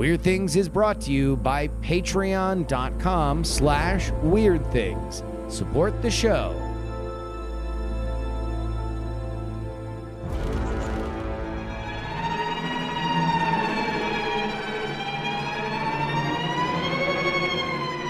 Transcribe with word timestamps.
Weird 0.00 0.22
Things 0.22 0.56
is 0.56 0.66
brought 0.66 0.98
to 1.02 1.12
you 1.12 1.36
by 1.36 1.68
patreon.com 1.82 3.44
slash 3.44 4.10
weird 4.22 4.66
things. 4.72 5.22
Support 5.48 6.00
the 6.00 6.10
show. 6.10 6.54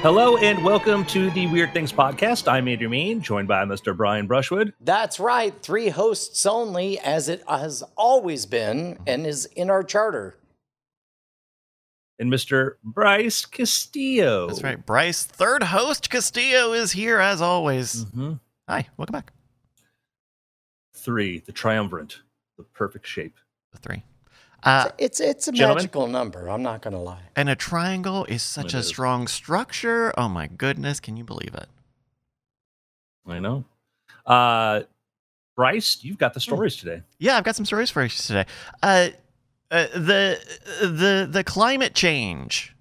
Hello 0.00 0.36
and 0.36 0.62
welcome 0.62 1.04
to 1.06 1.28
the 1.32 1.48
Weird 1.48 1.72
Things 1.72 1.92
podcast. 1.92 2.46
I'm 2.46 2.68
Andrew 2.68 2.88
Mayne, 2.88 3.20
joined 3.20 3.48
by 3.48 3.64
Mr. 3.64 3.96
Brian 3.96 4.28
Brushwood. 4.28 4.74
That's 4.80 5.18
right, 5.18 5.60
three 5.60 5.88
hosts 5.88 6.46
only, 6.46 7.00
as 7.00 7.28
it 7.28 7.42
has 7.48 7.82
always 7.96 8.46
been 8.46 8.96
and 9.08 9.26
is 9.26 9.46
in 9.46 9.70
our 9.70 9.82
charter. 9.82 10.36
And 12.20 12.30
Mr. 12.30 12.72
Bryce 12.84 13.46
Castillo. 13.46 14.46
That's 14.48 14.62
right. 14.62 14.84
Bryce, 14.84 15.24
third 15.24 15.62
host 15.64 16.10
Castillo, 16.10 16.72
is 16.74 16.92
here 16.92 17.18
as 17.18 17.40
always. 17.40 18.04
Mm-hmm. 18.04 18.34
Hi, 18.68 18.86
welcome 18.98 19.12
back. 19.14 19.32
Three, 20.94 21.38
the 21.40 21.52
triumvirate, 21.52 22.18
the 22.58 22.64
perfect 22.64 23.06
shape. 23.06 23.36
The 23.72 23.78
three. 23.78 24.02
Uh, 24.62 24.90
It's 24.98 25.18
it's 25.18 25.48
a 25.48 25.52
Gentlemen? 25.52 25.76
magical 25.84 26.06
number. 26.08 26.48
I'm 26.50 26.62
not 26.62 26.82
going 26.82 26.92
to 26.92 27.00
lie. 27.00 27.22
and 27.34 27.48
a 27.48 27.56
triangle 27.56 28.26
is 28.26 28.42
such 28.42 28.66
It 28.66 28.74
a 28.74 28.78
is. 28.80 28.86
strong 28.88 29.26
structure. 29.26 30.12
Oh 30.18 30.28
my 30.28 30.46
goodness, 30.46 31.00
can 31.00 31.16
you 31.16 31.24
believe 31.24 31.54
it? 31.54 31.68
I 33.26 33.38
know. 33.38 33.64
Uh, 34.26 34.82
Bryce, 35.56 36.00
you've 36.04 36.18
got 36.18 36.34
the 36.34 36.40
stories 36.40 36.76
today. 36.76 37.00
Yeah, 37.18 37.38
I've 37.38 37.44
got 37.44 37.56
some 37.56 37.64
stories 37.64 37.88
for 37.88 38.02
you 38.02 38.10
today. 38.10 38.44
Uh, 38.82 39.08
uh, 39.70 39.86
the 39.94 40.40
the 40.80 41.28
the 41.30 41.44
climate 41.44 41.94
change. 41.94 42.74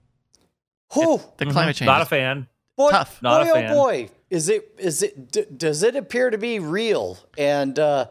Whew, 0.94 1.22
The 1.38 1.46
Mhm. 1.46 1.52
climate 1.52 1.76
change. 1.76 1.86
Not 1.88 2.02
a 2.02 2.06
fan. 2.06 2.48
boy, 2.76 2.90
tough. 2.92 3.22
Not 3.22 3.44
boy, 3.44 3.48
a 3.48 3.52
oh 3.52 3.54
fan. 3.54 3.74
boy, 3.74 4.10
is 4.30 4.50
it 4.50 4.74
is 4.80 5.04
it 5.04 5.32
d- 5.32 5.46
does 5.56 5.84
it 5.84 5.96
appear 5.96 6.30
to 6.30 6.38
be 6.38 6.60
real? 6.60 7.18
And 7.38 7.78
uh, 7.78 8.08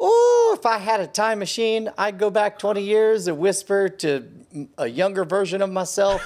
oh, 0.00 0.56
if 0.58 0.64
I 0.64 0.78
had 0.78 1.00
a 1.00 1.06
time 1.06 1.38
machine, 1.40 1.90
I'd 1.98 2.18
go 2.18 2.30
back 2.30 2.58
20 2.58 2.82
years 2.82 3.26
and 3.28 3.38
whisper 3.38 3.88
to 3.88 4.26
a 4.78 4.86
younger 4.86 5.24
version 5.24 5.60
of 5.60 5.70
myself, 5.70 6.22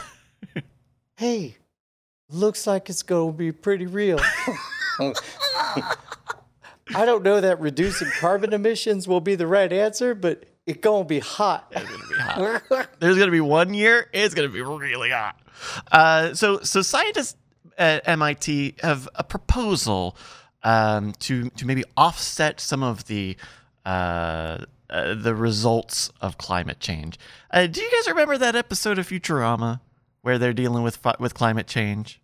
"Hey, 1.16 1.56
looks 2.28 2.66
like 2.68 2.88
it's 2.88 3.02
going 3.02 3.32
to 3.32 3.36
be 3.38 3.50
pretty 3.50 3.86
real." 3.86 4.20
I 6.94 7.04
don't 7.06 7.22
know 7.22 7.40
that 7.40 7.60
reducing 7.60 8.10
carbon 8.18 8.52
emissions 8.52 9.06
will 9.06 9.20
be 9.20 9.34
the 9.36 9.46
right 9.46 9.72
answer, 9.72 10.14
but 10.14 10.44
it's 10.74 11.04
to 11.04 11.08
be 11.08 11.20
hot. 11.20 11.70
It's 11.70 11.84
gonna 11.84 12.08
be 12.08 12.14
hot. 12.20 12.88
There's 13.00 13.18
gonna 13.18 13.30
be 13.30 13.40
one 13.40 13.74
year. 13.74 14.08
It's 14.12 14.34
gonna 14.34 14.48
be 14.48 14.62
really 14.62 15.10
hot. 15.10 15.38
Uh, 15.90 16.34
so 16.34 16.60
so 16.60 16.82
scientists 16.82 17.36
at 17.78 18.06
MIT 18.06 18.76
have 18.82 19.08
a 19.14 19.24
proposal 19.24 20.16
um, 20.62 21.12
to 21.20 21.50
to 21.50 21.66
maybe 21.66 21.84
offset 21.96 22.60
some 22.60 22.82
of 22.82 23.06
the 23.06 23.36
uh, 23.84 24.58
uh, 24.90 25.14
the 25.14 25.34
results 25.34 26.10
of 26.20 26.38
climate 26.38 26.80
change. 26.80 27.18
Uh, 27.50 27.66
do 27.66 27.80
you 27.80 27.90
guys 27.90 28.08
remember 28.08 28.36
that 28.38 28.56
episode 28.56 28.98
of 28.98 29.08
Futurama 29.08 29.80
where 30.22 30.38
they're 30.38 30.52
dealing 30.52 30.82
with 30.82 30.98
with 31.18 31.34
climate 31.34 31.66
change? 31.66 32.20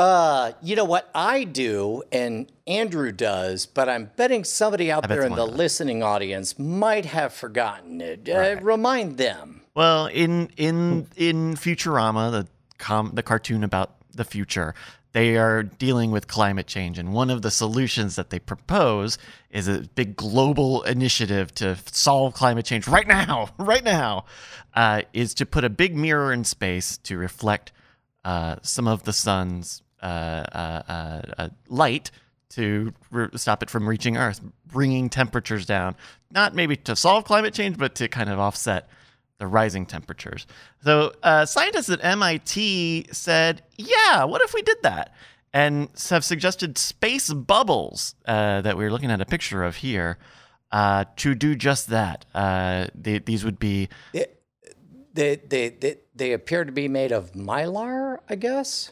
Uh, 0.00 0.52
you 0.62 0.74
know 0.76 0.84
what 0.86 1.10
I 1.14 1.44
do 1.44 2.02
and 2.10 2.50
Andrew 2.66 3.12
does, 3.12 3.66
but 3.66 3.86
I'm 3.86 4.10
betting 4.16 4.44
somebody 4.44 4.90
out 4.90 5.02
bet 5.02 5.10
there 5.10 5.24
in 5.24 5.34
the 5.34 5.44
listening 5.44 6.02
audience 6.02 6.58
might 6.58 7.04
have 7.04 7.34
forgotten 7.34 8.00
it. 8.00 8.26
Uh, 8.26 8.56
remind 8.62 9.18
them. 9.18 9.60
Well, 9.74 10.06
in 10.06 10.48
in 10.56 11.06
in 11.16 11.54
Futurama, 11.54 12.30
the 12.30 12.48
com 12.78 13.10
the 13.12 13.22
cartoon 13.22 13.62
about 13.62 13.96
the 14.10 14.24
future, 14.24 14.74
they 15.12 15.36
are 15.36 15.64
dealing 15.64 16.10
with 16.12 16.28
climate 16.28 16.66
change, 16.66 16.98
and 16.98 17.12
one 17.12 17.28
of 17.28 17.42
the 17.42 17.50
solutions 17.50 18.16
that 18.16 18.30
they 18.30 18.38
propose 18.38 19.18
is 19.50 19.68
a 19.68 19.80
big 19.94 20.16
global 20.16 20.82
initiative 20.84 21.52
to 21.56 21.76
solve 21.92 22.32
climate 22.32 22.64
change 22.64 22.88
right 22.88 23.06
now, 23.06 23.50
right 23.58 23.84
now, 23.84 24.24
uh, 24.72 25.02
is 25.12 25.34
to 25.34 25.44
put 25.44 25.62
a 25.62 25.68
big 25.68 25.94
mirror 25.94 26.32
in 26.32 26.44
space 26.44 26.96
to 26.96 27.18
reflect 27.18 27.70
uh, 28.24 28.56
some 28.62 28.88
of 28.88 29.04
the 29.04 29.12
sun's 29.12 29.82
uh, 29.82 29.82
uh, 29.82 29.82
uh, 29.82 29.82
uh, 29.82 29.89
light 31.68 32.10
to 32.50 32.92
re- 33.10 33.28
stop 33.36 33.62
it 33.62 33.70
from 33.70 33.88
reaching 33.88 34.16
Earth, 34.16 34.40
bringing 34.66 35.08
temperatures 35.08 35.66
down. 35.66 35.96
Not 36.30 36.54
maybe 36.54 36.76
to 36.76 36.96
solve 36.96 37.24
climate 37.24 37.54
change, 37.54 37.78
but 37.78 37.94
to 37.96 38.08
kind 38.08 38.28
of 38.28 38.38
offset 38.38 38.88
the 39.38 39.46
rising 39.46 39.86
temperatures. 39.86 40.46
So, 40.84 41.12
uh, 41.22 41.46
scientists 41.46 41.90
at 41.90 42.04
MIT 42.04 43.06
said, 43.12 43.62
"Yeah, 43.76 44.24
what 44.24 44.42
if 44.42 44.52
we 44.52 44.62
did 44.62 44.78
that?" 44.82 45.14
And 45.52 45.88
have 46.10 46.24
suggested 46.24 46.78
space 46.78 47.32
bubbles 47.32 48.14
uh, 48.26 48.60
that 48.60 48.76
we're 48.76 48.90
looking 48.90 49.10
at 49.10 49.20
a 49.20 49.26
picture 49.26 49.64
of 49.64 49.76
here 49.76 50.18
uh, 50.70 51.06
to 51.16 51.34
do 51.34 51.56
just 51.56 51.88
that. 51.88 52.24
Uh, 52.34 52.86
they, 52.94 53.18
these 53.18 53.44
would 53.44 53.58
be 53.58 53.88
they, 55.14 55.36
they, 55.36 55.68
they, 55.70 55.96
they 56.14 56.32
appear 56.32 56.64
to 56.64 56.72
be 56.72 56.88
made 56.88 57.12
of 57.12 57.32
mylar, 57.32 58.18
I 58.28 58.36
guess. 58.36 58.90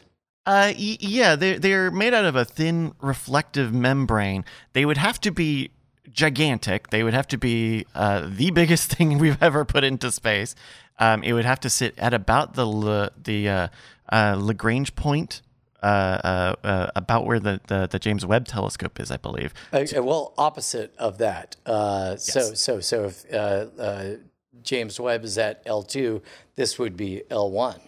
Uh, 0.49 0.73
y- 0.75 0.97
yeah, 0.99 1.35
they're 1.35 1.59
they're 1.59 1.91
made 1.91 2.13
out 2.13 2.25
of 2.25 2.35
a 2.35 2.43
thin 2.43 2.93
reflective 3.01 3.71
membrane. 3.73 4.43
They 4.73 4.83
would 4.85 4.97
have 4.97 5.19
to 5.21 5.31
be 5.31 5.69
gigantic. 6.11 6.89
They 6.89 7.03
would 7.03 7.13
have 7.13 7.27
to 7.27 7.37
be 7.37 7.85
uh, 7.93 8.27
the 8.27 8.49
biggest 8.59 8.91
thing 8.95 9.19
we've 9.19 9.41
ever 9.43 9.63
put 9.63 9.83
into 9.83 10.11
space. 10.11 10.55
Um, 10.97 11.21
it 11.23 11.33
would 11.33 11.45
have 11.45 11.59
to 11.61 11.69
sit 11.69 11.93
at 11.99 12.13
about 12.15 12.55
the 12.55 12.65
La- 12.65 13.09
the 13.23 13.47
uh, 13.49 13.67
uh, 14.11 14.35
Lagrange 14.39 14.95
point, 14.95 15.41
uh, 15.83 15.85
uh, 15.85 16.55
uh, 16.63 16.91
about 16.95 17.27
where 17.27 17.39
the, 17.39 17.61
the 17.67 17.87
the 17.91 17.99
James 17.99 18.25
Webb 18.25 18.47
Telescope 18.47 18.99
is, 18.99 19.11
I 19.11 19.17
believe. 19.17 19.53
Uh, 19.71 19.83
well, 20.01 20.33
opposite 20.37 20.95
of 20.97 21.19
that. 21.19 21.57
Uh, 21.65 22.17
So, 22.17 22.53
so, 22.55 22.79
so 22.79 23.03
if 23.05 23.31
uh, 23.31 23.37
uh, 23.79 24.15
James 24.63 24.99
Webb 24.99 25.23
is 25.23 25.37
at 25.37 25.63
L2, 25.65 26.21
this 26.55 26.79
would 26.79 26.97
be 26.97 27.21
L1 27.29 27.79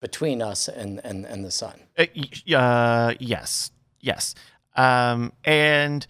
between 0.00 0.42
us 0.42 0.68
and, 0.68 1.00
and, 1.04 1.24
and 1.24 1.44
the 1.44 1.50
sun. 1.50 1.80
Uh, 1.96 2.06
uh, 2.54 3.14
yes, 3.18 3.70
yes. 4.00 4.34
Um, 4.76 5.32
and 5.44 6.06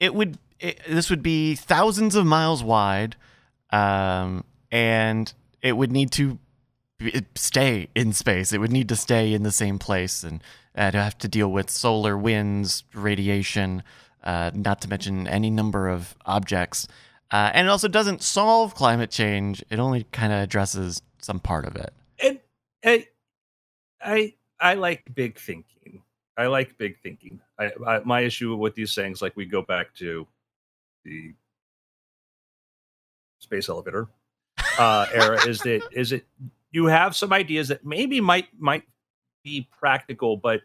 it 0.00 0.14
would 0.14 0.38
it, 0.62 0.80
this 0.88 1.10
would 1.10 1.22
be 1.22 1.54
thousands 1.54 2.14
of 2.14 2.24
miles 2.24 2.62
wide, 2.62 3.16
um, 3.70 4.44
and 4.70 5.32
it 5.60 5.76
would 5.76 5.90
need 5.90 6.10
to 6.12 6.38
stay 7.34 7.88
in 7.94 8.12
space. 8.12 8.52
It 8.52 8.58
would 8.58 8.70
need 8.70 8.88
to 8.90 8.96
stay 8.96 9.32
in 9.32 9.42
the 9.42 9.50
same 9.50 9.78
place, 9.78 10.22
and 10.22 10.42
uh, 10.76 10.90
to 10.92 11.02
have 11.02 11.18
to 11.18 11.28
deal 11.28 11.50
with 11.50 11.68
solar 11.68 12.16
winds, 12.16 12.84
radiation, 12.94 13.82
uh, 14.22 14.52
not 14.54 14.80
to 14.82 14.88
mention 14.88 15.26
any 15.26 15.50
number 15.50 15.88
of 15.88 16.14
objects. 16.24 16.86
Uh, 17.30 17.50
and 17.54 17.66
it 17.66 17.70
also 17.70 17.88
doesn't 17.88 18.22
solve 18.22 18.74
climate 18.74 19.10
change. 19.10 19.64
It 19.70 19.78
only 19.78 20.04
kind 20.12 20.32
of 20.32 20.40
addresses 20.40 21.02
some 21.18 21.40
part 21.40 21.64
of 21.64 21.76
it. 21.76 21.92
And 22.22 22.38
I, 22.84 23.06
I, 24.04 24.34
I 24.60 24.74
like 24.74 25.04
big 25.14 25.38
thinking. 25.38 26.02
I 26.36 26.46
like 26.46 26.78
big 26.78 26.98
thinking. 27.02 27.40
I, 27.58 27.72
I, 27.86 28.00
my 28.00 28.20
issue 28.20 28.54
with 28.56 28.74
these 28.74 28.94
things, 28.94 29.20
like 29.20 29.36
we 29.36 29.44
go 29.44 29.62
back 29.62 29.94
to 29.96 30.26
the 31.04 31.34
space 33.38 33.68
elevator 33.68 34.08
uh, 34.78 35.06
era, 35.12 35.46
is 35.46 35.60
that 35.60 35.82
is 35.92 36.12
it 36.12 36.24
you 36.70 36.86
have 36.86 37.14
some 37.14 37.32
ideas 37.32 37.68
that 37.68 37.84
maybe 37.84 38.20
might 38.20 38.48
might 38.58 38.84
be 39.44 39.68
practical, 39.78 40.36
but 40.36 40.62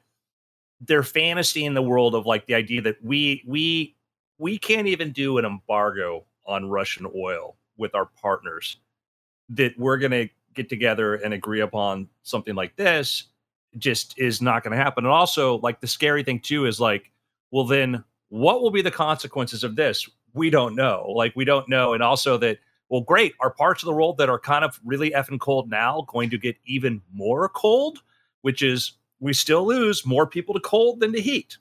they're 0.81 1.03
fantasy 1.03 1.65
in 1.65 1.73
the 1.73 1.81
world 1.81 2.15
of 2.15 2.25
like 2.25 2.45
the 2.45 2.55
idea 2.55 2.81
that 2.81 3.03
we 3.03 3.43
we 3.45 3.95
we 4.37 4.57
can't 4.57 4.87
even 4.87 5.11
do 5.11 5.37
an 5.37 5.45
embargo 5.45 6.23
on 6.45 6.69
Russian 6.69 7.07
oil 7.15 7.57
with 7.77 7.94
our 7.94 8.06
partners. 8.06 8.77
That 9.50 9.77
we're 9.77 9.97
gonna 9.97 10.29
get 10.57 10.68
together 10.68 11.15
and 11.15 11.33
agree 11.33 11.62
upon 11.62 12.09
something 12.24 12.56
like 12.56 12.75
this 12.75 13.25
just 13.77 14.18
is 14.18 14.42
not 14.42 14.63
going 14.63 14.75
to 14.75 14.83
happen. 14.83 15.06
And 15.06 15.13
also, 15.13 15.59
like 15.59 15.80
the 15.80 15.88
scary 15.88 16.24
thing 16.24 16.39
too 16.39 16.65
is 16.65 16.80
like, 16.80 17.12
well, 17.51 17.65
then 17.65 18.04
what 18.30 18.62
will 18.62 18.71
be 18.71 18.81
the 18.81 18.92
consequences 18.92 19.63
of 19.63 19.75
this? 19.75 20.09
We 20.33 20.50
don't 20.50 20.75
know. 20.75 21.13
Like, 21.15 21.36
we 21.36 21.45
don't 21.45 21.69
know. 21.69 21.94
And 21.94 22.04
also 22.04 22.38
that, 22.39 22.57
well, 22.89 23.01
great, 23.01 23.33
are 23.39 23.51
parts 23.51 23.83
of 23.83 23.88
the 23.88 23.94
world 23.94 24.18
that 24.18 24.30
are 24.30 24.39
kind 24.39 24.65
of 24.65 24.80
really 24.83 25.12
effing 25.12 25.39
cold 25.39 25.69
now 25.69 26.06
going 26.07 26.30
to 26.31 26.38
get 26.38 26.57
even 26.65 27.01
more 27.13 27.48
cold, 27.50 28.00
which 28.42 28.62
is 28.62 28.94
we 29.19 29.33
still 29.33 29.65
lose 29.65 30.06
more 30.06 30.27
people 30.27 30.53
to 30.53 30.60
cold 30.60 31.00
than 31.00 31.13
to 31.13 31.21
heat. 31.21 31.57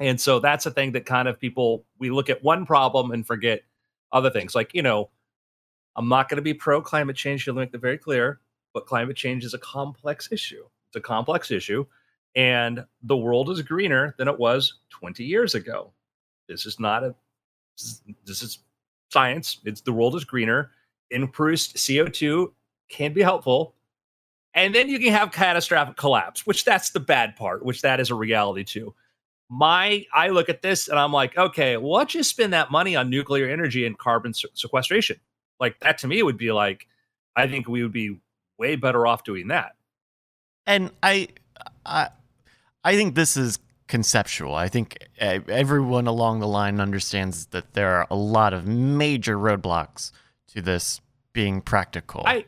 And 0.00 0.20
so 0.20 0.38
that's 0.38 0.66
a 0.66 0.70
thing 0.70 0.92
that 0.92 1.06
kind 1.06 1.28
of 1.28 1.40
people, 1.40 1.84
we 1.98 2.10
look 2.10 2.30
at 2.30 2.42
one 2.42 2.66
problem 2.66 3.10
and 3.10 3.26
forget 3.26 3.62
other 4.12 4.30
things. 4.30 4.54
Like, 4.54 4.74
you 4.74 4.82
know, 4.82 5.10
I'm 5.98 6.08
not 6.08 6.28
going 6.28 6.36
to 6.36 6.42
be 6.42 6.54
pro 6.54 6.80
climate 6.80 7.16
change. 7.16 7.46
You'll 7.46 7.56
make 7.56 7.72
that 7.72 7.80
very 7.80 7.98
clear. 7.98 8.40
But 8.72 8.86
climate 8.86 9.16
change 9.16 9.44
is 9.44 9.52
a 9.52 9.58
complex 9.58 10.30
issue. 10.30 10.62
It's 10.88 10.96
a 10.96 11.00
complex 11.00 11.50
issue. 11.50 11.84
And 12.36 12.84
the 13.02 13.16
world 13.16 13.50
is 13.50 13.60
greener 13.62 14.14
than 14.16 14.28
it 14.28 14.38
was 14.38 14.74
20 14.90 15.24
years 15.24 15.56
ago. 15.56 15.92
This 16.48 16.64
is 16.64 16.78
not 16.78 17.02
a, 17.02 17.14
this 18.24 18.42
is- 18.42 18.60
science. 19.10 19.60
It's 19.64 19.80
the 19.80 19.92
world 19.92 20.14
is 20.14 20.24
greener. 20.24 20.70
Increased 21.10 21.76
CO2 21.76 22.52
can 22.88 23.12
be 23.12 23.22
helpful. 23.22 23.74
And 24.54 24.74
then 24.74 24.88
you 24.88 24.98
can 24.98 25.12
have 25.12 25.32
catastrophic 25.32 25.96
collapse, 25.96 26.46
which 26.46 26.64
that's 26.64 26.90
the 26.90 27.00
bad 27.00 27.36
part, 27.36 27.64
which 27.64 27.82
that 27.82 28.00
is 28.00 28.10
a 28.10 28.14
reality 28.14 28.64
too. 28.64 28.94
My, 29.48 30.04
I 30.12 30.28
look 30.28 30.48
at 30.48 30.60
this 30.60 30.88
and 30.88 30.98
I'm 30.98 31.12
like, 31.12 31.36
okay, 31.38 31.78
well, 31.78 31.92
let's 31.92 32.12
just 32.12 32.30
spend 32.30 32.52
that 32.52 32.70
money 32.70 32.96
on 32.96 33.08
nuclear 33.08 33.48
energy 33.48 33.86
and 33.86 33.96
carbon 33.96 34.34
sequestration. 34.34 35.18
Like 35.60 35.78
that 35.80 35.98
to 35.98 36.08
me 36.08 36.22
would 36.22 36.38
be 36.38 36.52
like, 36.52 36.86
I 37.36 37.46
think 37.46 37.68
we 37.68 37.82
would 37.82 37.92
be 37.92 38.18
way 38.58 38.76
better 38.76 39.06
off 39.06 39.24
doing 39.24 39.48
that. 39.48 39.76
And 40.66 40.90
I, 41.02 41.28
I, 41.86 42.10
I 42.84 42.96
think 42.96 43.14
this 43.14 43.36
is 43.36 43.58
conceptual. 43.86 44.54
I 44.54 44.68
think 44.68 44.98
everyone 45.18 46.06
along 46.06 46.40
the 46.40 46.46
line 46.46 46.80
understands 46.80 47.46
that 47.46 47.72
there 47.72 47.96
are 47.96 48.06
a 48.10 48.16
lot 48.16 48.52
of 48.52 48.66
major 48.66 49.36
roadblocks 49.36 50.12
to 50.48 50.62
this 50.62 51.00
being 51.32 51.60
practical. 51.60 52.22
I 52.26 52.44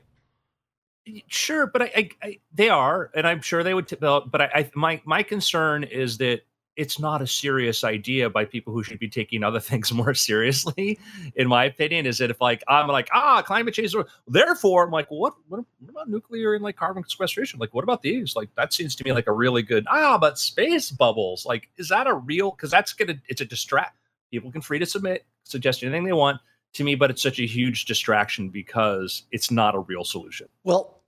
sure, 1.28 1.66
but 1.66 1.82
I, 1.82 1.92
I, 1.96 2.10
I 2.22 2.38
they 2.52 2.68
are, 2.68 3.10
and 3.14 3.26
I'm 3.26 3.40
sure 3.40 3.62
they 3.62 3.74
would. 3.74 3.88
But 4.00 4.40
I, 4.40 4.50
I, 4.54 4.70
my 4.74 5.00
my 5.04 5.22
concern 5.22 5.84
is 5.84 6.18
that 6.18 6.42
it's 6.76 6.98
not 6.98 7.20
a 7.20 7.26
serious 7.26 7.84
idea 7.84 8.30
by 8.30 8.44
people 8.44 8.72
who 8.72 8.82
should 8.82 8.98
be 8.98 9.08
taking 9.08 9.42
other 9.42 9.60
things 9.70 9.92
more 9.92 10.14
seriously. 10.14 10.98
In 11.36 11.48
my 11.48 11.64
opinion, 11.64 12.06
is 12.06 12.18
that 12.18 12.30
if 12.30 12.40
like 12.40 12.62
I'm 12.68 12.88
like 12.88 13.08
ah 13.12 13.42
climate 13.42 13.74
change, 13.74 13.94
therefore 14.26 14.84
I'm 14.84 14.90
like 14.90 15.10
what 15.10 15.34
what, 15.48 15.64
what 15.80 15.90
about 15.90 16.08
nuclear 16.08 16.54
and 16.54 16.62
like 16.62 16.76
carbon 16.76 17.04
sequestration? 17.06 17.60
Like 17.60 17.74
what 17.74 17.84
about 17.84 18.02
these? 18.02 18.36
Like 18.36 18.48
that 18.56 18.72
seems 18.72 18.94
to 18.96 19.04
me 19.04 19.12
like 19.12 19.26
a 19.26 19.32
really 19.32 19.62
good 19.62 19.86
ah 19.90 20.18
but 20.18 20.38
space 20.38 20.90
bubbles 20.90 21.44
like 21.46 21.68
is 21.76 21.88
that 21.88 22.06
a 22.06 22.14
real? 22.14 22.50
Because 22.52 22.70
that's 22.70 22.92
gonna 22.92 23.20
it's 23.28 23.40
a 23.40 23.46
distract. 23.46 23.96
People 24.30 24.52
can 24.52 24.60
free 24.60 24.78
to 24.78 24.86
submit 24.86 25.26
suggest 25.44 25.82
anything 25.82 26.04
they 26.04 26.12
want 26.12 26.40
to 26.72 26.84
me, 26.84 26.94
but 26.94 27.10
it's 27.10 27.22
such 27.22 27.38
a 27.40 27.46
huge 27.46 27.84
distraction 27.84 28.48
because 28.48 29.24
it's 29.32 29.50
not 29.50 29.74
a 29.74 29.80
real 29.80 30.04
solution. 30.04 30.48
Well, 30.64 31.02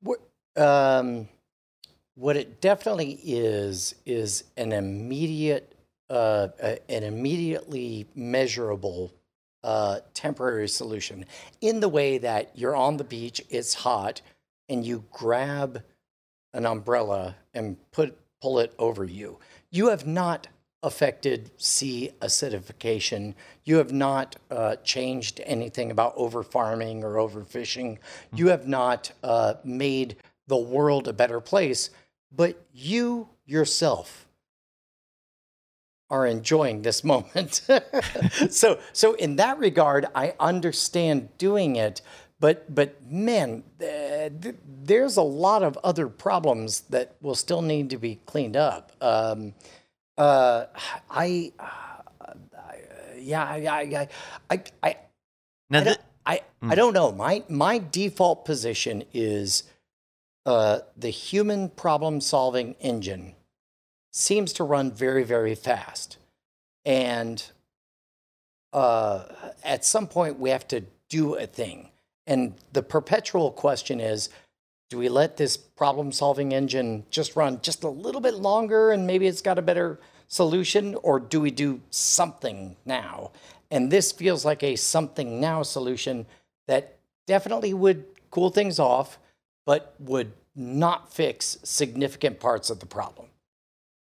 what 0.00 0.20
um, 0.56 1.28
what 2.14 2.36
it 2.36 2.60
definitely 2.60 3.18
is 3.22 3.94
is 4.06 4.44
an 4.56 4.72
immediate, 4.72 5.74
uh, 6.08 6.48
an 6.88 7.02
immediately 7.02 8.06
measurable 8.14 9.12
uh, 9.62 10.00
temporary 10.12 10.68
solution 10.68 11.24
in 11.60 11.80
the 11.80 11.88
way 11.88 12.18
that 12.18 12.50
you're 12.54 12.76
on 12.76 12.98
the 12.98 13.04
beach, 13.04 13.42
it's 13.48 13.74
hot, 13.74 14.20
and 14.68 14.84
you 14.84 15.04
grab 15.10 15.82
an 16.52 16.66
umbrella 16.66 17.36
and 17.54 17.76
put 17.90 18.16
pull 18.40 18.58
it 18.58 18.74
over 18.78 19.04
you. 19.04 19.38
You 19.70 19.88
have 19.88 20.06
not 20.06 20.48
affected 20.82 21.50
sea 21.56 22.10
acidification. 22.20 23.34
You 23.64 23.76
have 23.76 23.90
not 23.90 24.36
uh, 24.50 24.76
changed 24.76 25.40
anything 25.44 25.90
about 25.90 26.12
over 26.14 26.42
farming 26.42 27.02
or 27.02 27.14
overfishing. 27.14 27.92
Mm-hmm. 27.92 28.36
You 28.36 28.48
have 28.48 28.68
not 28.68 29.10
uh, 29.22 29.54
made 29.64 30.16
the 30.46 30.58
world 30.58 31.08
a 31.08 31.14
better 31.14 31.40
place, 31.40 31.88
but 32.34 32.66
you 32.72 33.28
yourself 33.46 34.26
are 36.10 36.26
enjoying 36.26 36.82
this 36.82 37.02
moment. 37.02 37.62
so, 38.50 38.78
so 38.92 39.14
in 39.14 39.36
that 39.36 39.58
regard, 39.58 40.06
I 40.14 40.34
understand 40.38 41.36
doing 41.38 41.76
it, 41.76 42.02
but 42.40 42.74
but 42.74 43.02
man, 43.10 43.62
th- 43.78 44.56
there's 44.82 45.16
a 45.16 45.22
lot 45.22 45.62
of 45.62 45.78
other 45.82 46.08
problems 46.08 46.82
that 46.90 47.16
will 47.20 47.34
still 47.34 47.62
need 47.62 47.90
to 47.90 47.98
be 47.98 48.20
cleaned 48.26 48.56
up. 48.56 48.92
Um, 49.00 49.54
uh, 50.18 50.66
I, 51.10 51.52
uh, 51.58 51.64
yeah, 53.18 53.42
I, 53.42 53.56
I, 53.56 54.08
I, 54.50 54.62
I, 54.82 54.96
now 55.70 55.80
I, 55.80 55.96
I, 56.26 56.40
mm. 56.62 56.72
I 56.72 56.74
don't 56.74 56.94
know. 56.94 57.12
My 57.12 57.42
my 57.48 57.78
default 57.90 58.44
position 58.44 59.04
is 59.12 59.64
uh, 60.46 60.80
the 60.96 61.10
human 61.10 61.68
problem 61.68 62.20
solving 62.20 62.74
engine 62.80 63.34
seems 64.12 64.52
to 64.54 64.64
run 64.64 64.92
very 64.92 65.24
very 65.24 65.54
fast, 65.54 66.18
and 66.84 67.50
uh, 68.72 69.24
at 69.64 69.84
some 69.84 70.06
point 70.06 70.38
we 70.38 70.50
have 70.50 70.66
to 70.68 70.84
do 71.08 71.34
a 71.34 71.46
thing. 71.46 71.90
And 72.26 72.54
the 72.72 72.82
perpetual 72.82 73.50
question 73.50 74.00
is 74.00 74.30
do 74.90 74.98
we 74.98 75.08
let 75.08 75.36
this 75.36 75.56
problem 75.56 76.12
solving 76.12 76.52
engine 76.52 77.04
just 77.10 77.36
run 77.36 77.60
just 77.62 77.84
a 77.84 77.88
little 77.88 78.20
bit 78.20 78.34
longer 78.34 78.92
and 78.92 79.06
maybe 79.06 79.26
it's 79.26 79.40
got 79.40 79.58
a 79.58 79.62
better 79.62 79.98
solution, 80.28 80.94
or 80.96 81.20
do 81.20 81.40
we 81.40 81.50
do 81.50 81.80
something 81.90 82.76
now? 82.84 83.30
And 83.70 83.90
this 83.90 84.12
feels 84.12 84.44
like 84.44 84.62
a 84.62 84.76
something 84.76 85.40
now 85.40 85.62
solution 85.62 86.26
that 86.66 86.98
definitely 87.26 87.74
would 87.74 88.04
cool 88.30 88.50
things 88.50 88.78
off, 88.78 89.18
but 89.66 89.94
would 89.98 90.32
not 90.54 91.12
fix 91.12 91.58
significant 91.64 92.40
parts 92.40 92.70
of 92.70 92.80
the 92.80 92.86
problem. 92.86 93.28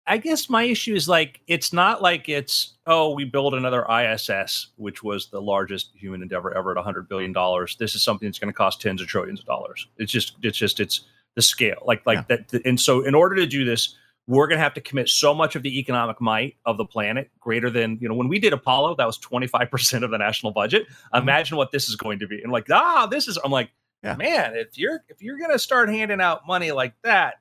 I 0.06 0.19
guess 0.19 0.51
my 0.51 0.65
issue 0.65 0.95
is 0.95 1.09
like 1.09 1.41
it's 1.47 1.73
not 1.73 2.03
like 2.03 2.29
it's 2.29 2.75
oh 2.87 3.15
we 3.15 3.25
build 3.25 3.55
another 3.55 3.87
ISS 3.91 4.69
which 4.77 5.03
was 5.03 5.29
the 5.29 5.41
largest 5.41 5.93
human 5.95 6.21
endeavor 6.21 6.55
ever 6.55 6.73
at 6.73 6.77
100 6.77 7.09
billion 7.09 7.33
dollars. 7.33 7.77
This 7.77 7.95
is 7.95 8.03
something 8.03 8.29
that's 8.29 8.39
going 8.39 8.53
to 8.53 8.56
cost 8.56 8.83
tens 8.83 9.01
of 9.01 9.09
trillions 9.09 9.41
of 9.41 9.47
dollars. 9.47 9.89
It's 9.97 10.12
just 10.12 10.37
it's 10.43 10.59
just 10.59 10.79
it's 10.79 11.06
the 11.37 11.43
scale 11.43 11.83
like 11.87 12.05
like 12.06 12.25
yeah. 12.29 12.37
that 12.51 12.67
and 12.67 12.79
so 12.79 13.03
in 13.05 13.15
order 13.15 13.35
to 13.37 13.47
do 13.47 13.65
this 13.65 13.97
we're 14.27 14.47
going 14.47 14.59
to 14.59 14.62
have 14.62 14.73
to 14.73 14.81
commit 14.81 15.09
so 15.09 15.35
much 15.35 15.55
of 15.55 15.62
the 15.62 15.79
economic 15.79 16.19
might 16.21 16.56
of 16.65 16.79
the 16.79 16.85
planet 16.85 17.31
greater 17.41 17.71
than 17.71 17.99
you 18.01 18.09
know 18.09 18.15
when 18.15 18.29
we 18.29 18.39
did 18.39 18.53
Apollo 18.53 18.97
that 18.97 19.06
was 19.06 19.19
25% 19.19 20.03
of 20.03 20.11
the 20.11 20.19
national 20.19 20.53
budget. 20.53 20.87
Mm-hmm. 20.87 21.23
Imagine 21.23 21.56
what 21.56 21.73
this 21.73 21.89
is 21.89 21.97
going 21.97 22.19
to 22.19 22.27
be. 22.27 22.43
And 22.43 22.53
like 22.53 22.67
ah 22.71 23.06
this 23.06 23.27
is 23.27 23.39
I'm 23.43 23.51
like 23.51 23.71
yeah. 24.05 24.17
man 24.17 24.55
if 24.55 24.79
you're 24.79 25.03
if 25.09 25.23
you're 25.23 25.39
going 25.39 25.51
to 25.51 25.59
start 25.59 25.89
handing 25.89 26.21
out 26.21 26.47
money 26.47 26.71
like 26.73 26.95
that 27.03 27.35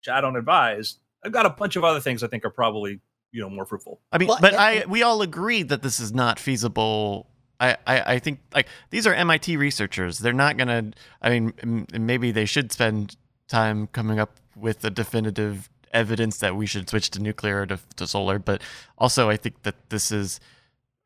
which 0.00 0.08
I 0.12 0.20
don't 0.20 0.36
advise 0.36 0.98
I've 1.24 1.32
got 1.32 1.46
a 1.46 1.50
bunch 1.50 1.76
of 1.76 1.84
other 1.84 2.00
things 2.00 2.22
I 2.22 2.26
think 2.26 2.44
are 2.44 2.50
probably 2.50 3.00
you 3.32 3.40
know 3.40 3.50
more 3.50 3.66
fruitful. 3.66 4.00
I 4.12 4.18
mean, 4.18 4.28
well, 4.28 4.38
but 4.40 4.54
I 4.54 4.84
we 4.86 5.02
all 5.02 5.22
agree 5.22 5.62
that 5.64 5.82
this 5.82 5.98
is 5.98 6.12
not 6.12 6.38
feasible. 6.38 7.26
I, 7.58 7.76
I, 7.86 8.14
I 8.14 8.18
think 8.18 8.40
like 8.54 8.66
these 8.90 9.06
are 9.06 9.14
MIT 9.14 9.56
researchers. 9.56 10.18
They're 10.18 10.32
not 10.32 10.56
gonna. 10.56 10.92
I 11.20 11.30
mean, 11.30 11.52
m- 11.62 11.86
maybe 11.92 12.30
they 12.30 12.44
should 12.44 12.70
spend 12.70 13.16
time 13.48 13.88
coming 13.88 14.20
up 14.20 14.36
with 14.54 14.84
a 14.84 14.90
definitive 14.90 15.70
evidence 15.92 16.38
that 16.38 16.56
we 16.56 16.66
should 16.66 16.88
switch 16.88 17.10
to 17.10 17.20
nuclear 17.20 17.66
to, 17.66 17.78
to 17.96 18.06
solar. 18.06 18.38
But 18.38 18.62
also, 18.98 19.28
I 19.28 19.36
think 19.36 19.62
that 19.62 19.90
this 19.90 20.12
is. 20.12 20.38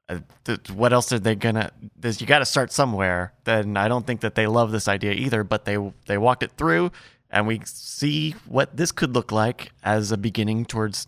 Uh, 0.08 0.20
th- 0.44 0.70
what 0.70 0.92
else 0.92 1.12
are 1.12 1.18
they 1.18 1.34
gonna? 1.34 1.70
This 1.98 2.20
you 2.20 2.26
got 2.26 2.38
to 2.38 2.44
start 2.44 2.72
somewhere. 2.72 3.32
Then 3.44 3.76
I 3.76 3.88
don't 3.88 4.06
think 4.06 4.20
that 4.20 4.34
they 4.34 4.46
love 4.46 4.70
this 4.70 4.86
idea 4.86 5.12
either. 5.12 5.42
But 5.42 5.64
they 5.64 5.78
they 6.06 6.16
walked 6.18 6.42
it 6.42 6.52
through 6.52 6.92
and 7.30 7.46
we 7.46 7.60
see 7.64 8.32
what 8.46 8.76
this 8.76 8.92
could 8.92 9.14
look 9.14 9.32
like 9.32 9.72
as 9.82 10.12
a 10.12 10.16
beginning 10.16 10.64
towards 10.64 11.06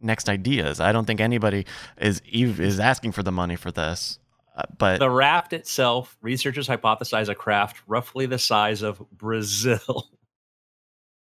next 0.00 0.28
ideas. 0.28 0.80
I 0.80 0.92
don't 0.92 1.06
think 1.06 1.20
anybody 1.20 1.66
is 2.00 2.20
is 2.30 2.80
asking 2.80 3.12
for 3.12 3.22
the 3.22 3.32
money 3.32 3.56
for 3.56 3.70
this. 3.70 4.18
Uh, 4.56 4.62
but 4.78 4.98
the 4.98 5.10
raft 5.10 5.52
itself, 5.52 6.16
researchers 6.22 6.68
hypothesize 6.68 7.28
a 7.28 7.34
craft 7.34 7.82
roughly 7.86 8.26
the 8.26 8.38
size 8.38 8.82
of 8.82 9.02
Brazil. 9.12 10.10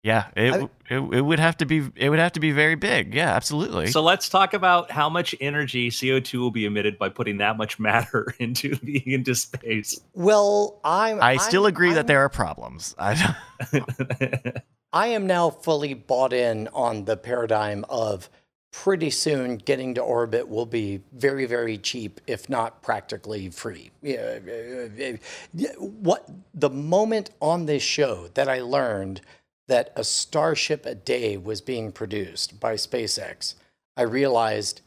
Yeah, 0.05 0.27
it, 0.35 0.53
I, 0.53 0.93
it, 0.93 0.99
it 0.99 1.21
would 1.21 1.39
have 1.39 1.57
to 1.57 1.65
be 1.65 1.89
it 1.95 2.11
would 2.11 2.19
have 2.19 2.33
to 2.33 2.39
be 2.39 2.51
very 2.51 2.75
big. 2.75 3.15
Yeah, 3.15 3.35
absolutely. 3.35 3.87
So 3.87 4.03
let's 4.03 4.29
talk 4.29 4.53
about 4.53 4.91
how 4.91 5.09
much 5.09 5.33
energy 5.41 5.89
CO 5.89 6.19
two 6.19 6.41
will 6.41 6.51
be 6.51 6.65
emitted 6.65 6.99
by 6.99 7.09
putting 7.09 7.37
that 7.37 7.57
much 7.57 7.79
matter 7.89 8.35
into 8.37 8.75
the 8.75 9.01
into 9.11 9.33
space. 9.33 9.99
Well, 10.13 10.79
I'm 10.83 11.19
I 11.23 11.37
still 11.37 11.65
I'm, 11.65 11.69
agree 11.69 11.89
I'm, 11.89 11.95
that 11.95 12.05
there 12.05 12.19
are 12.19 12.29
problems. 12.29 12.93
I 12.99 13.35
I 14.93 15.07
am 15.07 15.25
now 15.25 15.49
fully 15.49 15.95
bought 15.95 16.33
in 16.33 16.67
on 16.67 17.05
the 17.05 17.17
paradigm 17.17 17.83
of 17.89 18.29
pretty 18.71 19.09
soon 19.09 19.55
getting 19.57 19.95
to 19.95 20.01
orbit 20.01 20.47
will 20.47 20.67
be 20.67 21.01
very 21.13 21.47
very 21.47 21.79
cheap 21.79 22.21
if 22.27 22.47
not 22.47 22.83
practically 22.83 23.49
free. 23.49 23.89
Yeah, 24.03 24.37
uh, 24.47 25.03
uh, 25.03 25.63
uh, 25.63 25.71
what 25.79 26.29
the 26.53 26.69
moment 26.69 27.31
on 27.41 27.65
this 27.65 27.81
show 27.81 28.27
that 28.35 28.47
I 28.47 28.61
learned 28.61 29.21
that 29.67 29.91
a 29.95 30.03
starship 30.03 30.85
a 30.85 30.95
day 30.95 31.37
was 31.37 31.61
being 31.61 31.91
produced 31.91 32.59
by 32.59 32.75
SpaceX, 32.75 33.55
I 33.97 34.03
realized 34.03 34.81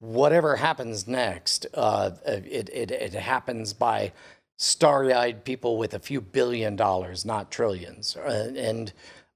whatever 0.00 0.56
happens 0.56 1.06
next, 1.06 1.66
uh, 1.74 2.10
it, 2.26 2.68
it, 2.70 2.90
it 2.90 3.14
happens 3.14 3.72
by 3.72 4.12
starry 4.58 5.12
eyed 5.12 5.44
people 5.44 5.76
with 5.76 5.94
a 5.94 5.98
few 5.98 6.20
billion 6.20 6.76
dollars, 6.76 7.24
not 7.24 7.50
trillions. 7.50 8.16
Uh, 8.16 8.52
and, 8.56 8.92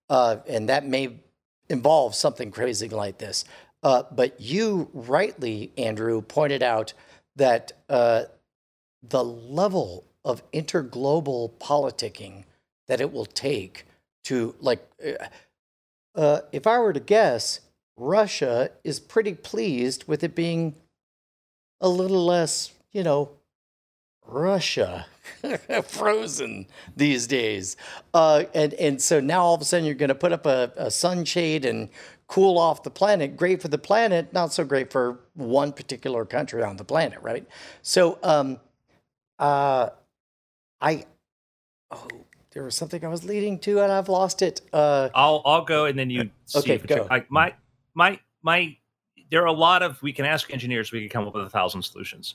uh, 0.08 0.36
and 0.48 0.68
that 0.68 0.86
may 0.86 1.16
involve 1.68 2.14
something 2.14 2.50
crazy 2.50 2.88
like 2.88 3.18
this. 3.18 3.44
Uh, 3.82 4.02
but 4.10 4.40
you 4.40 4.90
rightly, 4.92 5.72
Andrew, 5.78 6.20
pointed 6.20 6.62
out 6.62 6.92
that 7.36 7.72
uh, 7.88 8.24
the 9.02 9.24
level 9.24 10.04
of 10.24 10.48
interglobal 10.52 11.50
politicking 11.58 12.44
that 12.88 13.00
it 13.00 13.12
will 13.12 13.24
take 13.26 13.86
to 14.24 14.54
like 14.60 14.86
uh, 15.04 15.24
uh, 16.14 16.40
if 16.52 16.66
I 16.66 16.78
were 16.78 16.92
to 16.92 17.00
guess, 17.00 17.60
Russia 17.96 18.70
is 18.84 18.98
pretty 18.98 19.34
pleased 19.34 20.04
with 20.08 20.24
it 20.24 20.34
being 20.34 20.74
a 21.80 21.88
little 21.88 22.24
less, 22.24 22.72
you 22.92 23.02
know, 23.02 23.30
Russia 24.26 25.06
frozen 25.84 26.66
these 26.96 27.26
days. 27.26 27.76
Uh, 28.14 28.44
and, 28.54 28.74
and 28.74 29.00
so 29.02 29.20
now 29.20 29.42
all 29.42 29.54
of 29.54 29.60
a 29.60 29.64
sudden 29.64 29.84
you're 29.86 29.94
going 29.94 30.08
to 30.08 30.14
put 30.14 30.32
up 30.32 30.46
a, 30.46 30.72
a 30.76 30.90
sunshade 30.90 31.64
and 31.64 31.88
cool 32.26 32.58
off 32.58 32.82
the 32.82 32.90
planet. 32.90 33.36
Great 33.36 33.60
for 33.60 33.68
the 33.68 33.78
planet, 33.78 34.32
not 34.32 34.52
so 34.52 34.64
great 34.64 34.90
for 34.90 35.20
one 35.34 35.72
particular 35.72 36.24
country 36.24 36.62
on 36.62 36.76
the 36.76 36.84
planet, 36.84 37.20
right? 37.22 37.46
So 37.82 38.18
um, 38.22 38.60
uh, 39.38 39.90
I, 40.80 41.04
oh, 41.90 42.08
there 42.52 42.64
was 42.64 42.74
something 42.74 43.04
I 43.04 43.08
was 43.08 43.24
leading 43.24 43.58
to 43.60 43.80
and 43.80 43.92
I've 43.92 44.08
lost 44.08 44.42
it. 44.42 44.60
Uh, 44.72 45.08
I'll 45.14 45.42
I'll 45.44 45.64
go 45.64 45.86
and 45.86 45.98
then 45.98 46.10
you 46.10 46.30
see 46.46 46.58
Okay, 46.58 46.78
go. 46.78 47.06
I, 47.10 47.24
my 47.28 47.54
my 47.94 48.18
my 48.42 48.76
there 49.30 49.42
are 49.42 49.46
a 49.46 49.52
lot 49.52 49.82
of 49.82 50.02
we 50.02 50.12
can 50.12 50.24
ask 50.24 50.52
engineers 50.52 50.92
we 50.92 51.00
can 51.00 51.08
come 51.08 51.26
up 51.26 51.34
with 51.34 51.44
a 51.44 51.50
thousand 51.50 51.82
solutions 51.82 52.34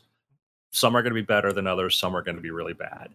some 0.72 0.96
are 0.96 1.02
going 1.02 1.12
to 1.12 1.22
be 1.22 1.26
better 1.26 1.54
than 1.54 1.68
others 1.68 1.98
some 1.98 2.16
are 2.16 2.22
going 2.22 2.36
to 2.36 2.42
be 2.42 2.52
really 2.52 2.74
bad 2.74 3.10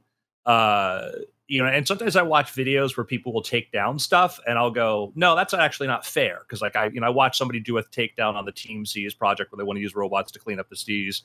uh 0.47 1.11
you 1.47 1.63
know 1.63 1.69
and 1.69 1.87
sometimes 1.87 2.17
i 2.17 2.23
watch 2.23 2.53
videos 2.55 2.97
where 2.97 3.05
people 3.05 3.33
will 3.33 3.43
take 3.43 3.71
down 3.71 3.99
stuff 3.99 4.41
and 4.47 4.59
i'll 4.59 4.71
go 4.71 5.13
no 5.15 5.37
that's 5.37 5.53
actually 5.53 5.87
not 5.87 6.05
fair 6.05 6.41
because 6.41 6.63
like 6.63 6.77
i 6.77 6.87
you 6.87 7.01
know 7.01 7.07
i 7.07 7.11
watched 7.11 7.37
somebody 7.37 7.61
do 7.61 7.77
a 7.79 7.85
takedown 7.85 8.35
on 8.35 8.45
the 8.45 8.53
team 8.53 8.87
seas 8.87 9.15
project 9.15 9.53
where 9.53 9.59
they 9.59 9.65
want 9.65 9.77
to 9.77 9.83
use 9.83 9.95
robots 9.95 10.33
to 10.33 10.39
clean 10.39 10.59
up 10.59 10.69
the 10.71 10.77
seas 10.77 11.23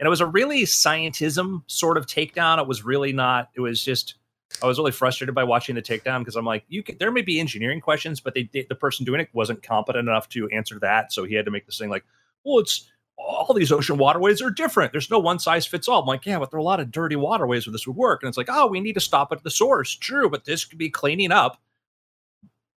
and 0.00 0.06
it 0.06 0.10
was 0.10 0.20
a 0.20 0.26
really 0.26 0.62
scientism 0.62 1.62
sort 1.66 1.98
of 1.98 2.06
takedown 2.06 2.58
it 2.58 2.66
was 2.66 2.84
really 2.84 3.12
not 3.12 3.50
it 3.54 3.60
was 3.60 3.82
just 3.84 4.14
I 4.62 4.66
was 4.66 4.78
really 4.78 4.92
frustrated 4.92 5.34
by 5.34 5.44
watching 5.44 5.74
the 5.74 5.82
takedown 5.82 6.20
because 6.20 6.36
I'm 6.36 6.44
like, 6.44 6.64
you 6.68 6.82
can, 6.82 6.96
there 6.98 7.10
may 7.10 7.22
be 7.22 7.40
engineering 7.40 7.80
questions, 7.80 8.20
but 8.20 8.34
they 8.34 8.48
the 8.52 8.74
person 8.74 9.04
doing 9.04 9.20
it 9.20 9.28
wasn't 9.32 9.62
competent 9.62 10.08
enough 10.08 10.28
to 10.30 10.48
answer 10.50 10.78
that, 10.80 11.12
so 11.12 11.24
he 11.24 11.34
had 11.34 11.44
to 11.44 11.50
make 11.50 11.66
this 11.66 11.78
thing 11.78 11.90
like, 11.90 12.04
well, 12.44 12.58
it's 12.58 12.88
all 13.16 13.54
these 13.54 13.72
ocean 13.72 13.96
waterways 13.96 14.42
are 14.42 14.50
different. 14.50 14.92
There's 14.92 15.10
no 15.10 15.18
one 15.18 15.38
size 15.38 15.66
fits 15.66 15.88
all. 15.88 16.02
I'm 16.02 16.06
like, 16.06 16.26
yeah, 16.26 16.38
but 16.38 16.50
there 16.50 16.58
are 16.58 16.60
a 16.60 16.64
lot 16.64 16.80
of 16.80 16.90
dirty 16.90 17.16
waterways 17.16 17.66
where 17.66 17.72
this 17.72 17.86
would 17.86 17.96
work, 17.96 18.22
and 18.22 18.28
it's 18.28 18.38
like, 18.38 18.48
oh, 18.50 18.66
we 18.66 18.80
need 18.80 18.94
to 18.94 19.00
stop 19.00 19.32
at 19.32 19.42
the 19.42 19.50
source. 19.50 19.94
True, 19.94 20.28
but 20.28 20.44
this 20.44 20.64
could 20.64 20.78
be 20.78 20.90
cleaning 20.90 21.32
up 21.32 21.60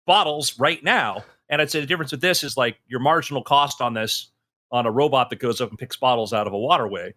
bottles 0.06 0.59
right 0.59 0.83
now. 0.83 1.25
And 1.49 1.61
I'd 1.61 1.71
say 1.71 1.80
the 1.80 1.87
difference 1.87 2.12
with 2.12 2.21
this 2.21 2.42
is 2.42 2.56
like 2.56 2.78
your 2.87 3.00
marginal 3.00 3.42
cost 3.42 3.80
on 3.80 3.95
this 3.95 4.30
on 4.73 4.87
a 4.87 4.90
robot 4.90 5.30
that 5.30 5.38
goes 5.38 5.61
up 5.61 5.71
and 5.71 5.78
picks 5.78 5.97
bottles 5.97 6.33
out 6.33 6.47
of 6.47 6.52
a 6.52 6.59
waterway 6.59 7.14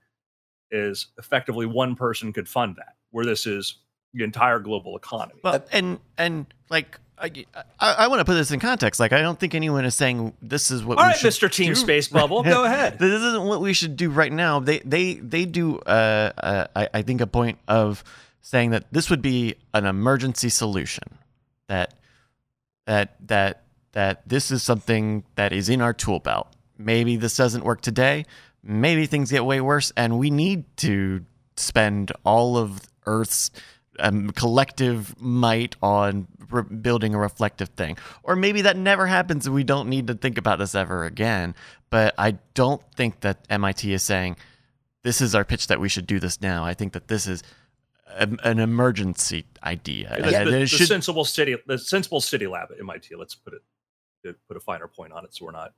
is 0.71 1.07
effectively 1.17 1.65
one 1.65 1.95
person 1.95 2.31
could 2.31 2.47
fund 2.47 2.75
that. 2.75 2.95
Where 3.11 3.25
this 3.25 3.47
is 3.47 3.77
the 4.13 4.23
entire 4.23 4.59
global 4.59 4.97
economy. 4.97 5.39
Well, 5.43 5.63
and 5.71 5.99
and 6.17 6.45
like 6.69 6.99
I, 7.17 7.45
I, 7.79 7.93
I 7.93 8.07
want 8.07 8.19
to 8.19 8.25
put 8.25 8.35
this 8.35 8.51
in 8.51 8.59
context. 8.59 8.99
Like 8.99 9.13
I 9.13 9.21
don't 9.21 9.39
think 9.39 9.53
anyone 9.53 9.85
is 9.85 9.95
saying 9.95 10.33
this 10.41 10.71
is 10.71 10.83
what. 10.83 10.97
All 10.97 11.03
we 11.03 11.09
right, 11.09 11.17
should 11.17 11.31
Mr. 11.31 11.51
Team 11.51 11.69
do. 11.69 11.75
Space 11.75 12.07
Bubble, 12.07 12.43
go 12.43 12.63
ahead. 12.65 12.97
this 12.99 13.11
isn't 13.11 13.43
what 13.43 13.61
we 13.61 13.73
should 13.73 13.95
do 13.95 14.09
right 14.09 14.31
now. 14.31 14.59
They 14.59 14.79
they 14.79 15.15
they 15.15 15.45
do. 15.45 15.79
Uh, 15.79 16.31
uh, 16.37 16.67
I, 16.75 16.89
I 16.95 17.01
think 17.01 17.21
a 17.21 17.27
point 17.27 17.59
of 17.67 18.03
saying 18.41 18.71
that 18.71 18.85
this 18.91 19.09
would 19.09 19.21
be 19.21 19.55
an 19.73 19.85
emergency 19.85 20.49
solution. 20.49 21.03
That 21.67 21.93
that 22.85 23.15
that 23.27 23.63
that 23.91 24.27
this 24.27 24.51
is 24.51 24.63
something 24.63 25.23
that 25.35 25.51
is 25.53 25.69
in 25.69 25.81
our 25.81 25.93
tool 25.93 26.19
belt. 26.19 26.47
Maybe 26.77 27.17
this 27.17 27.35
doesn't 27.35 27.63
work 27.63 27.81
today. 27.81 28.25
Maybe 28.63 29.05
things 29.05 29.31
get 29.31 29.45
way 29.45 29.61
worse, 29.61 29.91
and 29.95 30.17
we 30.19 30.29
need 30.29 30.65
to 30.77 31.25
spend 31.55 32.11
all 32.23 32.57
of 32.57 32.81
Earth's 33.05 33.51
um, 33.99 34.29
collective 34.31 35.19
might 35.21 35.75
on 35.81 36.27
re- 36.49 36.63
building 36.63 37.13
a 37.13 37.17
reflective 37.19 37.69
thing. 37.69 37.97
Or 38.23 38.35
maybe 38.35 38.61
that 38.63 38.77
never 38.77 39.05
happens 39.07 39.45
and 39.45 39.53
we 39.55 39.63
don't 39.63 39.89
need 39.89 40.07
to 40.07 40.13
think 40.15 40.37
about 40.37 40.59
this 40.59 40.75
ever 40.75 41.05
again. 41.05 41.55
But 41.89 42.13
I 42.17 42.37
don't 42.53 42.81
think 42.95 43.21
that 43.21 43.45
MIT 43.49 43.91
is 43.93 44.03
saying 44.03 44.37
this 45.03 45.21
is 45.21 45.33
our 45.35 45.43
pitch 45.45 45.67
that 45.67 45.79
we 45.79 45.89
should 45.89 46.05
do 46.07 46.19
this 46.19 46.41
now. 46.41 46.65
I 46.65 46.73
think 46.73 46.93
that 46.93 47.07
this 47.07 47.25
is 47.27 47.41
a, 48.07 48.27
an 48.43 48.59
emergency 48.59 49.45
idea. 49.63 50.09
The, 50.09 50.37
And 50.39 50.47
the- 50.47 50.51
the 50.51 50.65
should- 50.67 50.89
Senseable 50.89 51.25
City, 51.27 51.55
the 51.67 51.75
Senseable 51.75 52.21
City 52.21 52.47
lab 52.47 52.69
at 52.71 52.79
MIT. 52.79 53.15
Let's 53.15 53.35
put 53.35 53.53
it 53.53 53.61
to 54.25 54.35
put 54.47 54.57
a 54.57 54.59
finer 54.59 54.87
point 54.87 55.13
on 55.13 55.23
it, 55.25 55.33
so 55.35 55.45
we're 55.45 55.51
not. 55.51 55.73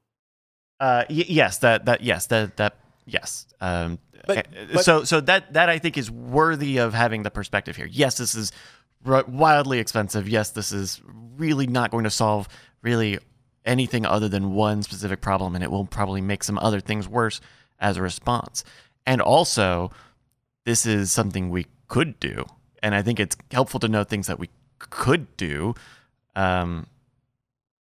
Uh, 0.80 1.06
y- 1.10 1.26
yes, 1.28 1.60
that 1.60 1.86
that 1.86 2.02
yes, 2.02 2.26
that 2.28 2.58
that 2.58 2.76
yes. 3.06 3.48
Um, 3.60 4.00
But- 4.28 4.38
uh, 4.38 4.66
but- 4.74 4.86
so 4.86 5.04
so 5.04 5.22
that 5.22 5.54
that 5.54 5.70
I 5.70 5.80
think 5.80 5.98
is 5.98 6.10
worthy 6.12 6.78
of 6.78 6.94
having 6.94 7.24
the 7.24 7.32
perspective 7.32 7.76
here. 7.76 7.88
Yes, 7.88 8.18
this 8.18 8.36
is 8.36 8.52
r- 9.06 9.26
wildly 9.28 9.80
expensive. 9.80 10.30
Yes, 10.30 10.52
this 10.52 10.72
is 10.72 11.02
really 11.38 11.68
not 11.68 11.92
going 11.92 12.04
to 12.04 12.10
solve 12.12 12.48
really 12.82 13.18
anything 13.66 14.06
other 14.06 14.28
than 14.30 14.54
one 14.54 14.84
specific 14.84 15.22
problem, 15.22 15.56
and 15.56 15.64
it 15.64 15.72
will 15.72 15.86
probably 15.86 16.22
make 16.22 16.44
some 16.44 16.58
other 16.60 16.80
things 16.80 17.08
worse 17.08 17.42
as 17.80 17.98
a 17.98 18.02
response. 18.02 18.64
And 19.06 19.22
also, 19.22 19.92
this 20.66 20.86
is 20.86 21.12
something 21.12 21.50
we 21.50 21.66
could 21.88 22.20
do, 22.20 22.46
and 22.84 22.94
I 22.96 23.02
think 23.02 23.20
it's 23.20 23.36
helpful 23.52 23.80
to 23.82 23.88
know 23.88 24.04
things 24.04 24.28
that 24.28 24.40
we 24.40 24.50
could 24.80 25.36
do 25.38 25.74
um, 26.36 26.88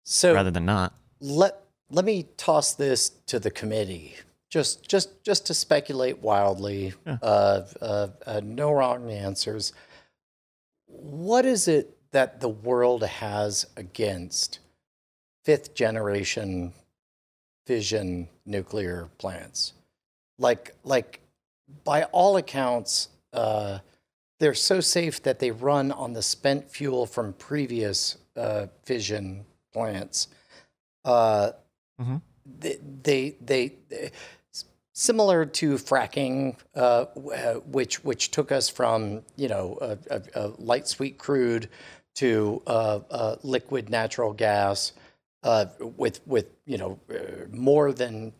so 0.04 0.34
rather 0.34 0.50
than 0.50 0.64
not. 0.66 0.94
let 1.20 1.62
let 1.90 2.04
me 2.04 2.26
toss 2.36 2.74
this 2.74 3.10
to 3.26 3.38
the 3.38 3.50
committee 3.50 4.16
just 4.48 4.88
just 4.88 5.22
just 5.24 5.46
to 5.46 5.54
speculate 5.54 6.18
wildly 6.18 6.94
Yeah. 7.06 7.18
uh, 7.22 7.66
uh, 7.80 8.08
uh, 8.26 8.40
no 8.44 8.72
wrong 8.72 9.10
answers 9.10 9.72
what 10.86 11.44
is 11.44 11.68
it 11.68 11.96
that 12.12 12.40
the 12.40 12.48
world 12.48 13.02
has 13.04 13.66
against 13.76 14.60
fifth 15.44 15.74
generation 15.74 16.72
fission 17.66 18.28
nuclear 18.44 19.08
plants 19.18 19.72
like 20.38 20.74
like 20.84 21.20
by 21.84 22.04
all 22.04 22.36
accounts 22.36 23.08
uh, 23.32 23.78
they're 24.38 24.54
so 24.54 24.80
safe 24.80 25.22
that 25.22 25.38
they 25.40 25.50
run 25.50 25.90
on 25.90 26.12
the 26.12 26.22
spent 26.22 26.70
fuel 26.70 27.06
from 27.06 27.32
previous 27.32 28.16
uh, 28.36 28.66
fission 28.84 29.44
plants 29.72 30.28
uh, 31.04 31.50
Mhm. 32.00 32.20
they, 32.44 32.78
they, 33.02 33.36
they, 33.40 33.72
they- 33.88 34.10
similar 34.98 35.44
to 35.44 35.74
fracking, 35.74 36.56
uh, 36.74 37.04
uh, 37.34 37.54
which 37.66 38.02
which 38.02 38.30
took 38.30 38.50
us 38.50 38.70
from 38.70 39.22
you 39.36 39.46
know 39.46 39.78
a, 39.80 39.98
a, 40.10 40.22
a 40.34 40.46
light 40.58 40.88
sweet 40.88 41.18
crude 41.18 41.68
to 42.14 42.62
uh, 42.66 43.00
uh, 43.10 43.36
liquid 43.42 43.90
natural 43.90 44.32
gas 44.32 44.94
uh, 45.42 45.66
with 45.78 46.26
with 46.26 46.46
you 46.64 46.78
know 46.78 46.98
more 47.52 47.92
than 47.92 48.32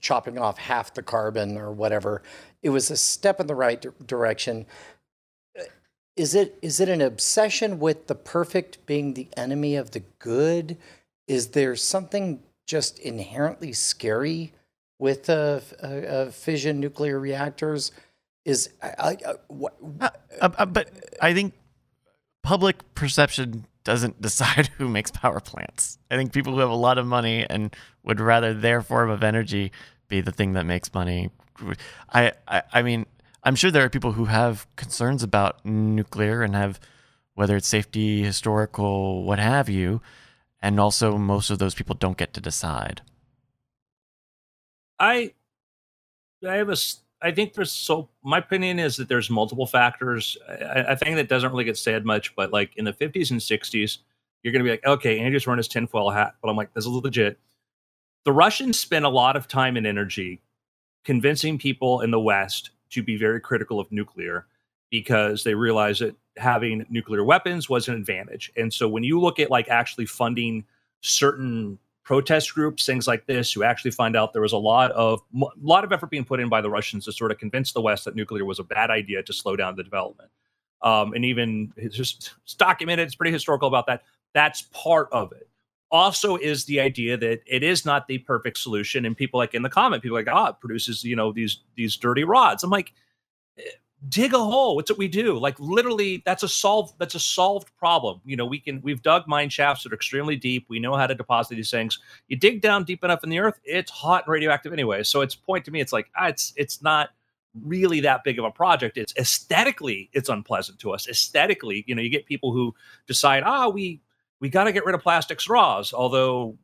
chopping 0.00 0.38
off 0.38 0.56
half 0.56 0.94
the 0.94 1.02
carbon 1.02 1.58
or 1.58 1.70
whatever. 1.70 2.22
It 2.62 2.70
was 2.70 2.90
a 2.90 2.96
step 2.96 3.38
in 3.38 3.46
the 3.46 3.54
right 3.54 3.84
direction. 4.06 4.64
Is 6.16 6.34
it 6.34 6.58
is 6.62 6.80
it 6.80 6.88
an 6.88 7.02
obsession 7.02 7.78
with 7.78 8.06
the 8.06 8.14
perfect 8.14 8.86
being 8.86 9.12
the 9.12 9.28
enemy 9.36 9.76
of 9.76 9.90
the 9.90 10.02
good? 10.18 10.78
Is 11.28 11.48
there 11.48 11.76
something 11.76 12.42
just 12.66 12.98
inherently 12.98 13.74
scary 13.74 14.54
with 15.00 15.28
uh, 15.28 15.60
uh, 15.82 15.86
uh, 15.86 16.30
fission 16.30 16.78
nuclear 16.78 17.18
reactors? 17.18 17.90
Is 18.44 18.70
I, 18.82 18.94
I, 18.98 19.16
uh, 19.26 19.34
what, 19.48 19.74
Uh, 20.40 20.66
but 20.66 20.90
I 21.20 21.34
think 21.34 21.54
public 22.42 22.94
perception 22.94 23.66
doesn't 23.82 24.20
decide 24.28 24.68
who 24.78 24.88
makes 24.88 25.10
power 25.10 25.40
plants. 25.40 25.98
I 26.10 26.16
think 26.16 26.32
people 26.32 26.52
who 26.52 26.60
have 26.60 26.70
a 26.70 26.74
lot 26.74 26.98
of 26.98 27.06
money 27.06 27.44
and 27.48 27.74
would 28.04 28.20
rather 28.20 28.54
their 28.54 28.82
form 28.82 29.10
of 29.10 29.22
energy 29.22 29.72
be 30.08 30.20
the 30.20 30.32
thing 30.32 30.52
that 30.52 30.64
makes 30.64 30.92
money. 30.94 31.30
I, 32.12 32.32
I, 32.46 32.62
I 32.72 32.82
mean, 32.82 33.06
I'm 33.42 33.56
sure 33.56 33.70
there 33.70 33.84
are 33.84 33.90
people 33.90 34.12
who 34.12 34.26
have 34.26 34.66
concerns 34.76 35.22
about 35.22 35.64
nuclear 35.64 36.42
and 36.42 36.54
have, 36.54 36.78
whether 37.34 37.56
it's 37.56 37.68
safety, 37.68 38.22
historical, 38.22 39.24
what 39.24 39.38
have 39.38 39.68
you, 39.68 40.02
and 40.60 40.78
also 40.78 41.16
most 41.16 41.50
of 41.50 41.58
those 41.58 41.74
people 41.74 41.94
don't 41.94 42.18
get 42.18 42.34
to 42.34 42.40
decide. 42.40 43.02
I, 45.00 45.32
I 46.46 46.56
have 46.56 46.68
a. 46.68 46.76
I 47.22 47.32
think 47.32 47.54
there's 47.54 47.72
so. 47.72 48.08
My 48.22 48.38
opinion 48.38 48.78
is 48.78 48.96
that 48.96 49.08
there's 49.08 49.30
multiple 49.30 49.66
factors. 49.66 50.36
I, 50.48 50.84
I 50.90 50.94
think 50.94 51.16
that 51.16 51.28
doesn't 51.28 51.50
really 51.50 51.64
get 51.64 51.78
said 51.78 52.04
much, 52.04 52.36
but 52.36 52.52
like 52.52 52.76
in 52.76 52.84
the 52.84 52.92
50s 52.92 53.30
and 53.30 53.40
60s, 53.40 53.98
you're 54.42 54.52
going 54.52 54.64
to 54.64 54.68
be 54.68 54.70
like, 54.70 54.86
okay, 54.86 55.18
Andrew's 55.18 55.46
wearing 55.46 55.58
his 55.58 55.68
tinfoil 55.68 56.10
hat, 56.10 56.34
but 56.40 56.48
I'm 56.48 56.56
like, 56.56 56.72
this 56.74 56.84
is 56.84 56.90
legit. 56.90 57.38
The 58.24 58.32
Russians 58.32 58.78
spent 58.78 59.04
a 59.04 59.08
lot 59.08 59.36
of 59.36 59.48
time 59.48 59.76
and 59.76 59.86
energy 59.86 60.42
convincing 61.04 61.58
people 61.58 62.02
in 62.02 62.10
the 62.10 62.20
West 62.20 62.70
to 62.90 63.02
be 63.02 63.16
very 63.16 63.40
critical 63.40 63.80
of 63.80 63.90
nuclear 63.90 64.46
because 64.90 65.44
they 65.44 65.54
realized 65.54 66.02
that 66.02 66.14
having 66.36 66.84
nuclear 66.90 67.24
weapons 67.24 67.68
was 67.68 67.88
an 67.88 67.94
advantage. 67.94 68.52
And 68.56 68.72
so 68.72 68.88
when 68.88 69.04
you 69.04 69.20
look 69.20 69.38
at 69.38 69.50
like 69.50 69.68
actually 69.68 70.06
funding 70.06 70.64
certain 71.00 71.78
protest 72.10 72.52
groups, 72.54 72.84
things 72.84 73.06
like 73.06 73.24
this, 73.26 73.52
who 73.52 73.62
actually 73.62 73.92
find 73.92 74.16
out 74.16 74.32
there 74.32 74.42
was 74.42 74.52
a 74.52 74.56
lot 74.56 74.90
of 74.90 75.22
a 75.32 75.46
lot 75.62 75.84
of 75.84 75.92
effort 75.92 76.10
being 76.10 76.24
put 76.24 76.40
in 76.40 76.48
by 76.48 76.60
the 76.60 76.68
Russians 76.68 77.04
to 77.04 77.12
sort 77.12 77.30
of 77.30 77.38
convince 77.38 77.70
the 77.70 77.80
West 77.80 78.04
that 78.04 78.16
nuclear 78.16 78.44
was 78.44 78.58
a 78.58 78.64
bad 78.64 78.90
idea 78.90 79.22
to 79.22 79.32
slow 79.32 79.54
down 79.54 79.76
the 79.76 79.84
development. 79.84 80.28
Um, 80.82 81.12
and 81.12 81.24
even 81.24 81.72
it's 81.76 81.94
just 81.94 82.34
it's 82.42 82.54
documented, 82.54 83.06
it's 83.06 83.14
pretty 83.14 83.30
historical 83.30 83.68
about 83.68 83.86
that. 83.86 84.02
That's 84.34 84.62
part 84.72 85.08
of 85.12 85.30
it. 85.30 85.48
Also, 85.92 86.34
is 86.34 86.64
the 86.64 86.80
idea 86.80 87.16
that 87.16 87.42
it 87.46 87.62
is 87.62 87.84
not 87.84 88.08
the 88.08 88.18
perfect 88.18 88.58
solution, 88.58 89.04
and 89.04 89.16
people 89.16 89.38
like 89.38 89.54
in 89.54 89.62
the 89.62 89.70
comment, 89.70 90.02
people 90.02 90.18
like, 90.18 90.26
ah, 90.28 90.48
it 90.48 90.56
produces 90.60 91.04
you 91.04 91.14
know 91.14 91.30
these 91.30 91.60
these 91.76 91.96
dirty 91.96 92.24
rods. 92.24 92.64
I'm 92.64 92.70
like, 92.70 92.92
eh, 93.56 93.62
dig 94.08 94.32
a 94.32 94.38
hole. 94.38 94.76
What's 94.76 94.90
what 94.90 94.98
we 94.98 95.08
do? 95.08 95.38
Like 95.38 95.58
literally, 95.58 96.22
that's 96.24 96.42
a 96.42 96.48
solved 96.48 96.94
that's 96.98 97.14
a 97.14 97.20
solved 97.20 97.70
problem. 97.76 98.20
You 98.24 98.36
know, 98.36 98.46
we 98.46 98.58
can 98.58 98.80
we've 98.82 99.02
dug 99.02 99.26
mine 99.26 99.50
shafts 99.50 99.84
that 99.84 99.92
are 99.92 99.96
extremely 99.96 100.36
deep. 100.36 100.66
We 100.68 100.78
know 100.78 100.94
how 100.96 101.06
to 101.06 101.14
deposit 101.14 101.56
these 101.56 101.70
things. 101.70 101.98
You 102.28 102.36
dig 102.36 102.62
down 102.62 102.84
deep 102.84 103.04
enough 103.04 103.22
in 103.24 103.30
the 103.30 103.38
earth, 103.38 103.60
it's 103.64 103.90
hot 103.90 104.24
and 104.26 104.32
radioactive 104.32 104.72
anyway. 104.72 105.02
So 105.02 105.20
it's 105.20 105.34
point 105.34 105.64
to 105.66 105.70
me, 105.70 105.80
it's 105.80 105.92
like 105.92 106.10
ah, 106.16 106.28
it's 106.28 106.52
it's 106.56 106.82
not 106.82 107.10
really 107.62 108.00
that 108.00 108.24
big 108.24 108.38
of 108.38 108.44
a 108.44 108.50
project. 108.50 108.96
It's 108.96 109.14
aesthetically, 109.18 110.08
it's 110.12 110.28
unpleasant 110.28 110.78
to 110.80 110.92
us. 110.92 111.08
Aesthetically, 111.08 111.84
you 111.86 111.94
know, 111.94 112.02
you 112.02 112.10
get 112.10 112.26
people 112.26 112.52
who 112.52 112.74
decide, 113.06 113.42
ah, 113.44 113.68
we 113.68 114.00
we 114.40 114.48
got 114.48 114.64
to 114.64 114.72
get 114.72 114.84
rid 114.86 114.94
of 114.94 115.02
plastic 115.02 115.40
straws, 115.40 115.92
although 115.92 116.56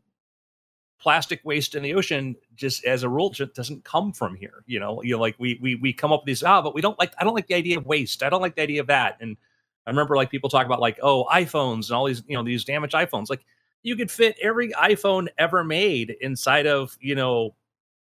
plastic 0.99 1.41
waste 1.45 1.75
in 1.75 1.83
the 1.83 1.95
ocean 1.95 2.35
just 2.55 2.85
as 2.85 3.03
a 3.03 3.09
rule 3.09 3.31
just 3.31 3.55
doesn't 3.55 3.85
come 3.85 4.13
from 4.13 4.35
here 4.35 4.65
you 4.67 4.81
know? 4.81 5.03
You 5.03 5.19
like 5.19 5.37
we 5.39 5.59
we 5.63 5.75
we 5.77 5.93
come 5.93 6.13
up 6.13 6.23
with 6.23 6.27
these 6.27 6.43
ah 6.43 6.63
but 6.63 6.75
we 6.75 6.81
don't 6.81 6.99
like 6.99 7.13
i 7.19 7.25
don't 7.25 7.35
like 7.35 7.47
the 7.47 7.55
idea 7.55 7.79
of 7.79 7.87
waste. 7.87 8.23
I 8.23 8.31
don't 8.31 8.41
like 8.41 8.57
the 8.57 8.63
idea 8.63 8.81
of 8.81 8.87
that. 8.89 9.19
And 9.21 9.37
i 9.87 9.91
remember 9.91 10.17
like 10.17 10.31
people 10.31 10.51
talk 10.51 10.67
about 10.67 10.81
like 10.81 10.99
oh 11.03 11.27
iphones 11.33 11.89
and 11.89 11.97
all 11.97 12.07
these 12.07 12.23
you 12.27 12.37
know 12.37 12.43
these 12.43 12.65
damaged 12.65 12.95
iphones. 12.95 13.29
Like 13.31 13.45
you 13.83 13.95
could 13.97 14.11
fit 14.11 14.37
every 14.43 14.71
iphone 14.73 15.29
ever 15.39 15.63
made 15.63 16.17
inside 16.21 16.67
of 16.67 16.97
you 17.01 17.15
know 17.15 17.55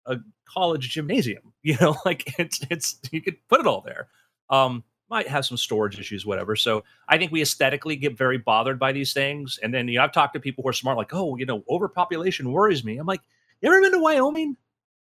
a 0.06 0.18
college 0.44 0.90
gymnasium 0.90 1.52
you 1.62 1.76
know? 1.80 1.96
Like 2.04 2.38
it's 2.38 2.61
it's 2.70 2.99
you 3.11 3.22
could 3.22 3.37
put 3.49 3.61
it 3.61 3.66
all 3.66 3.80
there. 3.80 4.08
Um 4.50 4.84
might 5.12 5.28
have 5.28 5.45
some 5.45 5.59
storage 5.59 6.00
issues, 6.00 6.25
whatever. 6.25 6.57
So 6.57 6.85
I 7.07 7.19
think 7.19 7.31
we 7.31 7.42
aesthetically 7.42 7.97
get 7.97 8.16
very 8.16 8.38
bothered 8.38 8.78
by 8.78 8.92
these 8.92 9.12
things. 9.12 9.59
And 9.62 9.73
then 9.73 9.87
you 9.87 9.99
know, 9.99 10.04
I've 10.04 10.12
talked 10.12 10.33
to 10.35 10.40
people 10.40 10.62
who 10.62 10.71
are 10.71 10.73
smart, 10.73 10.97
like, 10.97 11.12
oh, 11.12 11.37
you 11.37 11.45
know, 11.45 11.62
overpopulation 11.69 12.50
worries 12.50 12.83
me. 12.83 12.97
I'm 12.97 13.07
like, 13.07 13.21
you 13.61 13.69
ever 13.69 13.83
been 13.83 13.92
to 13.92 13.99
Wyoming? 14.00 14.57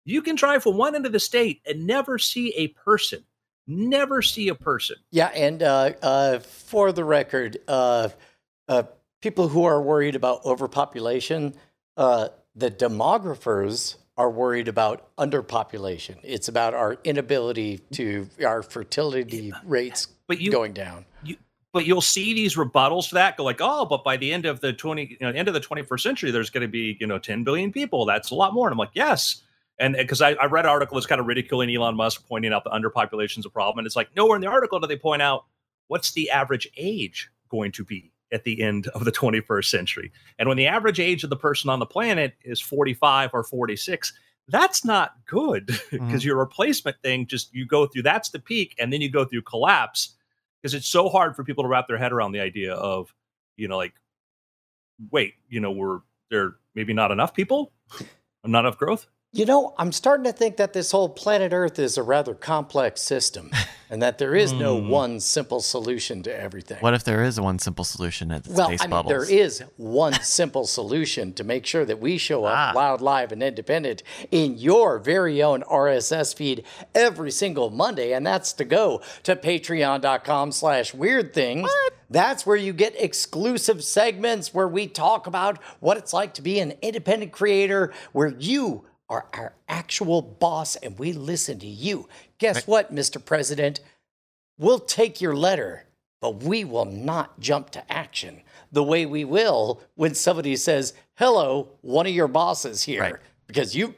You 0.04 0.22
can 0.22 0.36
drive 0.36 0.62
from 0.62 0.76
one 0.76 0.94
end 0.94 1.04
of 1.04 1.10
the 1.10 1.18
state 1.18 1.62
and 1.66 1.84
never 1.84 2.16
see 2.16 2.54
a 2.54 2.68
person. 2.68 3.24
Never 3.66 4.22
see 4.22 4.48
a 4.48 4.54
person. 4.54 4.96
Yeah, 5.10 5.26
and 5.34 5.64
uh, 5.64 5.90
uh, 6.00 6.38
for 6.38 6.92
the 6.92 7.04
record, 7.04 7.58
uh, 7.66 8.10
uh 8.68 8.84
people 9.20 9.48
who 9.48 9.64
are 9.64 9.82
worried 9.82 10.14
about 10.14 10.44
overpopulation, 10.44 11.54
uh, 11.96 12.28
the 12.54 12.70
demographers 12.70 13.96
are 14.18 14.30
worried 14.30 14.66
about 14.66 15.14
underpopulation. 15.16 16.16
It's 16.24 16.48
about 16.48 16.74
our 16.74 16.98
inability 17.04 17.78
to 17.92 18.28
our 18.44 18.64
fertility 18.64 19.52
rates 19.64 20.08
but 20.26 20.40
you, 20.40 20.50
going 20.50 20.72
down. 20.72 21.06
You, 21.22 21.36
but 21.72 21.86
you'll 21.86 22.00
see 22.00 22.34
these 22.34 22.56
rebuttals 22.56 23.10
to 23.10 23.14
that 23.14 23.36
go 23.36 23.44
like, 23.44 23.60
oh, 23.60 23.86
but 23.86 24.02
by 24.02 24.16
the 24.16 24.32
end 24.32 24.44
of 24.44 24.60
the 24.60 24.72
twenty, 24.72 25.16
you 25.18 25.18
know, 25.20 25.30
end 25.30 25.46
of 25.46 25.54
the 25.54 25.60
twenty 25.60 25.82
first 25.82 26.02
century, 26.02 26.32
there's 26.32 26.50
going 26.50 26.62
to 26.62 26.68
be 26.68 26.98
you 27.00 27.06
know 27.06 27.18
ten 27.18 27.44
billion 27.44 27.70
people. 27.70 28.04
That's 28.04 28.30
a 28.30 28.34
lot 28.34 28.52
more. 28.52 28.66
And 28.66 28.72
I'm 28.72 28.78
like, 28.78 28.90
yes. 28.92 29.42
And 29.78 29.94
because 29.94 30.20
I, 30.20 30.32
I, 30.32 30.46
read 30.46 30.64
an 30.64 30.72
article 30.72 30.96
that's 30.96 31.06
kind 31.06 31.20
of 31.20 31.28
ridiculing 31.28 31.72
Elon 31.72 31.94
Musk, 31.94 32.26
pointing 32.26 32.52
out 32.52 32.64
the 32.64 32.70
underpopulation 32.70 33.38
is 33.38 33.46
a 33.46 33.50
problem, 33.50 33.78
and 33.78 33.86
it's 33.86 33.94
like 33.94 34.08
nowhere 34.16 34.34
in 34.34 34.42
the 34.42 34.48
article 34.48 34.80
do 34.80 34.88
they 34.88 34.96
point 34.96 35.22
out 35.22 35.44
what's 35.86 36.10
the 36.10 36.30
average 36.30 36.68
age 36.76 37.30
going 37.48 37.70
to 37.70 37.84
be 37.84 38.10
at 38.32 38.44
the 38.44 38.62
end 38.62 38.88
of 38.88 39.04
the 39.04 39.12
21st 39.12 39.64
century. 39.64 40.12
And 40.38 40.48
when 40.48 40.58
the 40.58 40.66
average 40.66 41.00
age 41.00 41.24
of 41.24 41.30
the 41.30 41.36
person 41.36 41.70
on 41.70 41.78
the 41.78 41.86
planet 41.86 42.34
is 42.44 42.60
45 42.60 43.30
or 43.32 43.42
46, 43.42 44.12
that's 44.48 44.84
not 44.84 45.14
good 45.26 45.66
because 45.90 45.90
mm-hmm. 45.92 46.18
your 46.18 46.36
replacement 46.36 47.00
thing 47.02 47.26
just 47.26 47.52
you 47.54 47.66
go 47.66 47.86
through 47.86 48.02
that's 48.02 48.30
the 48.30 48.38
peak 48.38 48.74
and 48.78 48.92
then 48.92 49.00
you 49.00 49.10
go 49.10 49.24
through 49.24 49.42
collapse 49.42 50.16
because 50.60 50.74
it's 50.74 50.88
so 50.88 51.08
hard 51.08 51.36
for 51.36 51.44
people 51.44 51.62
to 51.62 51.68
wrap 51.68 51.86
their 51.86 51.98
head 51.98 52.12
around 52.12 52.32
the 52.32 52.40
idea 52.40 52.72
of 52.72 53.14
you 53.58 53.68
know 53.68 53.76
like 53.76 53.92
wait 55.10 55.34
you 55.48 55.60
know 55.60 55.70
we're 55.70 56.00
there 56.30 56.54
maybe 56.74 56.94
not 56.94 57.10
enough 57.10 57.34
people 57.34 57.72
not 58.44 58.60
enough 58.60 58.78
growth 58.78 59.06
you 59.32 59.44
know, 59.44 59.74
I'm 59.78 59.92
starting 59.92 60.24
to 60.24 60.32
think 60.32 60.56
that 60.56 60.72
this 60.72 60.90
whole 60.90 61.08
planet 61.08 61.52
Earth 61.52 61.78
is 61.78 61.98
a 61.98 62.02
rather 62.02 62.34
complex 62.34 63.02
system 63.02 63.50
and 63.90 64.02
that 64.02 64.18
there 64.18 64.34
is 64.34 64.52
no 64.52 64.80
hmm. 64.80 64.88
one 64.88 65.20
simple 65.20 65.60
solution 65.60 66.22
to 66.22 66.34
everything. 66.34 66.78
What 66.80 66.94
if 66.94 67.04
there 67.04 67.22
is 67.22 67.40
one 67.40 67.58
simple 67.58 67.84
solution 67.84 68.30
at 68.30 68.46
well, 68.46 68.68
space 68.68 68.82
I 68.82 68.84
mean, 68.84 68.90
bubbles? 68.90 69.28
there 69.28 69.38
is 69.38 69.62
one 69.76 70.14
simple 70.14 70.66
solution 70.66 71.32
to 71.34 71.44
make 71.44 71.66
sure 71.66 71.84
that 71.84 72.00
we 72.00 72.18
show 72.18 72.44
up 72.44 72.74
ah. 72.74 72.78
loud, 72.78 73.00
live, 73.00 73.32
and 73.32 73.42
independent 73.42 74.02
in 74.30 74.56
your 74.58 74.98
very 74.98 75.42
own 75.42 75.62
RSS 75.62 76.34
feed 76.34 76.64
every 76.94 77.30
single 77.30 77.70
Monday, 77.70 78.12
and 78.12 78.26
that's 78.26 78.52
to 78.54 78.64
go 78.64 79.02
to 79.22 79.36
patreon.com 79.36 80.52
slash 80.52 80.94
weird 80.94 81.32
things. 81.32 81.62
What? 81.62 81.92
That's 82.10 82.46
where 82.46 82.56
you 82.56 82.72
get 82.72 82.94
exclusive 83.00 83.84
segments 83.84 84.54
where 84.54 84.68
we 84.68 84.86
talk 84.86 85.26
about 85.26 85.62
what 85.80 85.98
it's 85.98 86.14
like 86.14 86.34
to 86.34 86.42
be 86.42 86.58
an 86.58 86.72
independent 86.80 87.32
creator, 87.32 87.92
where 88.12 88.28
you 88.28 88.84
are 89.08 89.26
our 89.32 89.54
actual 89.68 90.22
boss 90.22 90.76
and 90.76 90.98
we 90.98 91.12
listen 91.12 91.58
to 91.60 91.66
you. 91.66 92.08
Guess 92.38 92.56
right. 92.56 92.68
what, 92.68 92.94
Mr. 92.94 93.24
President? 93.24 93.80
We'll 94.58 94.80
take 94.80 95.20
your 95.20 95.36
letter, 95.36 95.84
but 96.20 96.42
we 96.42 96.64
will 96.64 96.84
not 96.84 97.38
jump 97.40 97.70
to 97.70 97.92
action 97.92 98.42
the 98.70 98.82
way 98.82 99.06
we 99.06 99.24
will 99.24 99.80
when 99.94 100.14
somebody 100.14 100.56
says, 100.56 100.92
Hello, 101.14 101.70
one 101.80 102.06
of 102.06 102.12
your 102.12 102.28
bosses 102.28 102.82
here. 102.82 103.00
Right. 103.00 103.14
Because 103.46 103.74
you. 103.74 103.94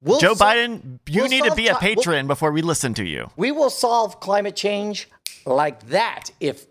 We'll 0.00 0.20
Joe 0.20 0.34
Biden, 0.34 1.00
you 1.08 1.22
we'll 1.22 1.30
need 1.30 1.44
to 1.44 1.54
be 1.56 1.66
a 1.66 1.74
patron 1.74 2.26
we'll, 2.26 2.34
before 2.34 2.52
we 2.52 2.62
listen 2.62 2.94
to 2.94 3.04
you. 3.04 3.30
We 3.36 3.50
will 3.50 3.68
solve 3.68 4.20
climate 4.20 4.54
change 4.54 5.08
like 5.44 5.88
that 5.88 6.30
if 6.38 6.66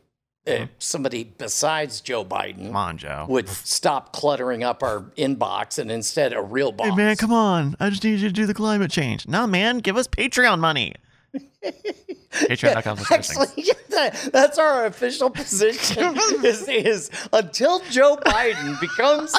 uh, 0.48 0.68
somebody 0.80 1.24
besides 1.24 2.02
Joe 2.02 2.24
Biden 2.24 2.68
come 2.68 2.76
on, 2.76 2.98
Joe. 2.98 3.26
would 3.30 3.50
stop 3.50 4.14
cluttering 4.14 4.64
up 4.64 4.84
our 4.84 5.02
inbox 5.18 5.78
and 5.80 5.92
instead 5.92 6.34
a 6.34 6.42
real 6.42 6.72
boss. 6.72 6.90
Hey, 6.90 6.96
man, 6.96 7.16
come 7.16 7.34
on. 7.34 7.76
I 7.80 7.90
just 7.90 8.04
need 8.04 8.20
you 8.20 8.28
to 8.28 8.34
do 8.34 8.46
the 8.46 8.54
climate 8.54 8.92
change. 8.92 9.28
No, 9.28 9.48
man, 9.48 9.80
give 9.80 9.98
us 9.98 10.08
Patreon 10.08 10.60
money. 10.60 10.94
Patreon.com. 12.32 13.00
Actually, 13.12 13.66
that, 13.90 14.30
that's 14.32 14.58
our 14.58 14.86
official 14.86 15.30
position 15.30 16.16
is, 16.44 16.68
is 16.68 17.12
until 17.34 17.80
Joe 17.90 18.18
Biden 18.18 18.80
becomes 18.80 19.36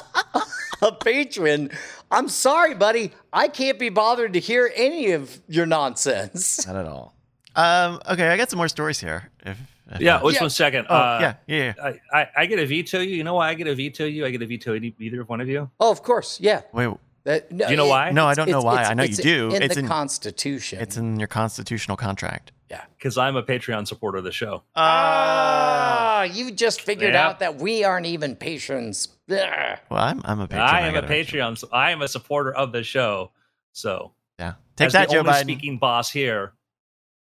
a 0.82 0.92
patron, 0.92 1.70
I'm 2.10 2.28
sorry, 2.28 2.74
buddy. 2.74 3.12
I 3.32 3.48
can't 3.48 3.78
be 3.78 3.88
bothered 3.88 4.32
to 4.34 4.40
hear 4.40 4.70
any 4.74 5.12
of 5.12 5.40
your 5.48 5.66
nonsense. 5.66 6.66
Not 6.66 6.76
at 6.76 6.86
all. 6.86 7.14
Um, 7.54 8.00
okay, 8.08 8.28
I 8.28 8.36
got 8.36 8.50
some 8.50 8.58
more 8.58 8.68
stories 8.68 9.00
here. 9.00 9.30
If 9.44 9.58
yeah, 10.00 10.22
wait 10.22 10.34
yeah. 10.34 10.40
one 10.40 10.50
second. 10.50 10.86
Oh, 10.88 10.94
uh, 10.94 11.18
yeah, 11.20 11.34
yeah. 11.46 11.74
yeah. 11.76 11.92
I, 12.12 12.18
I, 12.20 12.28
I, 12.36 12.46
get 12.46 12.58
a 12.58 12.66
veto 12.66 13.00
you. 13.00 13.16
You 13.16 13.24
know 13.24 13.34
why 13.34 13.48
I 13.48 13.54
get 13.54 13.66
a 13.66 13.74
veto 13.74 14.04
you? 14.04 14.26
I 14.26 14.30
get 14.30 14.42
a 14.42 14.46
veto 14.46 14.74
any, 14.74 14.94
either 14.98 15.22
of 15.22 15.28
one 15.28 15.40
of 15.40 15.48
you. 15.48 15.70
Oh, 15.80 15.90
of 15.90 16.02
course. 16.02 16.38
Yeah. 16.40 16.62
Wait. 16.72 16.90
That, 17.24 17.52
no, 17.52 17.66
do 17.66 17.70
you 17.72 17.76
know 17.76 17.86
why? 17.86 18.10
No, 18.10 18.26
I 18.26 18.34
don't 18.34 18.48
know 18.48 18.62
why. 18.62 18.84
I 18.84 18.94
know 18.94 19.02
you 19.02 19.16
do. 19.16 19.54
In 19.54 19.62
it's 19.62 19.74
the 19.74 19.80
in 19.80 19.88
Constitution. 19.88 20.80
It's 20.80 20.96
in 20.96 21.18
your 21.18 21.28
constitutional 21.28 21.96
contract. 21.96 22.52
Yeah, 22.70 22.82
because 22.96 23.18
I'm 23.18 23.36
a 23.36 23.42
Patreon 23.42 23.86
supporter 23.86 24.18
of 24.18 24.24
the 24.24 24.32
show. 24.32 24.62
Ah, 24.76 26.20
uh, 26.20 26.22
you 26.22 26.50
just 26.50 26.80
figured 26.80 27.14
yeah. 27.14 27.26
out 27.26 27.40
that 27.40 27.56
we 27.56 27.84
aren't 27.84 28.06
even 28.06 28.36
patrons. 28.36 29.08
Well, 29.28 29.78
I'm, 29.90 30.22
I'm 30.24 30.40
a 30.40 30.48
Patreon. 30.48 30.58
I 30.58 30.80
am 30.88 30.94
a 30.94 31.02
Patreon. 31.02 31.58
So 31.58 31.68
I 31.72 31.90
am 31.90 32.02
a 32.02 32.08
supporter 32.08 32.54
of 32.54 32.72
the 32.72 32.82
show. 32.82 33.30
So 33.72 34.12
yeah, 34.38 34.54
take 34.76 34.90
that, 34.92 35.10
Joe 35.10 35.22
Biden. 35.22 35.42
Speaking 35.42 35.78
boss 35.78 36.10
here. 36.10 36.52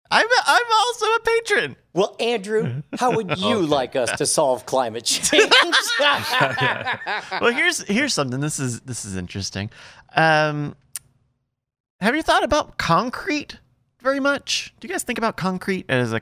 I'm 0.09 0.25
a, 0.25 0.43
I'm 0.45 0.65
also 0.71 1.05
a 1.05 1.19
patron. 1.19 1.75
Well, 1.93 2.15
Andrew, 2.19 2.83
how 2.97 3.15
would 3.15 3.37
you 3.39 3.57
okay. 3.57 3.65
like 3.65 3.95
us 3.95 4.11
to 4.17 4.25
solve 4.25 4.65
climate 4.65 5.03
change? 5.05 5.51
well, 5.99 7.51
here's 7.51 7.81
here's 7.83 8.13
something. 8.13 8.39
This 8.39 8.59
is 8.59 8.81
this 8.81 9.05
is 9.05 9.15
interesting. 9.15 9.69
Um, 10.15 10.75
have 11.99 12.15
you 12.15 12.21
thought 12.21 12.43
about 12.43 12.77
concrete 12.77 13.59
very 14.01 14.19
much? 14.19 14.73
Do 14.79 14.87
you 14.87 14.93
guys 14.93 15.03
think 15.03 15.17
about 15.17 15.35
concrete 15.37 15.85
as 15.89 16.13
a 16.13 16.21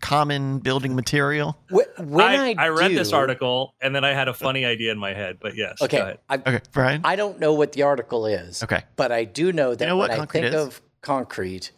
common 0.00 0.60
building 0.60 0.94
material? 0.94 1.58
When 1.70 1.84
I, 2.20 2.50
I, 2.50 2.54
I 2.58 2.68
read 2.68 2.88
do, 2.88 2.94
this 2.94 3.12
article 3.12 3.74
and 3.80 3.94
then 3.94 4.04
I 4.04 4.12
had 4.12 4.28
a 4.28 4.34
funny 4.34 4.64
idea 4.64 4.92
in 4.92 4.98
my 4.98 5.12
head, 5.12 5.38
but 5.40 5.56
yes. 5.56 5.82
Okay. 5.82 6.16
I, 6.28 6.34
okay, 6.34 6.60
Brian. 6.72 7.00
I 7.04 7.16
don't 7.16 7.40
know 7.40 7.54
what 7.54 7.72
the 7.72 7.82
article 7.82 8.26
is. 8.26 8.62
Okay. 8.62 8.84
But 8.94 9.12
I 9.12 9.24
do 9.24 9.52
know 9.52 9.74
that 9.74 9.84
you 9.84 9.88
know 9.88 9.96
when 9.96 10.10
I 10.12 10.24
think 10.26 10.46
is? 10.46 10.54
of 10.54 10.80
concrete, 11.00 11.72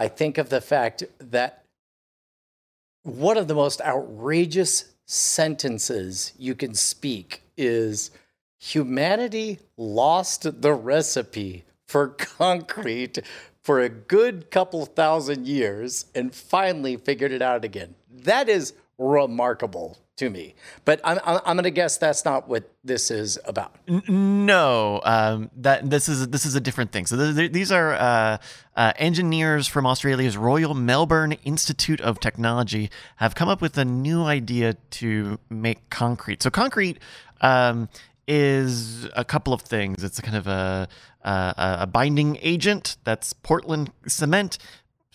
I 0.00 0.08
think 0.08 0.38
of 0.38 0.48
the 0.48 0.62
fact 0.62 1.04
that 1.18 1.64
one 3.02 3.36
of 3.36 3.48
the 3.48 3.54
most 3.54 3.82
outrageous 3.82 4.94
sentences 5.04 6.32
you 6.38 6.54
can 6.54 6.72
speak 6.74 7.42
is 7.58 8.10
humanity 8.58 9.58
lost 9.76 10.62
the 10.62 10.72
recipe 10.72 11.64
for 11.86 12.08
concrete 12.08 13.18
for 13.62 13.80
a 13.80 13.90
good 13.90 14.50
couple 14.50 14.86
thousand 14.86 15.46
years 15.46 16.06
and 16.14 16.34
finally 16.34 16.96
figured 16.96 17.30
it 17.32 17.42
out 17.42 17.62
again. 17.62 17.94
That 18.10 18.48
is 18.48 18.72
remarkable 19.00 19.98
to 20.20 20.30
me. 20.30 20.54
But 20.84 21.00
I'm, 21.02 21.18
I'm, 21.24 21.56
going 21.56 21.64
to 21.64 21.70
guess 21.70 21.96
that's 21.96 22.24
not 22.26 22.46
what 22.46 22.70
this 22.84 23.10
is 23.10 23.38
about. 23.46 23.74
No, 23.88 25.00
um, 25.04 25.50
that 25.56 25.88
this 25.88 26.08
is 26.08 26.28
this 26.28 26.44
is 26.44 26.54
a 26.54 26.60
different 26.60 26.92
thing. 26.92 27.06
So 27.06 27.16
th- 27.32 27.52
these 27.52 27.72
are 27.72 27.94
uh, 27.94 28.38
uh, 28.76 28.92
engineers 28.96 29.66
from 29.66 29.86
Australia's 29.86 30.36
Royal 30.36 30.74
Melbourne 30.74 31.32
Institute 31.44 32.00
of 32.02 32.20
Technology 32.20 32.90
have 33.16 33.34
come 33.34 33.48
up 33.48 33.62
with 33.62 33.78
a 33.78 33.84
new 33.84 34.22
idea 34.22 34.74
to 34.90 35.38
make 35.48 35.90
concrete. 35.90 36.42
So 36.42 36.50
concrete. 36.50 36.98
Um, 37.40 37.88
is 38.32 39.08
a 39.16 39.24
couple 39.24 39.52
of 39.52 39.62
things. 39.62 40.04
It's 40.04 40.20
a 40.20 40.22
kind 40.22 40.36
of 40.36 40.46
a, 40.46 40.86
a, 41.24 41.54
a 41.80 41.86
binding 41.88 42.38
agent 42.42 42.96
that's 43.02 43.32
Portland 43.32 43.90
cement 44.06 44.56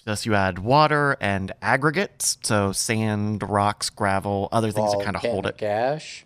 Thus, 0.06 0.26
you 0.26 0.36
add 0.36 0.60
water 0.60 1.18
and 1.20 1.52
aggregates, 1.62 2.38
so 2.44 2.72
sand, 2.72 3.42
rocks, 3.42 3.90
gravel, 3.90 4.50
other 4.52 4.72
things 4.72 4.92
that 4.92 5.04
kind 5.04 5.16
of 5.16 5.22
hold 5.24 5.48
it. 5.48 5.60
Volcanic 5.60 5.64
ash. 5.64 6.26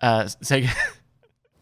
Uh, 0.00 0.26
say, 0.42 0.68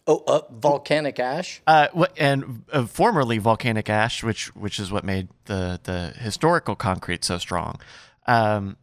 Oh, 0.05 0.25
uh, 0.27 0.41
volcanic 0.51 1.21
ash. 1.21 1.63
uh, 1.69 1.87
what, 1.93 2.13
and 2.19 2.65
uh, 2.73 2.85
formerly 2.87 3.39
volcanic 3.39 3.89
ash, 3.89 4.25
which 4.25 4.49
which 4.57 4.81
is 4.81 4.91
what 4.91 5.05
made 5.05 5.29
the 5.45 5.79
the 5.85 6.13
historical 6.19 6.75
concrete 6.75 7.23
so 7.25 7.39
strong. 7.39 7.81
Um, 8.27 8.77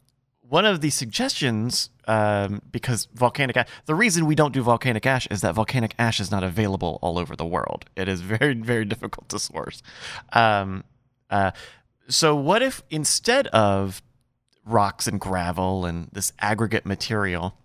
one 0.48 0.66
of 0.66 0.80
the 0.80 0.90
suggestions, 0.90 1.90
um, 2.08 2.62
because 2.72 3.10
volcanic 3.14 3.58
ash, 3.58 3.68
the 3.86 3.96
reason 3.96 4.26
we 4.28 4.34
don't 4.36 4.54
do 4.54 4.62
volcanic 4.64 5.06
ash 5.06 5.28
is 5.28 5.42
that 5.42 5.54
volcanic 5.56 5.94
ash 6.00 6.22
is 6.22 6.32
not 6.32 6.44
available 6.46 7.00
all 7.02 7.20
over 7.20 7.36
the 7.36 7.46
world. 7.46 7.84
It 7.98 8.08
is 8.08 8.22
very, 8.22 8.54
very 8.54 8.86
difficult 8.94 9.28
to 9.30 9.40
source. 9.40 9.84
Um, 10.32 10.86
uh, 11.30 11.52
so, 12.10 12.36
what 12.36 12.62
if 12.62 12.82
instead 12.90 13.48
of 13.48 14.02
rocks 14.66 15.08
and 15.08 15.20
gravel 15.20 15.86
and 15.86 16.10
this 16.12 16.34
aggregate 16.40 16.86
material, 16.86 17.56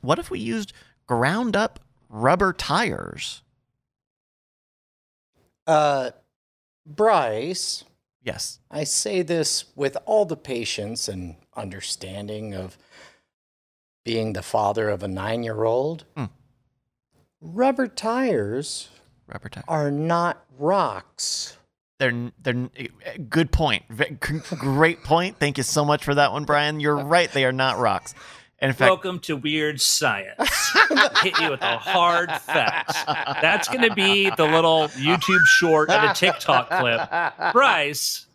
what 0.00 0.18
if 0.18 0.30
we 0.30 0.38
used 0.38 0.72
ground 1.06 1.56
up 1.56 1.80
rubber 2.08 2.52
tires? 2.52 3.42
Uh, 5.66 6.10
Bryce, 6.86 7.84
Yes. 8.22 8.58
I 8.70 8.84
say 8.84 9.22
this 9.22 9.66
with 9.76 9.96
all 10.04 10.24
the 10.24 10.36
patience 10.36 11.08
and 11.08 11.36
understanding 11.56 12.54
of 12.54 12.76
being 14.04 14.32
the 14.32 14.42
father 14.42 14.88
of 14.88 15.02
a 15.02 15.08
nine 15.08 15.42
year 15.42 15.64
old. 15.64 16.04
Hmm. 16.16 16.24
Rubber 17.40 17.86
tires 17.86 18.88
Rubber 19.26 19.48
tires. 19.48 19.64
are 19.68 19.90
not 19.90 20.44
rocks. 20.58 21.57
They're 21.98 22.30
they're 22.40 22.70
eh, 22.76 22.86
eh, 23.04 23.16
good 23.28 23.50
point. 23.50 23.82
Great 24.20 25.02
point. 25.02 25.38
Thank 25.38 25.58
you 25.58 25.64
so 25.64 25.84
much 25.84 26.04
for 26.04 26.14
that 26.14 26.30
one, 26.32 26.44
Brian. 26.44 26.78
You're 26.78 26.96
right. 26.96 27.30
They 27.30 27.44
are 27.44 27.52
not 27.52 27.78
rocks. 27.78 28.14
And 28.60 28.70
in 28.70 28.74
fact, 28.74 28.88
Welcome 28.88 29.18
to 29.20 29.36
Weird 29.36 29.80
Science. 29.80 30.38
Hit 31.22 31.38
you 31.40 31.50
with 31.50 31.60
the 31.60 31.76
hard 31.76 32.30
facts. 32.30 33.02
That's 33.40 33.68
going 33.68 33.82
to 33.82 33.94
be 33.94 34.30
the 34.30 34.44
little 34.44 34.88
YouTube 34.88 35.44
short 35.44 35.90
and 35.90 36.10
a 36.10 36.14
TikTok 36.14 36.68
clip. 36.70 37.52
Bryce, 37.52 38.26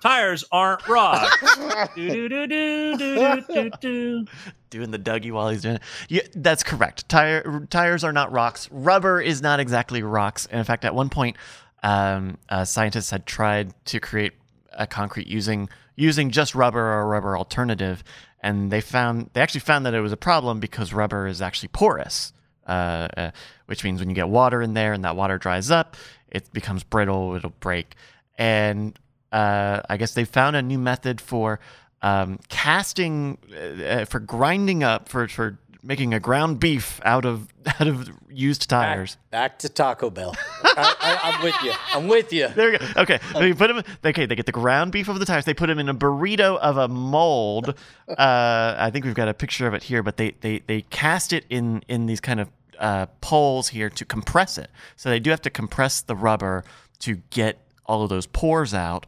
tires 0.00 0.44
aren't 0.50 0.86
rocks. 0.88 1.56
Do, 1.94 2.28
do, 2.28 2.28
do, 2.28 2.46
do, 2.46 2.96
do, 2.96 3.44
do, 3.48 3.70
do. 3.80 4.26
doing 4.70 4.90
the 4.90 4.98
Dougie 4.98 5.32
while 5.32 5.48
he's 5.50 5.62
doing 5.62 5.76
it. 5.76 5.82
Yeah, 6.08 6.22
that's 6.34 6.62
correct. 6.64 7.08
Tire 7.08 7.66
tires 7.70 8.02
are 8.04 8.12
not 8.12 8.32
rocks. 8.32 8.68
Rubber 8.72 9.20
is 9.20 9.40
not 9.40 9.60
exactly 9.60 10.02
rocks. 10.02 10.46
And 10.46 10.58
in 10.58 10.64
fact, 10.64 10.84
at 10.84 10.94
one 10.94 11.10
point, 11.10 11.36
um, 11.82 12.38
uh, 12.48 12.64
scientists 12.64 13.10
had 13.10 13.26
tried 13.26 13.74
to 13.86 14.00
create 14.00 14.32
a 14.72 14.86
concrete 14.86 15.26
using 15.26 15.68
using 15.96 16.30
just 16.30 16.54
rubber 16.54 16.80
or 16.80 17.00
a 17.02 17.04
rubber 17.04 17.36
alternative, 17.36 18.02
and 18.40 18.70
they 18.70 18.80
found 18.80 19.30
they 19.32 19.40
actually 19.40 19.60
found 19.60 19.84
that 19.86 19.94
it 19.94 20.00
was 20.00 20.12
a 20.12 20.16
problem 20.16 20.60
because 20.60 20.92
rubber 20.92 21.26
is 21.26 21.42
actually 21.42 21.68
porous, 21.68 22.32
uh, 22.66 23.08
uh, 23.16 23.30
which 23.66 23.84
means 23.84 24.00
when 24.00 24.08
you 24.08 24.14
get 24.14 24.28
water 24.28 24.62
in 24.62 24.74
there 24.74 24.92
and 24.92 25.04
that 25.04 25.16
water 25.16 25.38
dries 25.38 25.70
up, 25.70 25.96
it 26.30 26.52
becomes 26.52 26.82
brittle. 26.82 27.34
It'll 27.34 27.50
break. 27.60 27.94
And 28.38 28.98
uh, 29.30 29.80
I 29.88 29.96
guess 29.96 30.14
they 30.14 30.24
found 30.24 30.56
a 30.56 30.62
new 30.62 30.78
method 30.78 31.20
for 31.20 31.60
um, 32.02 32.38
casting, 32.48 33.38
uh, 33.86 34.04
for 34.06 34.20
grinding 34.20 34.82
up, 34.82 35.08
for 35.08 35.28
for 35.28 35.58
making 35.82 36.14
a 36.14 36.20
ground 36.20 36.60
beef 36.60 37.00
out 37.04 37.24
of 37.24 37.48
out 37.66 37.86
of 37.86 38.10
used 38.30 38.68
tires. 38.68 39.16
Back 39.30 39.58
to 39.60 39.68
Taco 39.68 40.10
Bell. 40.10 40.34
I, 40.64 41.20
I'm 41.22 41.44
with 41.44 41.54
you. 41.62 41.72
I'm 41.94 42.08
with 42.08 42.32
you. 42.32 42.48
There 42.48 42.72
we 42.72 42.78
go. 42.78 42.86
Okay, 42.96 43.18
they 43.34 43.52
put 43.52 43.68
them. 43.68 43.82
Okay, 44.04 44.26
they 44.26 44.34
get 44.34 44.46
the 44.46 44.52
ground 44.52 44.92
beef 44.92 45.08
of 45.08 45.18
the 45.18 45.24
tires. 45.24 45.44
They 45.44 45.54
put 45.54 45.66
them 45.66 45.78
in 45.78 45.88
a 45.88 45.94
burrito 45.94 46.58
of 46.58 46.76
a 46.76 46.88
mold. 46.88 47.74
Uh, 48.08 48.74
I 48.78 48.90
think 48.92 49.04
we've 49.04 49.14
got 49.14 49.28
a 49.28 49.34
picture 49.34 49.66
of 49.66 49.74
it 49.74 49.82
here, 49.82 50.02
but 50.02 50.16
they 50.16 50.32
they 50.40 50.60
they 50.66 50.82
cast 50.82 51.32
it 51.32 51.44
in 51.50 51.82
in 51.88 52.06
these 52.06 52.20
kind 52.20 52.40
of 52.40 52.48
uh, 52.78 53.06
poles 53.20 53.68
here 53.68 53.90
to 53.90 54.04
compress 54.04 54.58
it. 54.58 54.70
So 54.96 55.08
they 55.08 55.20
do 55.20 55.30
have 55.30 55.42
to 55.42 55.50
compress 55.50 56.00
the 56.00 56.16
rubber 56.16 56.64
to 57.00 57.16
get 57.30 57.58
all 57.86 58.02
of 58.02 58.08
those 58.08 58.26
pores 58.26 58.72
out, 58.72 59.06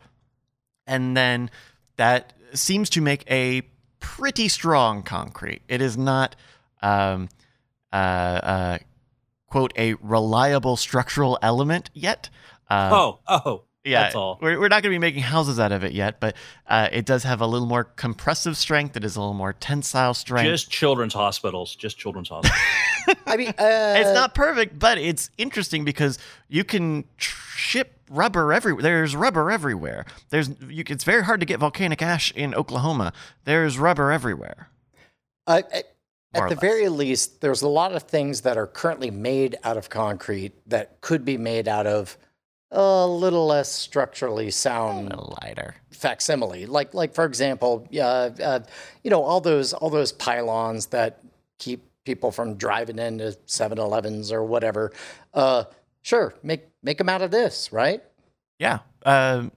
and 0.86 1.16
then 1.16 1.50
that 1.96 2.32
seems 2.52 2.90
to 2.90 3.00
make 3.00 3.24
a 3.30 3.62
pretty 4.00 4.48
strong 4.48 5.02
concrete. 5.02 5.62
It 5.68 5.80
is 5.80 5.96
not. 5.96 6.36
Um, 6.84 7.28
uh, 7.92 7.96
uh, 7.96 8.78
quote 9.48 9.72
a 9.78 9.94
reliable 9.94 10.76
structural 10.76 11.38
element 11.42 11.90
yet. 11.94 12.28
Uh, 12.68 12.90
Oh, 12.92 13.18
oh. 13.28 13.62
yeah, 13.84 14.02
that's 14.02 14.14
all. 14.16 14.38
We're, 14.40 14.58
we're 14.58 14.68
not 14.68 14.82
going 14.82 14.90
to 14.92 14.94
be 14.94 14.98
making 14.98 15.22
houses 15.22 15.60
out 15.60 15.70
of 15.72 15.84
it 15.84 15.92
yet, 15.92 16.18
but 16.20 16.34
uh, 16.68 16.88
it 16.92 17.04
does 17.06 17.22
have 17.24 17.40
a 17.40 17.46
little 17.46 17.66
more 17.68 17.84
compressive 17.84 18.56
strength. 18.56 18.96
It 18.96 19.04
is 19.04 19.16
a 19.16 19.20
little 19.20 19.34
more 19.34 19.52
tensile 19.52 20.14
strength. 20.14 20.48
Just 20.48 20.70
children's 20.70 21.14
hospitals. 21.14 21.76
Just 21.76 21.98
children's 21.98 22.28
hospitals. 22.30 22.60
I 23.26 23.36
mean, 23.36 23.48
uh, 23.50 23.94
it's 23.98 24.14
not 24.14 24.34
perfect, 24.34 24.78
but 24.78 24.98
it's 24.98 25.30
interesting 25.38 25.84
because 25.84 26.18
you 26.48 26.64
can 26.64 27.04
ship 27.18 27.92
rubber 28.10 28.52
everywhere. 28.52 28.82
There's 28.82 29.14
rubber 29.14 29.50
everywhere. 29.50 30.06
There's 30.30 30.48
you, 30.68 30.84
it's 30.88 31.04
very 31.04 31.22
hard 31.24 31.40
to 31.40 31.46
get 31.46 31.60
volcanic 31.60 32.00
ash 32.02 32.32
in 32.32 32.54
Oklahoma. 32.54 33.12
There's 33.44 33.78
rubber 33.78 34.10
everywhere. 34.10 34.68
uh, 35.46 35.62
at- 36.42 36.48
the 36.48 36.54
less. 36.56 36.60
very 36.60 36.88
least, 36.88 37.40
there's 37.40 37.62
a 37.62 37.68
lot 37.68 37.92
of 37.92 38.04
things 38.04 38.42
that 38.42 38.56
are 38.56 38.66
currently 38.66 39.10
made 39.10 39.56
out 39.64 39.76
of 39.76 39.88
concrete 39.90 40.52
that 40.68 41.00
could 41.00 41.24
be 41.24 41.36
made 41.36 41.68
out 41.68 41.86
of 41.86 42.16
a 42.70 43.06
little 43.06 43.46
less 43.46 43.70
structurally 43.70 44.48
A 44.48 44.52
sound 44.52 45.10
little 45.10 45.36
lighter. 45.42 45.76
facsimile. 45.90 46.66
Like, 46.66 46.92
like 46.92 47.14
for 47.14 47.24
example, 47.24 47.86
uh, 47.94 47.98
uh, 48.42 48.60
you 49.04 49.10
know, 49.10 49.22
all 49.22 49.40
those 49.40 49.72
all 49.72 49.90
those 49.90 50.10
pylons 50.12 50.86
that 50.86 51.20
keep 51.58 51.84
people 52.04 52.32
from 52.32 52.56
driving 52.56 52.98
into 52.98 53.36
7-Elevens 53.46 54.30
or 54.32 54.42
whatever. 54.44 54.92
Uh, 55.32 55.64
sure, 56.02 56.34
make 56.42 56.66
make 56.82 56.98
them 56.98 57.08
out 57.08 57.22
of 57.22 57.30
this, 57.30 57.72
right? 57.72 58.02
Yeah. 58.58 58.80
Um, 59.06 59.52
I- 59.52 59.53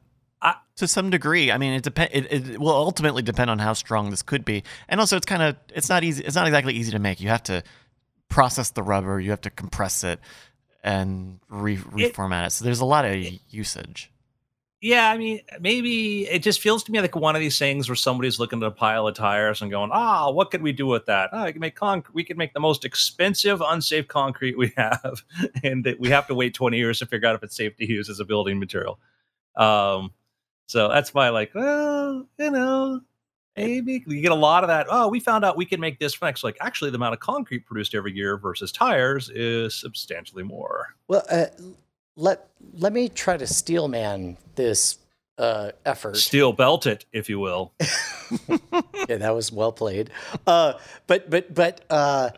to 0.77 0.87
some 0.87 1.09
degree, 1.09 1.51
I 1.51 1.57
mean, 1.57 1.73
it 1.73 1.83
depend. 1.83 2.09
It, 2.13 2.31
it 2.31 2.59
will 2.59 2.69
ultimately 2.69 3.21
depend 3.21 3.49
on 3.49 3.59
how 3.59 3.73
strong 3.73 4.09
this 4.09 4.21
could 4.21 4.45
be, 4.45 4.63
and 4.87 4.99
also 4.99 5.17
it's 5.17 5.25
kind 5.25 5.41
of 5.43 5.55
it's 5.73 5.89
not 5.89 6.03
easy. 6.03 6.23
It's 6.23 6.35
not 6.35 6.47
exactly 6.47 6.73
easy 6.73 6.91
to 6.91 6.99
make. 6.99 7.19
You 7.19 7.29
have 7.29 7.43
to 7.43 7.63
process 8.29 8.69
the 8.71 8.83
rubber. 8.83 9.19
You 9.19 9.31
have 9.31 9.41
to 9.41 9.49
compress 9.49 10.03
it 10.03 10.19
and 10.83 11.39
re- 11.49 11.77
reformat 11.77 12.47
it. 12.47 12.51
So 12.51 12.65
there's 12.65 12.79
a 12.79 12.85
lot 12.85 13.05
of 13.05 13.15
usage. 13.49 14.11
yeah, 14.79 15.09
I 15.09 15.17
mean, 15.17 15.41
maybe 15.59 16.27
it 16.27 16.43
just 16.43 16.61
feels 16.61 16.83
to 16.83 16.91
me 16.91 17.01
like 17.01 17.15
one 17.15 17.35
of 17.35 17.41
these 17.41 17.57
things 17.57 17.89
where 17.89 17.95
somebody's 17.95 18.39
looking 18.39 18.61
at 18.61 18.67
a 18.67 18.71
pile 18.71 19.07
of 19.07 19.15
tires 19.15 19.61
and 19.63 19.71
going, 19.71 19.89
"Ah, 19.91 20.29
what 20.29 20.51
could 20.51 20.61
we 20.61 20.71
do 20.71 20.85
with 20.85 21.07
that? 21.07 21.31
Oh, 21.33 21.39
I 21.39 21.51
can 21.51 21.59
make 21.61 21.75
concrete. 21.75 22.13
We 22.13 22.23
can 22.23 22.37
make 22.37 22.53
the 22.53 22.59
most 22.59 22.85
expensive, 22.85 23.59
unsafe 23.61 24.07
concrete 24.07 24.55
we 24.57 24.71
have, 24.77 25.23
and 25.63 25.83
that 25.85 25.99
we 25.99 26.09
have 26.09 26.27
to 26.27 26.35
wait 26.35 26.53
twenty 26.53 26.77
years 26.77 26.99
to 26.99 27.07
figure 27.07 27.27
out 27.27 27.35
if 27.35 27.41
it's 27.41 27.55
safe 27.55 27.75
to 27.77 27.87
use 27.87 28.07
as 28.09 28.19
a 28.19 28.25
building 28.25 28.59
material." 28.59 28.99
Um, 29.55 30.11
so 30.67 30.89
that's 30.89 31.13
why, 31.13 31.29
like, 31.29 31.55
well, 31.55 32.27
you 32.37 32.51
know, 32.51 33.01
maybe 33.55 34.03
we 34.05 34.21
get 34.21 34.31
a 34.31 34.35
lot 34.35 34.63
of 34.63 34.67
that. 34.67 34.87
Oh, 34.89 35.07
we 35.07 35.19
found 35.19 35.43
out 35.43 35.57
we 35.57 35.65
can 35.65 35.79
make 35.79 35.99
this 35.99 36.21
next. 36.21 36.43
Like, 36.43 36.57
actually, 36.61 36.91
the 36.91 36.97
amount 36.97 37.13
of 37.13 37.19
concrete 37.19 37.65
produced 37.65 37.95
every 37.95 38.13
year 38.13 38.37
versus 38.37 38.71
tires 38.71 39.29
is 39.29 39.73
substantially 39.73 40.43
more. 40.43 40.95
Well, 41.07 41.23
uh, 41.31 41.45
let 42.15 42.49
let 42.73 42.93
me 42.93 43.09
try 43.09 43.37
to 43.37 43.47
steelman 43.47 44.37
this 44.55 44.99
uh, 45.37 45.71
effort. 45.85 46.17
Steel 46.17 46.51
belt 46.51 46.85
it, 46.85 47.05
if 47.13 47.29
you 47.29 47.39
will. 47.39 47.73
yeah, 48.49 49.17
that 49.17 49.33
was 49.33 49.51
well 49.51 49.71
played. 49.71 50.09
Uh, 50.45 50.73
but 51.07 51.29
but 51.29 51.53
but 51.53 51.85
uh, 51.89 52.31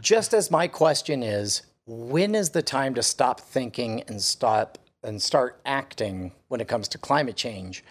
just 0.00 0.34
as 0.34 0.50
my 0.50 0.68
question 0.68 1.22
is, 1.22 1.62
when 1.86 2.34
is 2.34 2.50
the 2.50 2.62
time 2.62 2.94
to 2.94 3.02
stop 3.02 3.40
thinking 3.40 4.02
and 4.02 4.22
stop 4.22 4.78
and 5.06 5.22
start 5.22 5.60
acting 5.64 6.32
when 6.48 6.60
it 6.60 6.68
comes 6.68 6.88
to 6.88 6.98
climate 6.98 7.36
change? 7.36 7.84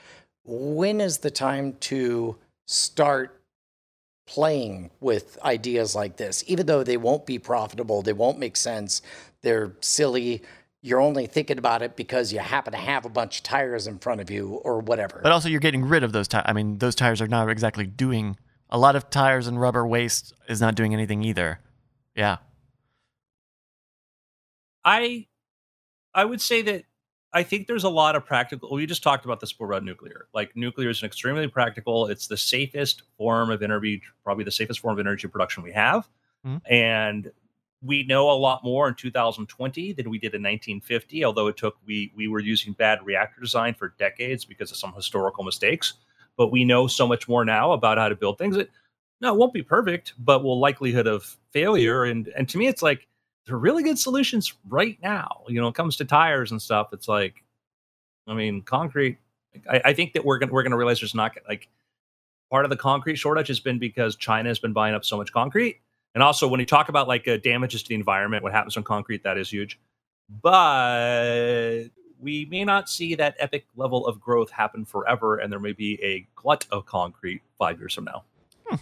When 0.43 1.01
is 1.01 1.19
the 1.19 1.32
time 1.32 1.78
to 1.82 2.38
start 2.65 3.41
playing 4.28 4.91
with 4.99 5.38
ideas 5.43 5.95
like 5.95 6.17
this, 6.17 6.43
even 6.47 6.65
though 6.65 6.84
they 6.84 6.97
won't 6.97 7.25
be 7.25 7.39
profitable, 7.39 8.01
they 8.01 8.13
won't 8.13 8.38
make 8.38 8.58
sense, 8.58 9.01
they're 9.41 9.73
silly. 9.80 10.43
You're 10.82 11.01
only 11.01 11.25
thinking 11.25 11.58
about 11.58 11.82
it 11.82 11.95
because 11.95 12.34
you 12.34 12.39
happen 12.39 12.73
to 12.73 12.78
have 12.78 13.06
a 13.06 13.10
bunch 13.10 13.38
of 13.38 13.43
tires 13.43 13.88
in 13.88 13.97
front 13.97 14.21
of 14.21 14.30
you 14.30 14.49
or 14.63 14.80
whatever. 14.80 15.19
But 15.23 15.32
also, 15.32 15.49
you're 15.49 15.60
getting 15.60 15.86
rid 15.86 16.04
of 16.04 16.12
those 16.12 16.28
tires. 16.28 16.45
I 16.47 16.54
mean, 16.54 16.78
those 16.78 16.95
tires 16.95 17.21
are 17.21 17.28
not 17.28 17.49
exactly 17.49 17.88
doing 17.88 18.38
a 18.69 18.78
lot 18.78 18.95
of 18.95 19.10
tires 19.10 19.47
and 19.47 19.60
rubber 19.60 19.88
waste 19.88 20.34
is 20.47 20.62
not 20.62 20.75
doing 20.75 20.93
anything 20.93 21.23
either. 21.23 21.60
Yeah. 22.15 22.38
I 24.84 25.28
I 26.13 26.25
would 26.25 26.41
say 26.41 26.62
that 26.63 26.86
I 27.36 27.43
think 27.43 27.67
there's 27.67 27.84
a 27.84 27.89
lot 27.89 28.15
of 28.15 28.26
practical. 28.26 28.71
We 28.71 28.86
just 28.86 29.04
talked 29.04 29.26
about 29.26 29.41
this 29.41 29.52
before 29.52 29.67
about 29.67 29.84
nuclear. 29.84 30.28
Like 30.34 30.56
nuclear 30.56 30.89
is 30.89 31.02
an 31.02 31.08
extremely 31.08 31.48
practical. 31.50 32.08
It's 32.08 32.28
the 32.28 32.38
safest 32.38 33.04
form 33.17 33.52
of 33.52 33.62
energy, 33.62 34.02
probably 34.24 34.45
the 34.45 34.52
safest 34.52 34.80
form 34.80 34.93
of 34.98 35.06
energy 35.06 35.28
production 35.28 35.62
we 35.62 35.74
have. 35.74 36.08
Mhm. 36.45 36.62
And 36.69 37.32
we 37.82 38.04
know 38.04 38.32
a 38.32 38.34
lot 38.34 38.63
more 38.63 38.88
in 38.88 38.95
2020 38.95 39.91
than 39.91 40.10
we 40.10 40.17
did 40.17 40.34
in 40.34 40.41
1950 40.41 41.26
although 41.26 41.48
it 41.48 41.58
took 41.58 41.76
we 41.86 42.12
we 42.15 42.28
were 42.28 42.39
using 42.39 42.74
bad 42.74 43.06
reactor 43.06 43.41
design 43.41 43.74
for 43.74 43.93
decades 44.00 44.45
because 44.45 44.71
of 44.71 44.78
some 44.78 44.93
historical 44.93 45.43
mistakes 45.43 45.93
but 46.38 46.48
we 46.48 46.63
know 46.63 46.88
so 46.88 47.06
much 47.06 47.28
more 47.28 47.45
now 47.45 47.74
about 47.74 47.98
how 47.98 48.10
to 48.10 48.15
build 48.15 48.38
things 48.38 48.56
that 48.56 48.69
no 49.21 49.34
it 49.34 49.38
won't 49.38 49.54
be 49.54 49.62
perfect 49.62 50.13
but 50.17 50.43
will 50.43 50.58
likelihood 50.58 51.06
of 51.06 51.38
failure 51.52 52.06
and 52.06 52.30
and 52.30 52.48
to 52.48 52.58
me 52.58 52.67
it's 52.67 52.82
like 52.82 53.08
they're 53.46 53.58
really 53.58 53.84
good 53.84 54.00
solutions 54.00 54.54
right 54.70 54.98
now 55.02 55.44
you 55.48 55.60
know 55.60 55.68
it 55.68 55.76
comes 55.76 55.96
to 55.98 56.06
tires 56.06 56.52
and 56.52 56.62
stuff 56.62 56.90
it's 56.94 57.08
like 57.08 57.44
i 58.28 58.34
mean 58.34 58.62
concrete 58.62 59.18
i, 59.70 59.82
I 59.86 59.94
think 59.94 60.14
that 60.14 60.26
we're 60.26 60.40
gonna 60.40 60.52
we're 60.52 60.64
gonna 60.64 60.78
realize 60.78 61.00
there's 61.00 61.16
not 61.16 61.34
like 61.48 61.68
part 62.50 62.66
of 62.66 62.70
the 62.70 62.78
concrete 62.78 63.16
shortage 63.16 63.48
has 63.48 63.60
been 63.60 63.80
because 63.80 64.16
china 64.16 64.50
has 64.50 64.60
been 64.60 64.74
buying 64.74 64.96
up 64.96 65.06
so 65.06 65.18
much 65.18 65.32
concrete 65.32 65.82
and 66.16 66.24
also, 66.24 66.48
when 66.48 66.62
you 66.62 66.66
talk 66.66 66.88
about 66.88 67.10
like 67.10 67.28
uh, 67.28 67.38
damages 67.38 67.84
to 67.84 67.90
the 67.90 67.96
environment, 67.96 68.42
what 68.42 68.54
happens 68.54 68.78
on 68.78 68.84
concrete, 68.84 69.24
that 69.24 69.38
is 69.38 69.50
huge. 69.50 69.78
But 70.42 71.90
we 72.20 72.46
may 72.46 72.64
not 72.64 72.90
see 72.90 73.16
that 73.16 73.36
epic 73.38 73.66
level 73.76 74.08
of 74.08 74.22
growth 74.22 74.50
happen 74.50 74.86
forever, 74.86 75.38
and 75.38 75.52
there 75.52 75.60
may 75.60 75.74
be 75.74 76.02
a 76.02 76.26
glut 76.36 76.66
of 76.72 76.86
concrete 76.86 77.42
five 77.60 77.80
years 77.80 77.94
from 77.94 78.06
now. 78.06 78.24
Hmm. 78.66 78.78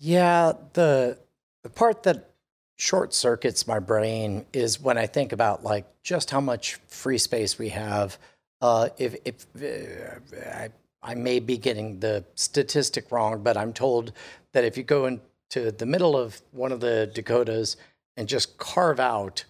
Yeah, 0.00 0.52
the 0.72 1.18
the 1.62 1.70
part 1.70 2.02
that 2.02 2.33
short 2.76 3.14
circuits 3.14 3.66
my 3.66 3.78
brain 3.78 4.46
is 4.52 4.80
when 4.80 4.98
I 4.98 5.06
think 5.06 5.32
about 5.32 5.62
like 5.62 5.86
just 6.02 6.30
how 6.30 6.40
much 6.40 6.74
free 6.88 7.18
space 7.18 7.58
we 7.58 7.70
have. 7.70 8.18
Uh, 8.60 8.88
if 8.98 9.16
if 9.24 9.46
uh, 9.60 10.48
I, 10.48 10.68
I 11.02 11.14
may 11.14 11.38
be 11.38 11.56
getting 11.56 12.00
the 12.00 12.24
statistic 12.34 13.12
wrong, 13.12 13.42
but 13.42 13.56
I'm 13.56 13.72
told 13.72 14.12
that 14.52 14.64
if 14.64 14.76
you 14.76 14.82
go 14.82 15.06
into 15.06 15.70
the 15.70 15.86
middle 15.86 16.16
of 16.16 16.40
one 16.52 16.72
of 16.72 16.80
the 16.80 17.10
Dakotas 17.12 17.76
and 18.16 18.28
just 18.28 18.56
carve 18.58 19.00
out 19.00 19.44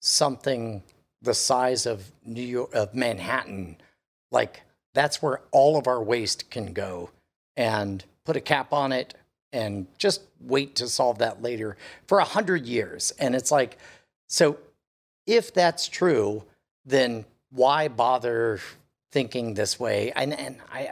something 0.00 0.82
the 1.20 1.34
size 1.34 1.86
of 1.86 2.10
New 2.24 2.42
York 2.42 2.74
of 2.74 2.94
Manhattan, 2.94 3.76
like 4.30 4.62
that's 4.94 5.22
where 5.22 5.40
all 5.50 5.76
of 5.76 5.86
our 5.86 6.02
waste 6.02 6.50
can 6.50 6.72
go 6.72 7.10
and 7.56 8.04
put 8.24 8.36
a 8.36 8.40
cap 8.40 8.72
on 8.72 8.92
it 8.92 9.14
and 9.52 9.86
just 9.98 10.22
wait 10.40 10.76
to 10.76 10.88
solve 10.88 11.18
that 11.18 11.42
later 11.42 11.76
for 12.06 12.18
a 12.18 12.24
hundred 12.24 12.66
years. 12.66 13.12
And 13.18 13.34
it's 13.34 13.50
like, 13.50 13.78
so 14.28 14.58
if 15.26 15.52
that's 15.52 15.88
true, 15.88 16.44
then 16.84 17.24
why 17.50 17.88
bother 17.88 18.60
thinking 19.10 19.54
this 19.54 19.78
way? 19.78 20.12
And 20.12 20.32
and 20.38 20.56
I 20.72 20.90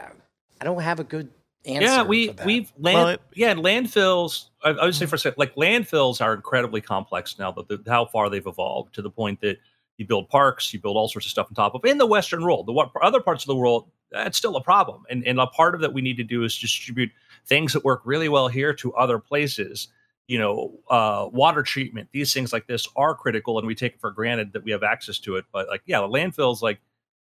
I 0.59 0.63
don't 0.63 0.81
have 0.81 0.99
a 0.99 1.03
good 1.03 1.29
answer. 1.65 1.87
Yeah, 1.87 2.03
we 2.03 2.35
we've 2.45 2.71
land, 2.77 2.95
well, 2.95 3.07
it, 3.09 3.21
yeah 3.35 3.53
landfills. 3.53 4.45
I, 4.63 4.69
I 4.69 4.85
would 4.85 4.95
say 4.95 5.05
for 5.05 5.15
a 5.15 5.19
second, 5.19 5.39
like 5.39 5.55
landfills 5.55 6.21
are 6.21 6.33
incredibly 6.33 6.81
complex 6.81 7.37
now. 7.39 7.51
That 7.51 7.67
the, 7.67 7.81
how 7.89 8.05
far 8.05 8.29
they've 8.29 8.45
evolved 8.45 8.93
to 8.95 9.01
the 9.01 9.09
point 9.09 9.41
that 9.41 9.57
you 9.97 10.05
build 10.05 10.29
parks, 10.29 10.73
you 10.73 10.79
build 10.79 10.97
all 10.97 11.07
sorts 11.07 11.27
of 11.27 11.31
stuff 11.31 11.47
on 11.49 11.55
top 11.55 11.75
of. 11.75 11.85
In 11.85 11.97
the 11.97 12.05
Western 12.05 12.43
world, 12.43 12.65
the 12.65 12.71
what, 12.71 12.91
other 13.01 13.21
parts 13.21 13.43
of 13.43 13.47
the 13.47 13.55
world, 13.55 13.87
that's 14.11 14.37
still 14.37 14.55
a 14.55 14.63
problem. 14.63 15.03
And 15.09 15.25
and 15.25 15.39
a 15.39 15.47
part 15.47 15.75
of 15.75 15.81
that 15.81 15.93
we 15.93 16.01
need 16.01 16.17
to 16.17 16.23
do 16.23 16.43
is 16.43 16.57
distribute 16.57 17.11
things 17.45 17.73
that 17.73 17.83
work 17.83 18.01
really 18.05 18.29
well 18.29 18.47
here 18.47 18.73
to 18.75 18.93
other 18.93 19.19
places. 19.19 19.87
You 20.27 20.39
know, 20.39 20.79
uh, 20.89 21.27
water 21.31 21.61
treatment, 21.61 22.09
these 22.13 22.33
things 22.33 22.53
like 22.53 22.67
this 22.67 22.87
are 22.95 23.13
critical, 23.13 23.57
and 23.57 23.67
we 23.67 23.75
take 23.75 23.95
it 23.95 23.99
for 23.99 24.11
granted 24.11 24.53
that 24.53 24.63
we 24.63 24.71
have 24.71 24.83
access 24.83 25.19
to 25.19 25.35
it. 25.35 25.45
But 25.51 25.67
like, 25.67 25.81
yeah, 25.85 25.99
the 25.99 26.07
landfills, 26.07 26.61
like, 26.61 26.79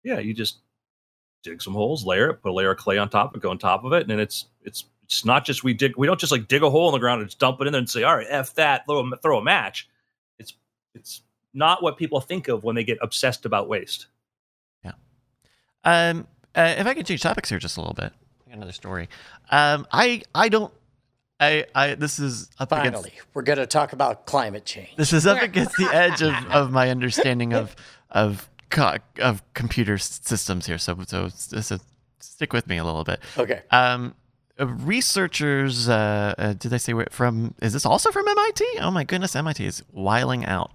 yeah, 0.04 0.20
you 0.20 0.34
just 0.34 0.60
dig 1.44 1.62
some 1.62 1.74
holes, 1.74 2.06
layer 2.06 2.30
it, 2.30 2.42
put 2.42 2.52
a 2.52 2.54
layer 2.54 2.72
of 2.72 2.78
clay 2.78 2.98
on 2.98 3.10
top, 3.10 3.34
and 3.34 3.42
go 3.42 3.50
on 3.50 3.58
top 3.58 3.84
of 3.84 3.92
it, 3.92 4.10
and 4.10 4.22
it's 4.22 4.46
it's 4.64 4.86
it's 5.04 5.26
not 5.26 5.46
just 5.46 5.64
we 5.64 5.74
dig 5.74 5.98
we 5.98 6.08
don't 6.08 6.20
just 6.20 6.32
like 6.32 6.48
dig 6.48 6.64
a 6.64 6.70
hole 6.70 6.88
in 6.88 6.94
the 6.94 7.00
ground 7.00 7.20
and 7.20 7.30
just 7.30 7.40
dump 7.40 7.60
it 7.60 7.68
in 7.68 7.74
there 7.74 7.80
and 7.80 7.90
say 7.90 8.04
all 8.04 8.16
right 8.16 8.28
f 8.30 8.54
that 8.56 8.86
throw 8.86 9.00
a, 9.00 9.18
throw 9.18 9.38
a 9.38 9.44
match. 9.44 9.90
It's 10.40 10.54
it's 10.96 11.22
not 11.54 11.84
what 11.84 11.98
people 11.98 12.22
think 12.22 12.48
of 12.48 12.64
when 12.64 12.76
they 12.76 12.84
get 12.84 12.98
obsessed 13.02 13.46
about 13.46 13.68
waste. 13.68 14.08
Yeah. 14.84 14.94
Um. 15.84 16.28
Uh, 16.56 16.76
if 16.78 16.86
I 16.86 16.94
could 16.94 17.06
change 17.08 17.22
topics 17.22 17.50
here 17.50 17.58
just 17.58 17.78
a 17.78 17.82
little 17.82 17.96
bit, 17.96 18.14
another 18.54 18.72
story. 18.72 19.10
Um. 19.52 19.86
I 19.92 20.22
I 20.34 20.50
don't. 20.50 20.74
I, 21.40 21.66
I 21.76 21.96
this 21.96 22.20
is 22.20 22.50
up 22.60 22.70
finally 22.70 23.10
against, 23.10 23.28
we're 23.34 23.42
going 23.42 23.58
to 23.58 23.66
talk 23.66 23.92
about 23.92 24.26
climate 24.26 24.64
change. 24.66 24.96
This 24.96 25.12
is 25.12 25.28
up 25.28 25.42
against 25.42 25.76
the 25.78 25.90
edge 25.94 26.22
of, 26.22 26.34
of 26.52 26.72
my 26.72 26.90
understanding 26.90 27.54
of 27.54 27.76
of 28.12 28.50
of 29.20 29.44
computer 29.54 29.98
systems 29.98 30.68
here, 30.68 30.78
so 30.78 30.98
so, 31.06 31.30
so 31.30 31.78
stick 32.20 32.54
with 32.54 32.68
me 32.68 32.78
a 32.78 32.84
little 32.84 33.04
bit. 33.04 33.20
Okay. 33.38 33.62
Um, 33.72 34.16
researchers, 34.60 35.90
uh, 35.90 36.34
uh, 36.38 36.54
did 36.54 36.70
they 36.70 36.78
say 36.78 36.94
from? 37.10 37.56
Is 37.62 37.74
this 37.74 37.86
also 37.86 38.12
from 38.12 38.28
MIT? 38.28 38.66
Oh 38.80 38.92
my 38.92 39.04
goodness, 39.04 39.36
MIT 39.36 39.66
is 39.66 39.84
wiling 39.92 40.46
out. 40.46 40.72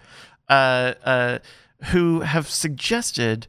Uh, 0.49 0.95
uh, 1.05 1.39
who 1.87 2.21
have 2.21 2.49
suggested 2.49 3.47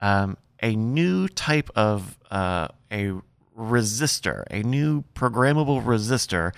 um, 0.00 0.36
a 0.62 0.74
new 0.76 1.28
type 1.28 1.70
of 1.74 2.18
uh, 2.30 2.68
a 2.92 3.12
resistor, 3.60 4.44
a 4.50 4.62
new 4.62 5.04
programmable 5.14 5.84
resistor. 5.84 6.52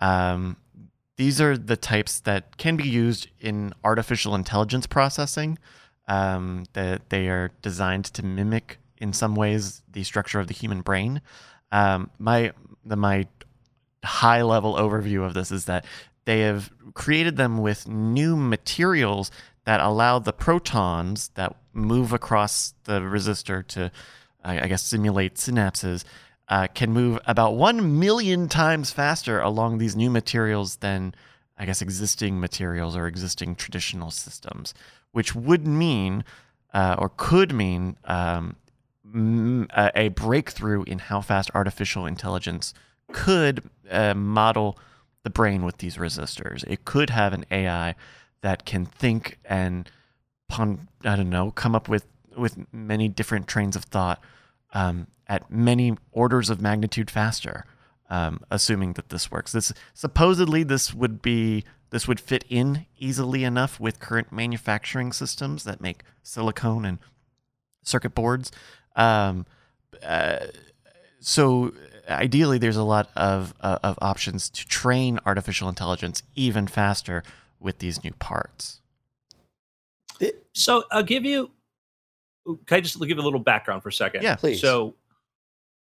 Um, 0.00 0.56
these 1.16 1.40
are 1.40 1.56
the 1.56 1.76
types 1.76 2.20
that 2.20 2.56
can 2.56 2.76
be 2.76 2.88
used 2.88 3.28
in 3.40 3.74
artificial 3.84 4.34
intelligence 4.34 4.86
processing 4.86 5.58
um, 6.08 6.64
that 6.72 7.10
they 7.10 7.28
are 7.28 7.50
designed 7.62 8.06
to 8.06 8.24
mimic 8.24 8.78
in 8.98 9.12
some 9.12 9.34
ways 9.34 9.82
the 9.90 10.02
structure 10.02 10.40
of 10.40 10.46
the 10.46 10.54
human 10.54 10.80
brain. 10.80 11.20
Um, 11.72 12.10
my 12.18 12.52
the, 12.84 12.96
my 12.96 13.26
high 14.04 14.42
level 14.42 14.74
overview 14.74 15.24
of 15.24 15.34
this 15.34 15.50
is 15.50 15.64
that 15.66 15.84
they 16.24 16.40
have 16.40 16.70
created 16.94 17.36
them 17.36 17.58
with 17.58 17.88
new 17.88 18.36
materials 18.36 19.30
that 19.64 19.80
allow 19.80 20.18
the 20.18 20.32
protons 20.32 21.30
that 21.34 21.56
move 21.72 22.12
across 22.12 22.74
the 22.84 23.00
resistor 23.00 23.66
to, 23.66 23.90
I 24.44 24.66
guess, 24.68 24.82
simulate 24.82 25.34
synapses. 25.34 26.04
Uh, 26.48 26.68
can 26.68 26.92
move 26.92 27.18
about 27.26 27.56
1 27.56 27.98
million 27.98 28.48
times 28.48 28.92
faster 28.92 29.40
along 29.40 29.78
these 29.78 29.96
new 29.96 30.08
materials 30.08 30.76
than, 30.76 31.12
I 31.58 31.66
guess, 31.66 31.82
existing 31.82 32.38
materials 32.38 32.96
or 32.96 33.08
existing 33.08 33.56
traditional 33.56 34.12
systems 34.12 34.72
which 35.16 35.34
would 35.34 35.66
mean 35.66 36.22
uh, 36.74 36.94
or 36.98 37.10
could 37.16 37.50
mean 37.50 37.96
um, 38.04 38.54
a, 39.74 40.10
breakthrough 40.10 40.82
in 40.82 40.98
how 40.98 41.22
fast 41.22 41.50
artificial 41.54 42.04
intelligence 42.04 42.74
could 43.14 43.62
uh, 43.90 44.12
model 44.12 44.78
the 45.22 45.30
brain 45.30 45.64
with 45.64 45.78
these 45.78 45.96
resistors. 45.96 46.64
It 46.68 46.84
could 46.84 47.08
have 47.08 47.32
an 47.32 47.46
AI 47.50 47.94
that 48.42 48.66
can 48.66 48.84
think 48.84 49.38
and 49.46 49.90
pun, 50.50 50.86
I 51.02 51.16
don't 51.16 51.30
know, 51.30 51.50
come 51.50 51.74
up 51.74 51.88
with 51.88 52.04
with 52.36 52.70
many 52.70 53.08
different 53.08 53.48
trains 53.48 53.74
of 53.74 53.84
thought 53.84 54.20
um, 54.74 55.06
at 55.28 55.50
many 55.50 55.96
orders 56.12 56.50
of 56.50 56.60
magnitude 56.60 57.10
faster. 57.10 57.64
Um, 58.08 58.38
assuming 58.52 58.92
that 58.92 59.08
this 59.08 59.32
works, 59.32 59.50
this 59.50 59.72
supposedly 59.92 60.62
this 60.62 60.94
would 60.94 61.20
be 61.20 61.64
this 61.90 62.06
would 62.06 62.20
fit 62.20 62.44
in 62.48 62.86
easily 62.98 63.42
enough 63.42 63.80
with 63.80 63.98
current 63.98 64.30
manufacturing 64.30 65.12
systems 65.12 65.64
that 65.64 65.80
make 65.80 66.02
silicone 66.22 66.84
and 66.84 66.98
circuit 67.82 68.14
boards. 68.14 68.52
Um, 68.94 69.44
uh, 70.04 70.46
so 71.18 71.72
ideally, 72.08 72.58
there's 72.58 72.76
a 72.76 72.84
lot 72.84 73.10
of 73.16 73.54
uh, 73.60 73.78
of 73.82 73.98
options 74.00 74.48
to 74.50 74.66
train 74.66 75.18
artificial 75.26 75.68
intelligence 75.68 76.22
even 76.34 76.66
faster 76.66 77.22
with 77.58 77.78
these 77.78 78.04
new 78.04 78.12
parts. 78.12 78.80
So 80.52 80.84
I'll 80.90 81.02
give 81.02 81.24
you. 81.24 81.50
Can 82.66 82.78
I 82.78 82.80
just 82.80 83.00
give 83.00 83.18
a 83.18 83.22
little 83.22 83.40
background 83.40 83.82
for 83.82 83.88
a 83.88 83.92
second? 83.92 84.22
Yeah, 84.22 84.36
please. 84.36 84.60
So 84.60 84.94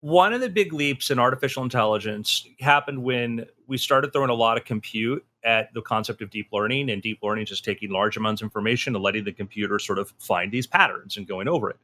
one 0.01 0.33
of 0.33 0.41
the 0.41 0.49
big 0.49 0.73
leaps 0.73 1.11
in 1.11 1.19
artificial 1.19 1.63
intelligence 1.63 2.47
happened 2.61 3.03
when 3.03 3.45
we 3.67 3.77
started 3.77 4.13
throwing 4.13 4.31
a 4.31 4.35
lot 4.35 4.57
of 4.57 4.65
compute 4.65 5.25
at 5.45 5.73
the 5.75 5.83
concept 5.83 6.23
of 6.23 6.31
deep 6.31 6.49
learning 6.53 6.91
and 6.91 7.03
deep 7.03 7.19
learning 7.23 7.47
just 7.47 7.65
taking 7.65 7.91
large 7.91 8.17
amounts 8.17 8.41
of 8.41 8.47
information 8.47 8.95
and 8.95 9.05
letting 9.05 9.25
the 9.25 9.33
computer 9.33 9.79
sort 9.79 9.99
of 9.99 10.13
find 10.19 10.53
these 10.53 10.67
patterns 10.67 11.17
and 11.17 11.27
going 11.27 11.49
over 11.49 11.71
it. 11.71 11.77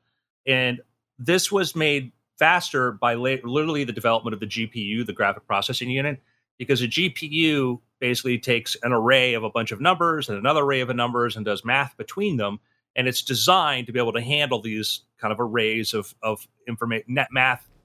And 0.47 0.81
this 1.19 1.53
was 1.53 1.77
made 1.77 2.13
faster 2.39 2.93
by 2.93 3.15
literally 3.15 3.85
the 3.85 3.93
development 3.93 4.35
of 4.35 4.41
the 4.41 4.47
gpu 4.47 5.07
the 5.07 5.13
graphic 5.13 5.47
processing 5.47 5.89
unit 5.89 6.21
because 6.59 6.83
a 6.83 6.87
gpu 6.87 7.81
basically 7.99 8.39
takes 8.39 8.77
an 8.83 8.93
array 8.93 9.33
of 9.33 9.43
a 9.43 9.49
bunch 9.49 9.73
of 9.73 9.81
numbers 9.81 10.29
and 10.29 10.39
another 10.39 10.61
array 10.61 10.81
of 10.81 10.95
numbers 10.95 11.35
and 11.35 11.47
does 11.47 11.65
math 11.65 11.97
between 11.97 12.37
them. 12.37 12.61
And 12.95 13.09
it's 13.09 13.23
designed 13.23 13.87
to 13.87 13.93
be 13.93 13.99
able 13.99 14.13
to 14.15 14.21
handle 14.21 14.61
these 14.61 15.03
kind 15.19 15.33
of 15.33 15.41
arrays 15.41 15.93
of 15.93 16.15
of 16.23 16.47
information 16.67 17.15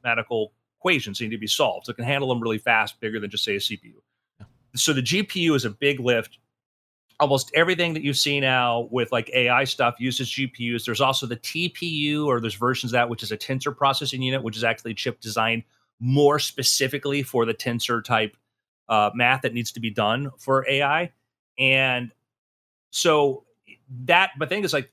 mathematical 0.03 0.53
equations 0.79 1.19
that 1.19 1.25
need 1.25 1.31
to 1.31 1.37
be 1.37 1.47
solved 1.47 1.85
so 1.85 1.91
it 1.91 1.95
can 1.95 2.05
handle 2.05 2.29
them 2.29 2.41
really 2.41 2.57
fast 2.57 2.99
bigger 2.99 3.19
than 3.19 3.29
just 3.29 3.43
say 3.43 3.55
a 3.55 3.59
cpu 3.59 3.93
so 4.75 4.93
the 4.93 5.01
GPU 5.01 5.55
is 5.55 5.65
a 5.65 5.69
big 5.69 5.99
lift. 5.99 6.37
Almost 7.19 7.51
everything 7.53 7.93
that 7.93 8.03
you 8.03 8.13
see 8.13 8.39
now 8.39 8.87
with 8.91 9.11
like 9.11 9.29
AI 9.33 9.63
stuff 9.65 9.95
uses 9.99 10.29
GPUs. 10.29 10.85
There's 10.85 11.01
also 11.01 11.27
the 11.27 11.37
TPU, 11.37 12.25
or 12.25 12.39
there's 12.39 12.55
versions 12.55 12.91
of 12.91 12.93
that, 12.93 13.09
which 13.09 13.21
is 13.21 13.31
a 13.31 13.37
tensor 13.37 13.75
processing 13.75 14.21
unit, 14.21 14.41
which 14.41 14.57
is 14.57 14.63
actually 14.63 14.91
a 14.91 14.95
chip 14.95 15.19
designed 15.21 15.63
more 15.99 16.39
specifically 16.39 17.21
for 17.21 17.45
the 17.45 17.53
tensor 17.53 18.03
type 18.03 18.35
uh, 18.89 19.11
math 19.13 19.43
that 19.43 19.53
needs 19.53 19.71
to 19.73 19.79
be 19.79 19.91
done 19.91 20.31
for 20.39 20.67
AI. 20.67 21.11
And 21.59 22.11
So 22.89 23.43
that, 24.05 24.31
but 24.39 24.49
thing 24.49 24.63
is 24.63 24.73
like, 24.73 24.91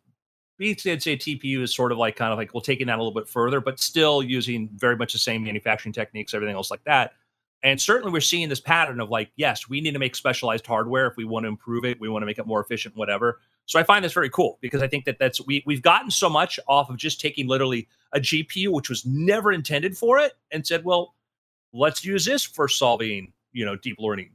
we 0.58 0.74
did 0.74 1.02
say 1.02 1.16
TPU 1.16 1.62
is 1.62 1.74
sort 1.74 1.92
of 1.92 1.98
like 1.98 2.16
kind 2.16 2.32
of 2.32 2.38
like 2.38 2.52
we'll 2.52 2.62
it 2.66 2.84
down 2.84 2.98
a 2.98 3.02
little 3.02 3.18
bit 3.18 3.28
further, 3.28 3.60
but 3.60 3.78
still 3.78 4.22
using 4.22 4.68
very 4.74 4.96
much 4.96 5.12
the 5.12 5.18
same 5.18 5.44
manufacturing 5.44 5.92
techniques, 5.92 6.34
everything 6.34 6.56
else 6.56 6.70
like 6.70 6.82
that. 6.84 7.12
And 7.62 7.80
certainly 7.80 8.12
we're 8.12 8.20
seeing 8.20 8.48
this 8.48 8.60
pattern 8.60 9.00
of 9.00 9.10
like, 9.10 9.30
yes, 9.36 9.68
we 9.68 9.80
need 9.80 9.92
to 9.92 9.98
make 9.98 10.14
specialized 10.14 10.66
hardware 10.66 11.06
if 11.08 11.16
we 11.16 11.24
want 11.24 11.44
to 11.44 11.48
improve 11.48 11.84
it, 11.84 12.00
we 12.00 12.08
want 12.08 12.22
to 12.22 12.26
make 12.26 12.38
it 12.38 12.46
more 12.46 12.60
efficient, 12.60 12.96
whatever. 12.96 13.40
So 13.66 13.78
I 13.78 13.82
find 13.82 14.04
this 14.04 14.12
very 14.12 14.30
cool 14.30 14.58
because 14.60 14.82
I 14.82 14.88
think 14.88 15.04
that 15.04 15.18
that's 15.18 15.44
we 15.46 15.62
we've 15.66 15.82
gotten 15.82 16.10
so 16.10 16.30
much 16.30 16.58
off 16.68 16.88
of 16.88 16.96
just 16.96 17.20
taking 17.20 17.46
literally 17.48 17.88
a 18.12 18.20
GPU 18.20 18.68
which 18.68 18.88
was 18.88 19.04
never 19.04 19.52
intended 19.52 19.96
for 19.96 20.18
it 20.18 20.34
and 20.52 20.66
said, 20.66 20.84
well, 20.84 21.14
let's 21.72 22.04
use 22.04 22.24
this 22.24 22.44
for 22.44 22.68
solving, 22.68 23.32
you 23.52 23.64
know, 23.64 23.76
deep 23.76 23.96
learning. 23.98 24.30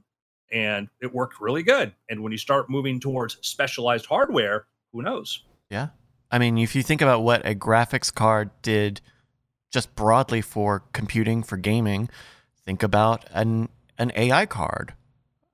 And 0.51 0.88
it 1.01 1.12
worked 1.13 1.41
really 1.41 1.63
good. 1.63 1.93
And 2.09 2.21
when 2.21 2.31
you 2.31 2.38
start 2.38 2.69
moving 2.69 2.99
towards 2.99 3.38
specialized 3.41 4.05
hardware, 4.05 4.67
who 4.91 5.01
knows? 5.01 5.43
Yeah. 5.71 5.88
I 6.34 6.39
mean, 6.39 6.58
if 6.58 6.76
you 6.76 6.82
think 6.82 7.00
about 7.00 7.22
what 7.22 7.46
a 7.46 7.54
graphics 7.54 8.12
card 8.12 8.50
did 8.63 9.02
just 9.69 9.96
broadly 9.96 10.41
for 10.41 10.84
computing, 10.91 11.43
for 11.43 11.58
gaming, 11.58 12.10
think 12.65 12.82
about 12.82 13.24
an 13.32 13.69
an 14.00 14.12
AI 14.15 14.48
card. 14.48 14.96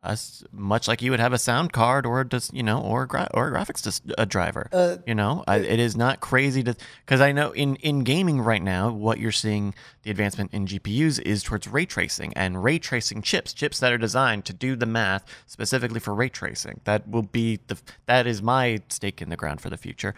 As 0.02 0.46
much 0.54 0.88
like 0.88 1.02
you 1.02 1.12
would 1.12 1.20
have 1.20 1.34
a 1.34 1.38
sound 1.38 1.74
card 1.74 2.06
or 2.06 2.24
just 2.24 2.54
you 2.54 2.64
know 2.64 2.80
or 2.82 3.06
gra- 3.06 3.30
or 3.34 3.50
a 3.50 3.52
graphics 3.52 3.84
dis- 3.84 4.02
a 4.18 4.26
driver. 4.26 4.70
Uh, 4.72 4.96
you 5.06 5.14
know, 5.14 5.44
I, 5.46 5.58
it 5.58 5.82
is 5.82 5.98
not 5.98 6.22
crazy 6.22 6.64
to 6.64 6.74
because 7.06 7.20
I 7.20 7.34
know 7.34 7.52
in 7.52 7.76
in 7.78 8.06
gaming 8.06 8.40
right 8.40 8.64
now, 8.64 8.90
what 8.90 9.20
you're 9.20 9.34
seeing 9.34 9.76
the 10.04 10.12
advancement 10.12 10.54
in 10.54 10.66
GPUs 10.66 11.22
is 11.24 11.44
towards 11.44 11.68
ray 11.68 11.86
tracing 11.86 12.32
and 12.38 12.64
ray 12.64 12.80
tracing 12.80 13.22
chips, 13.22 13.54
chips 13.54 13.82
that 13.82 13.92
are 13.92 13.98
designed 13.98 14.46
to 14.46 14.54
do 14.54 14.78
the 14.78 14.86
math 14.86 15.26
specifically 15.46 16.00
for 16.00 16.16
ray 16.16 16.30
tracing. 16.30 16.80
That 16.86 17.06
will 17.10 17.24
be 17.24 17.60
the 17.68 17.78
that 18.06 18.26
is 18.26 18.42
my 18.42 18.82
stake 18.88 19.22
in 19.22 19.28
the 19.28 19.36
ground 19.36 19.60
for 19.60 19.70
the 19.70 19.76
future. 19.76 20.16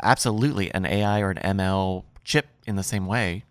Absolutely, 0.00 0.72
an 0.72 0.86
AI 0.86 1.20
or 1.20 1.30
an 1.30 1.58
ML 1.58 2.04
chip 2.24 2.46
in 2.66 2.76
the 2.76 2.82
same 2.82 3.06
way 3.06 3.44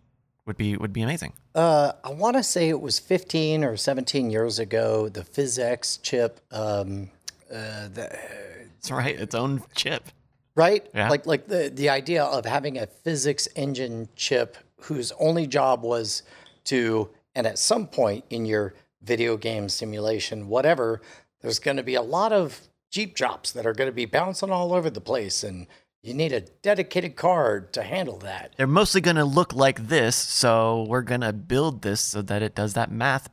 would 0.46 0.58
be 0.58 0.76
would 0.76 0.94
be 0.94 1.02
amazing. 1.02 1.34
Uh, 1.54 1.92
I 2.04 2.12
want 2.12 2.38
to 2.38 2.44
say 2.44 2.70
it 2.70 2.80
was 2.80 2.98
15 2.98 3.64
or 3.64 3.76
17 3.78 4.30
years 4.30 4.58
ago. 4.58 5.10
The 5.10 5.22
PhysX 5.22 6.02
chip, 6.02 6.40
um, 6.52 7.10
uh, 7.52 7.90
the, 7.94 8.18
It's 8.78 8.90
right, 8.90 9.20
its 9.20 9.36
own 9.36 9.62
chip. 9.76 10.06
right? 10.56 10.86
Yeah. 10.96 11.10
Like 11.10 11.26
like 11.26 11.48
the 11.48 11.70
the 11.74 11.90
idea 11.90 12.24
of 12.24 12.46
having 12.46 12.78
a 12.78 12.88
physics 12.88 13.48
engine 13.56 14.10
chip 14.16 14.58
whose 14.82 15.12
only 15.20 15.46
job 15.46 15.84
was 15.84 16.24
to, 16.66 17.10
and 17.36 17.46
at 17.46 17.60
some 17.60 17.86
point 17.88 18.26
in 18.30 18.46
your 18.46 18.74
video 19.04 19.38
game 19.38 19.70
simulation, 19.70 20.48
whatever, 20.48 21.02
there's 21.42 21.60
going 21.60 21.78
to 21.78 21.84
be 21.84 21.96
a 21.96 22.02
lot 22.02 22.32
of 22.34 22.62
Jeep 22.90 23.16
drops 23.16 23.52
that 23.52 23.66
are 23.66 23.74
going 23.74 23.88
to 23.90 23.96
be 23.96 24.06
bouncing 24.06 24.50
all 24.50 24.74
over 24.74 24.90
the 24.90 25.00
place, 25.02 25.44
and 25.44 25.68
you 26.04 26.14
need 26.14 26.32
a 26.32 26.42
dedicated 26.42 27.16
card 27.16 27.74
to 27.74 27.84
handle 27.84 28.18
that. 28.20 28.54
They're 28.58 28.68
mostly 28.68 29.02
going 29.02 29.18
to 29.18 29.26
look 29.26 29.54
like 29.54 29.88
this, 29.88 30.16
so 30.16 30.86
we're 30.88 31.02
going 31.02 31.22
to 31.22 31.34
build 31.34 31.82
this 31.82 32.02
so 32.02 32.22
that 32.24 32.42
it 32.42 32.56
does 32.56 32.74
that 32.74 32.92
math 32.92 33.30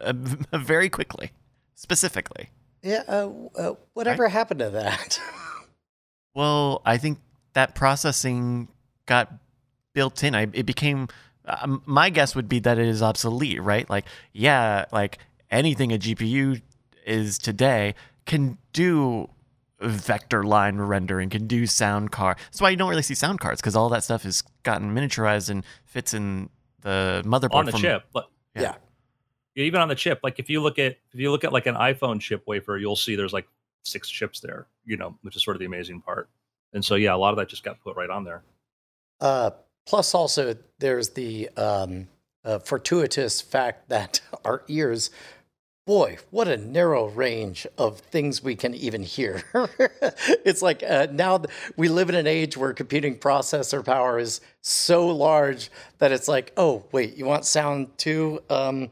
uh, 0.00 0.12
very 0.52 0.88
quickly, 0.88 1.32
specifically. 1.74 2.50
Yeah, 2.82 3.02
uh, 3.08 3.30
uh, 3.56 3.74
whatever 3.94 4.28
happened 4.28 4.60
to 4.60 4.70
that? 4.70 5.20
Well, 6.34 6.82
I 6.84 6.98
think 6.98 7.20
that 7.54 7.74
processing 7.74 8.68
got 9.06 9.32
built 9.94 10.22
in. 10.22 10.34
I, 10.34 10.48
it 10.52 10.66
became 10.66 11.08
um, 11.46 11.82
my 11.86 12.10
guess 12.10 12.34
would 12.34 12.46
be 12.46 12.58
that 12.58 12.78
it 12.78 12.86
is 12.86 13.02
obsolete, 13.02 13.62
right? 13.62 13.88
Like, 13.88 14.04
yeah, 14.34 14.84
like 14.92 15.18
anything 15.50 15.92
a 15.92 15.98
GPU 15.98 16.60
is 17.06 17.38
today 17.38 17.94
can 18.26 18.58
do 18.74 19.30
vector 19.80 20.42
line 20.42 20.78
rendering, 20.78 21.30
can 21.30 21.46
do 21.46 21.66
sound 21.66 22.10
card. 22.12 22.38
That's 22.46 22.60
why 22.60 22.70
you 22.70 22.76
don't 22.76 22.88
really 22.88 23.02
see 23.02 23.14
sound 23.14 23.40
cards 23.40 23.60
because 23.60 23.76
all 23.76 23.88
that 23.90 24.04
stuff 24.04 24.22
has 24.22 24.42
gotten 24.62 24.94
miniaturized 24.94 25.50
and 25.50 25.64
fits 25.84 26.14
in 26.14 26.48
the 26.82 27.22
motherboard 27.24 27.54
On 27.54 27.64
the 27.66 27.72
from- 27.72 27.80
chip. 27.80 28.04
But 28.12 28.30
yeah. 28.54 28.76
even 29.54 29.80
on 29.80 29.88
the 29.88 29.94
chip, 29.94 30.20
like 30.22 30.38
if 30.38 30.48
you 30.48 30.62
look 30.62 30.78
at 30.78 30.96
if 31.12 31.20
you 31.20 31.30
look 31.30 31.44
at 31.44 31.52
like 31.52 31.66
an 31.66 31.74
iPhone 31.74 32.20
chip 32.20 32.46
wafer, 32.46 32.76
you'll 32.78 32.96
see 32.96 33.16
there's 33.16 33.32
like 33.32 33.46
six 33.84 34.08
chips 34.08 34.40
there, 34.40 34.66
you 34.84 34.96
know, 34.96 35.16
which 35.22 35.36
is 35.36 35.44
sort 35.44 35.56
of 35.56 35.60
the 35.60 35.66
amazing 35.66 36.00
part. 36.00 36.28
And 36.72 36.84
so 36.84 36.94
yeah, 36.94 37.14
a 37.14 37.16
lot 37.16 37.30
of 37.30 37.36
that 37.36 37.48
just 37.48 37.64
got 37.64 37.80
put 37.80 37.96
right 37.96 38.10
on 38.10 38.24
there. 38.24 38.42
Uh, 39.20 39.50
plus, 39.86 40.14
also, 40.14 40.54
there's 40.78 41.10
the 41.10 41.48
um, 41.56 42.08
uh, 42.44 42.58
fortuitous 42.58 43.40
fact 43.40 43.88
that 43.88 44.20
our 44.44 44.62
ears, 44.68 45.10
boy, 45.86 46.18
what 46.30 46.48
a 46.48 46.56
narrow 46.56 47.06
range 47.06 47.66
of 47.78 48.00
things 48.00 48.42
we 48.42 48.56
can 48.56 48.74
even 48.74 49.02
hear. 49.02 49.42
it's 50.44 50.60
like 50.60 50.82
uh, 50.82 51.06
now 51.12 51.38
th- 51.38 51.48
we 51.76 51.88
live 51.88 52.08
in 52.08 52.16
an 52.16 52.26
age 52.26 52.56
where 52.56 52.72
computing 52.72 53.16
processor 53.16 53.84
power 53.84 54.18
is 54.18 54.40
so 54.60 55.06
large 55.06 55.70
that 55.98 56.10
it's 56.12 56.26
like, 56.28 56.52
oh, 56.56 56.84
wait, 56.90 57.16
you 57.16 57.24
want 57.24 57.44
sound 57.44 57.96
too? 57.96 58.42
Um, 58.50 58.90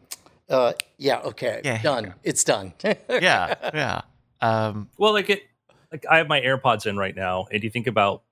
uh, 0.49 0.73
yeah, 0.97 1.19
okay, 1.21 1.61
Yeah, 1.65 1.83
done. 1.83 2.15
It's 2.23 2.45
done. 2.45 2.73
yeah, 3.09 3.55
yeah. 3.75 4.01
Um, 4.41 4.89
Well, 4.97 5.13
like 5.13 5.31
it, 5.31 5.43
like 5.91 6.07
I 6.09 6.19
have 6.19 6.29
my 6.29 6.41
AirPods 6.41 6.87
in 6.87 6.97
right 6.97 7.17
now, 7.17 7.47
and 7.51 7.63
you 7.65 7.71
think 7.71 7.89
about 7.89 8.23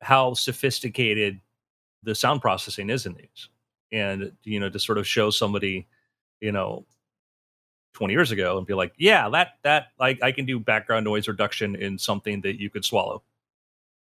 how 0.00 0.34
sophisticated 0.34 1.40
the 2.04 2.14
sound 2.14 2.42
processing 2.42 2.90
is 2.90 3.06
in 3.06 3.14
these, 3.14 3.48
and 3.90 4.32
you 4.44 4.60
know, 4.60 4.68
to 4.68 4.78
sort 4.78 4.98
of 4.98 5.06
show 5.06 5.30
somebody, 5.30 5.88
you 6.40 6.52
know, 6.52 6.86
twenty 7.98 8.14
years 8.14 8.30
ago 8.30 8.56
and 8.56 8.66
be 8.66 8.74
like, 8.74 8.92
yeah, 8.96 9.28
that 9.30 9.58
that 9.62 9.88
like 9.98 10.22
I 10.22 10.30
can 10.32 10.46
do 10.46 10.60
background 10.60 11.04
noise 11.04 11.26
reduction 11.26 11.74
in 11.74 11.98
something 11.98 12.40
that 12.42 12.60
you 12.60 12.70
could 12.70 12.84
swallow, 12.84 13.22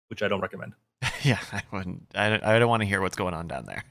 which 0.09 0.21
I 0.21 0.27
don't 0.27 0.41
recommend. 0.41 0.73
Yeah, 1.23 1.39
I 1.51 1.63
wouldn't. 1.71 2.03
I 2.15 2.29
don't, 2.29 2.43
I 2.43 2.59
don't 2.59 2.69
want 2.69 2.81
to 2.81 2.87
hear 2.87 3.01
what's 3.01 3.15
going 3.15 3.33
on 3.33 3.47
down 3.47 3.65
there. 3.65 3.83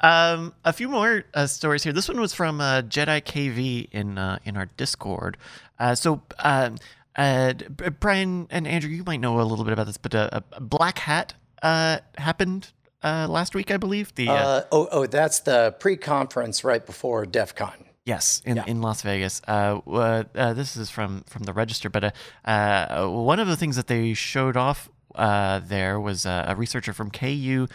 Um, 0.00 0.54
a 0.64 0.72
few 0.72 0.88
more 0.88 1.24
uh, 1.34 1.46
stories 1.46 1.84
here. 1.84 1.92
This 1.92 2.08
one 2.08 2.18
was 2.20 2.32
from 2.32 2.60
uh, 2.60 2.82
Jedi 2.82 3.22
KV 3.22 3.88
in 3.92 4.16
uh, 4.18 4.38
in 4.44 4.56
our 4.56 4.66
Discord. 4.76 5.36
Uh, 5.78 5.94
so, 5.94 6.22
um, 6.38 6.76
uh, 7.16 7.52
Brian 8.00 8.46
and 8.50 8.66
Andrew, 8.66 8.90
you 8.90 9.04
might 9.04 9.20
know 9.20 9.40
a 9.40 9.42
little 9.42 9.64
bit 9.64 9.72
about 9.72 9.86
this, 9.86 9.98
but 9.98 10.14
uh, 10.14 10.40
a 10.52 10.60
Black 10.60 10.98
Hat 11.00 11.34
uh, 11.62 11.98
happened 12.16 12.72
uh, 13.02 13.26
last 13.28 13.54
week, 13.54 13.70
I 13.70 13.76
believe. 13.76 14.14
The 14.14 14.28
uh, 14.28 14.34
Uh, 14.34 14.62
oh, 14.72 14.88
oh, 14.90 15.06
that's 15.06 15.40
the 15.40 15.74
pre-conference 15.78 16.64
right 16.64 16.84
before 16.84 17.26
DEF 17.26 17.54
CON. 17.54 17.84
Yes, 18.08 18.40
in, 18.46 18.56
Yeah. 18.56 18.64
in 18.66 18.80
Las 18.80 19.02
Vegas. 19.02 19.42
Uh, 19.46 19.80
uh, 19.86 20.54
this 20.54 20.76
is 20.76 20.88
from 20.88 21.24
from 21.26 21.42
the 21.42 21.52
Register, 21.52 21.90
but 21.90 22.04
uh, 22.04 22.10
uh, 22.46 23.06
one 23.06 23.38
of 23.38 23.48
the 23.48 23.56
things 23.56 23.76
that 23.76 23.86
they 23.86 24.14
showed 24.14 24.56
off 24.56 24.88
uh, 25.14 25.60
there 25.60 26.00
was 26.00 26.24
a 26.24 26.54
researcher 26.56 26.94
from 26.94 27.10
KU 27.10 27.66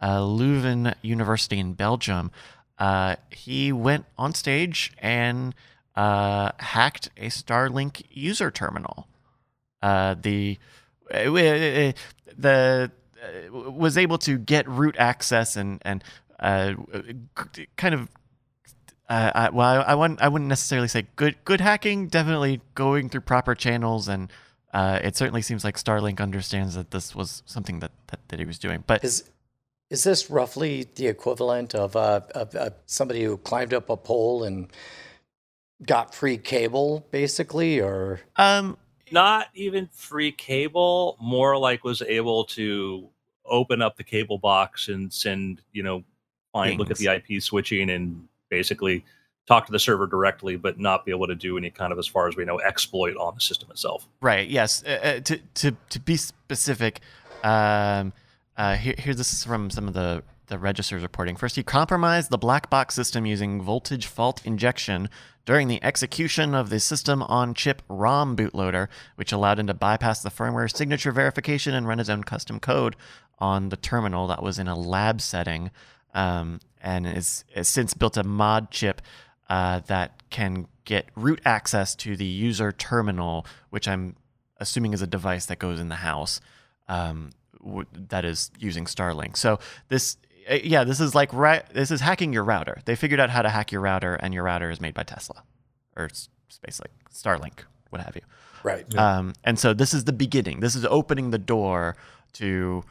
uh, 0.00 0.20
Leuven 0.20 0.94
University 1.02 1.58
in 1.58 1.74
Belgium. 1.74 2.30
Uh, 2.78 3.16
he 3.30 3.72
went 3.72 4.04
on 4.16 4.32
stage 4.32 4.92
and 4.98 5.54
uh, 5.96 6.52
hacked 6.58 7.10
a 7.16 7.26
Starlink 7.26 8.04
user 8.10 8.50
terminal. 8.50 9.08
Uh, 9.82 10.14
the 10.20 10.56
the 11.10 12.90
uh, 13.22 13.70
was 13.70 13.98
able 13.98 14.18
to 14.18 14.38
get 14.38 14.68
root 14.68 14.94
access 14.98 15.56
and 15.56 15.82
and 15.82 16.04
uh, 16.38 16.74
kind 17.76 17.94
of 17.94 18.08
uh, 19.10 19.32
I, 19.34 19.50
well, 19.50 19.82
I, 19.82 19.92
I 19.92 19.94
wouldn't. 19.94 20.22
I 20.22 20.28
wouldn't 20.28 20.48
necessarily 20.48 20.88
say 20.88 21.08
good. 21.16 21.36
Good 21.44 21.60
hacking, 21.60 22.06
definitely 22.06 22.60
going 22.76 23.08
through 23.08 23.22
proper 23.22 23.56
channels, 23.56 24.06
and 24.06 24.32
uh, 24.72 25.00
it 25.02 25.16
certainly 25.16 25.42
seems 25.42 25.64
like 25.64 25.76
Starlink 25.76 26.20
understands 26.20 26.76
that 26.76 26.92
this 26.92 27.12
was 27.14 27.42
something 27.44 27.80
that 27.80 27.90
that, 28.06 28.20
that 28.28 28.38
he 28.38 28.46
was 28.46 28.58
doing. 28.58 28.84
But 28.86 29.04
Is 29.04 29.28
is 29.90 30.04
this 30.04 30.30
roughly 30.30 30.86
the 30.94 31.08
equivalent 31.08 31.74
of, 31.74 31.96
uh, 31.96 32.20
of, 32.36 32.54
of 32.54 32.74
somebody 32.86 33.24
who 33.24 33.36
climbed 33.36 33.74
up 33.74 33.90
a 33.90 33.96
pole 33.96 34.44
and 34.44 34.68
got 35.84 36.14
free 36.14 36.38
cable, 36.38 37.04
basically, 37.10 37.80
or 37.80 38.20
um, 38.36 38.78
Not 39.10 39.48
even 39.54 39.88
free 39.92 40.30
cable, 40.30 41.16
more 41.20 41.58
like 41.58 41.82
was 41.82 42.02
able 42.02 42.44
to 42.44 43.08
open 43.44 43.82
up 43.82 43.96
the 43.96 44.04
cable 44.04 44.38
box 44.38 44.86
and 44.86 45.12
send, 45.12 45.62
you 45.72 45.82
know, 45.82 46.04
find 46.52 46.78
look 46.78 46.92
at 46.92 46.98
the 46.98 47.08
IP 47.08 47.42
switching 47.42 47.90
and 47.90 48.28
basically 48.50 49.04
talk 49.46 49.66
to 49.66 49.72
the 49.72 49.78
server 49.78 50.06
directly, 50.06 50.56
but 50.56 50.78
not 50.78 51.04
be 51.04 51.10
able 51.10 51.26
to 51.26 51.34
do 51.34 51.56
any 51.56 51.70
kind 51.70 51.92
of, 51.92 51.98
as 51.98 52.06
far 52.06 52.28
as 52.28 52.36
we 52.36 52.44
know, 52.44 52.60
exploit 52.60 53.16
on 53.16 53.34
the 53.34 53.40
system 53.40 53.70
itself. 53.70 54.06
right, 54.20 54.48
yes. 54.48 54.84
Uh, 54.84 54.90
uh, 55.02 55.20
to 55.20 55.38
to 55.54 55.76
to 55.88 56.00
be 56.00 56.16
specific, 56.16 57.00
um, 57.42 58.12
uh, 58.56 58.76
here 58.76 58.94
here 58.98 59.14
this 59.14 59.32
is 59.32 59.44
from 59.44 59.70
some 59.70 59.88
of 59.88 59.94
the 59.94 60.22
the 60.50 60.58
registers 60.58 61.02
reporting. 61.02 61.36
First, 61.36 61.56
he 61.56 61.62
compromised 61.62 62.30
the 62.30 62.36
black 62.36 62.68
box 62.68 62.94
system 62.94 63.24
using 63.24 63.62
voltage 63.62 64.06
fault 64.06 64.44
injection 64.44 65.08
during 65.46 65.68
the 65.68 65.82
execution 65.82 66.54
of 66.54 66.68
the 66.70 66.78
system 66.80 67.22
on 67.22 67.54
chip 67.54 67.82
ROM 67.88 68.36
bootloader, 68.36 68.88
which 69.14 69.32
allowed 69.32 69.58
him 69.58 69.68
to 69.68 69.74
bypass 69.74 70.22
the 70.22 70.28
firmware 70.28 70.74
signature 70.74 71.12
verification 71.12 71.72
and 71.72 71.88
run 71.88 71.98
his 71.98 72.10
own 72.10 72.24
custom 72.24 72.60
code 72.60 72.94
on 73.38 73.70
the 73.70 73.76
terminal 73.76 74.26
that 74.26 74.42
was 74.42 74.58
in 74.58 74.68
a 74.68 74.78
lab 74.78 75.20
setting. 75.20 75.70
Um, 76.12 76.60
and 76.80 77.06
is, 77.06 77.44
has 77.54 77.68
since 77.68 77.94
built 77.94 78.16
a 78.16 78.24
mod 78.24 78.70
chip 78.70 79.02
uh, 79.48 79.80
that 79.86 80.28
can 80.30 80.66
get 80.84 81.06
root 81.14 81.40
access 81.44 81.94
to 81.96 82.16
the 82.16 82.24
user 82.24 82.72
terminal, 82.72 83.46
which 83.70 83.86
I'm 83.86 84.16
assuming 84.58 84.92
is 84.92 85.02
a 85.02 85.06
device 85.06 85.46
that 85.46 85.58
goes 85.58 85.80
in 85.80 85.88
the 85.88 85.96
house 85.96 86.40
um, 86.88 87.30
w- 87.64 87.86
that 87.92 88.24
is 88.24 88.50
using 88.58 88.84
Starlink. 88.84 89.36
So 89.36 89.58
this, 89.88 90.16
uh, 90.50 90.58
yeah, 90.62 90.84
this 90.84 91.00
is 91.00 91.14
like 91.14 91.32
right. 91.32 91.64
This 91.72 91.90
is 91.90 92.00
hacking 92.00 92.32
your 92.32 92.44
router. 92.44 92.80
They 92.84 92.96
figured 92.96 93.20
out 93.20 93.30
how 93.30 93.42
to 93.42 93.48
hack 93.48 93.72
your 93.72 93.80
router, 93.80 94.14
and 94.14 94.34
your 94.34 94.44
router 94.44 94.70
is 94.70 94.80
made 94.80 94.94
by 94.94 95.02
Tesla 95.02 95.42
or 95.96 96.04
s- 96.04 96.28
SpaceLink, 96.50 96.92
Starlink, 97.12 97.60
what 97.90 98.02
have 98.02 98.16
you. 98.16 98.22
Right. 98.62 98.94
Um, 98.96 99.34
and 99.44 99.58
so 99.58 99.72
this 99.72 99.94
is 99.94 100.04
the 100.04 100.12
beginning. 100.12 100.60
This 100.60 100.74
is 100.76 100.84
opening 100.84 101.30
the 101.30 101.38
door 101.38 101.96
to, 102.34 102.84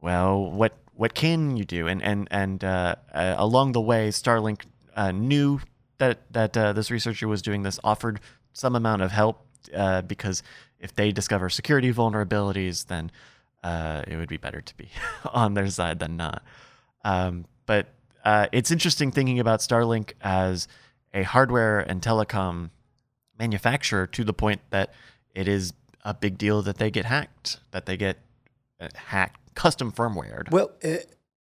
well, 0.00 0.50
what 0.50 0.76
what 0.98 1.14
can 1.14 1.56
you 1.56 1.64
do? 1.64 1.86
And 1.86 2.02
and 2.02 2.26
and 2.32 2.64
uh, 2.64 2.96
uh, 3.14 3.36
along 3.38 3.70
the 3.70 3.80
way, 3.80 4.08
Starlink 4.08 4.62
uh, 4.96 5.12
knew 5.12 5.60
that 5.98 6.32
that 6.32 6.56
uh, 6.56 6.72
this 6.72 6.90
researcher 6.90 7.28
was 7.28 7.40
doing 7.40 7.62
this, 7.62 7.78
offered 7.84 8.18
some 8.52 8.74
amount 8.74 9.02
of 9.02 9.12
help 9.12 9.46
uh, 9.72 10.02
because 10.02 10.42
if 10.80 10.92
they 10.92 11.12
discover 11.12 11.48
security 11.50 11.92
vulnerabilities, 11.92 12.86
then 12.86 13.12
uh, 13.62 14.02
it 14.08 14.16
would 14.16 14.28
be 14.28 14.38
better 14.38 14.60
to 14.60 14.76
be 14.76 14.88
on 15.32 15.54
their 15.54 15.68
side 15.68 16.00
than 16.00 16.16
not. 16.16 16.42
Um, 17.04 17.44
but 17.64 17.86
it's 18.52 18.72
interesting 18.72 19.12
thinking 19.12 19.38
about 19.38 19.60
Starlink 19.60 20.14
as 20.20 20.66
a 21.14 21.22
hardware 21.22 21.78
and 21.78 22.02
telecom 22.02 22.70
manufacturer 23.38 24.06
to 24.08 24.24
the 24.24 24.34
point 24.34 24.60
that 24.70 24.92
it 25.32 25.46
is 25.46 25.72
a 26.04 26.12
big 26.12 26.38
deal 26.38 26.60
that 26.62 26.78
they 26.78 26.90
get 26.90 27.04
hacked, 27.04 27.60
that 27.70 27.86
they 27.86 27.96
get 27.96 28.18
hacked, 28.96 29.47
custom 29.58 29.90
firmware. 29.90 30.48
Well, 30.50 30.70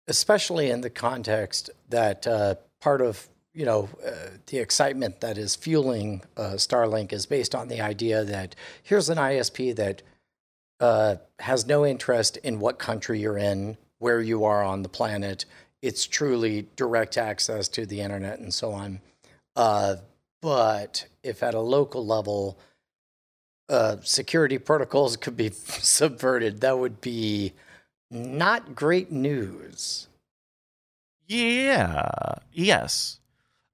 especially 0.07 0.69
in 0.69 0.81
the 0.81 0.89
context 0.89 1.69
that 1.89 2.25
uh, 2.25 2.55
part 2.79 3.01
of 3.01 3.27
you 3.53 3.65
know 3.65 3.89
uh, 4.05 4.29
the 4.47 4.59
excitement 4.59 5.19
that 5.19 5.37
is 5.37 5.55
fueling 5.55 6.23
uh, 6.37 6.53
Starlink 6.53 7.11
is 7.11 7.25
based 7.25 7.53
on 7.53 7.67
the 7.67 7.81
idea 7.81 8.23
that 8.23 8.55
here's 8.81 9.09
an 9.09 9.17
ISP 9.17 9.75
that 9.75 10.01
uh, 10.79 11.15
has 11.39 11.67
no 11.67 11.85
interest 11.85 12.37
in 12.37 12.59
what 12.59 12.79
country 12.79 13.19
you're 13.19 13.37
in, 13.37 13.77
where 13.99 14.21
you 14.21 14.45
are 14.45 14.63
on 14.63 14.81
the 14.81 14.89
planet. 14.89 15.45
It's 15.81 16.07
truly 16.07 16.67
direct 16.75 17.17
access 17.17 17.67
to 17.69 17.85
the 17.85 17.99
internet 17.99 18.39
and 18.39 18.53
so 18.53 18.71
on. 18.71 19.01
Uh, 19.55 19.97
but 20.41 21.05
if 21.21 21.43
at 21.43 21.53
a 21.53 21.59
local 21.59 22.05
level, 22.05 22.57
uh, 23.67 23.97
security 24.01 24.57
protocols 24.57 25.17
could 25.17 25.35
be 25.35 25.49
subverted, 25.53 26.61
that 26.61 26.79
would 26.79 27.01
be 27.01 27.53
not 28.11 28.75
great 28.75 29.11
news. 29.11 30.07
Yeah. 31.27 32.35
Yes. 32.53 33.19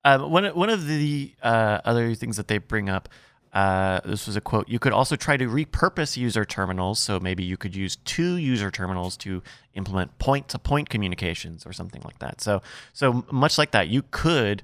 Um, 0.04 0.32
one 0.32 0.46
one 0.46 0.70
of 0.70 0.88
the 0.88 1.34
uh, 1.44 1.80
other 1.86 2.16
things 2.16 2.38
that 2.38 2.48
they 2.48 2.58
bring 2.58 2.90
up, 2.90 3.10
uh, 3.54 4.00
this 4.04 4.26
was 4.26 4.36
a 4.36 4.42
quote. 4.42 4.68
You 4.68 4.80
could 4.80 4.94
also 4.94 5.16
try 5.16 5.38
to 5.38 5.46
repurpose 5.46 6.18
user 6.18 6.44
terminals, 6.46 7.00
so 7.00 7.20
maybe 7.20 7.44
you 7.44 7.58
could 7.58 7.76
use 7.76 7.98
two 7.98 8.38
user 8.38 8.72
terminals 8.72 9.16
to 9.18 9.44
implement 9.76 10.18
point 10.18 10.48
to 10.50 10.60
point 10.60 10.90
communications 10.90 11.66
or 11.66 11.74
something 11.74 12.02
like 12.04 12.20
that. 12.20 12.42
So 12.42 12.62
so 12.94 13.26
much 13.32 13.58
like 13.58 13.72
that, 13.72 13.90
you 13.90 14.04
could. 14.12 14.64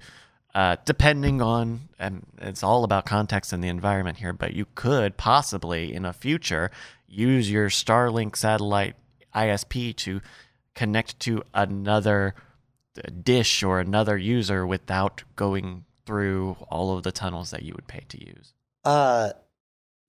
Uh, 0.56 0.76
depending 0.86 1.40
on, 1.40 1.82
and 2.00 2.26
it's 2.40 2.64
all 2.64 2.84
about 2.84 3.06
context 3.06 3.54
and 3.54 3.64
the 3.64 3.68
environment 3.68 4.18
here, 4.18 4.34
but 4.34 4.56
you 4.56 4.66
could 4.74 5.16
possibly 5.16 5.94
in 5.94 6.04
a 6.04 6.12
future 6.12 6.72
use 7.08 7.52
your 7.52 7.70
Starlink 7.70 8.36
satellite 8.36 8.96
ISP 9.38 9.96
to 9.98 10.22
connect 10.74 11.20
to 11.22 11.44
another 11.54 12.36
dish 13.24 13.64
or 13.64 13.80
another 13.80 14.18
user 14.18 14.66
without 14.66 15.24
going 15.36 15.86
through 16.06 16.58
all 16.70 16.96
of 16.96 17.04
the 17.04 17.12
tunnels 17.12 17.52
that 17.52 17.64
you 17.64 17.74
would 17.76 17.88
pay 17.88 18.04
to 18.10 18.26
use. 18.26 18.54
Uh, 18.84 19.32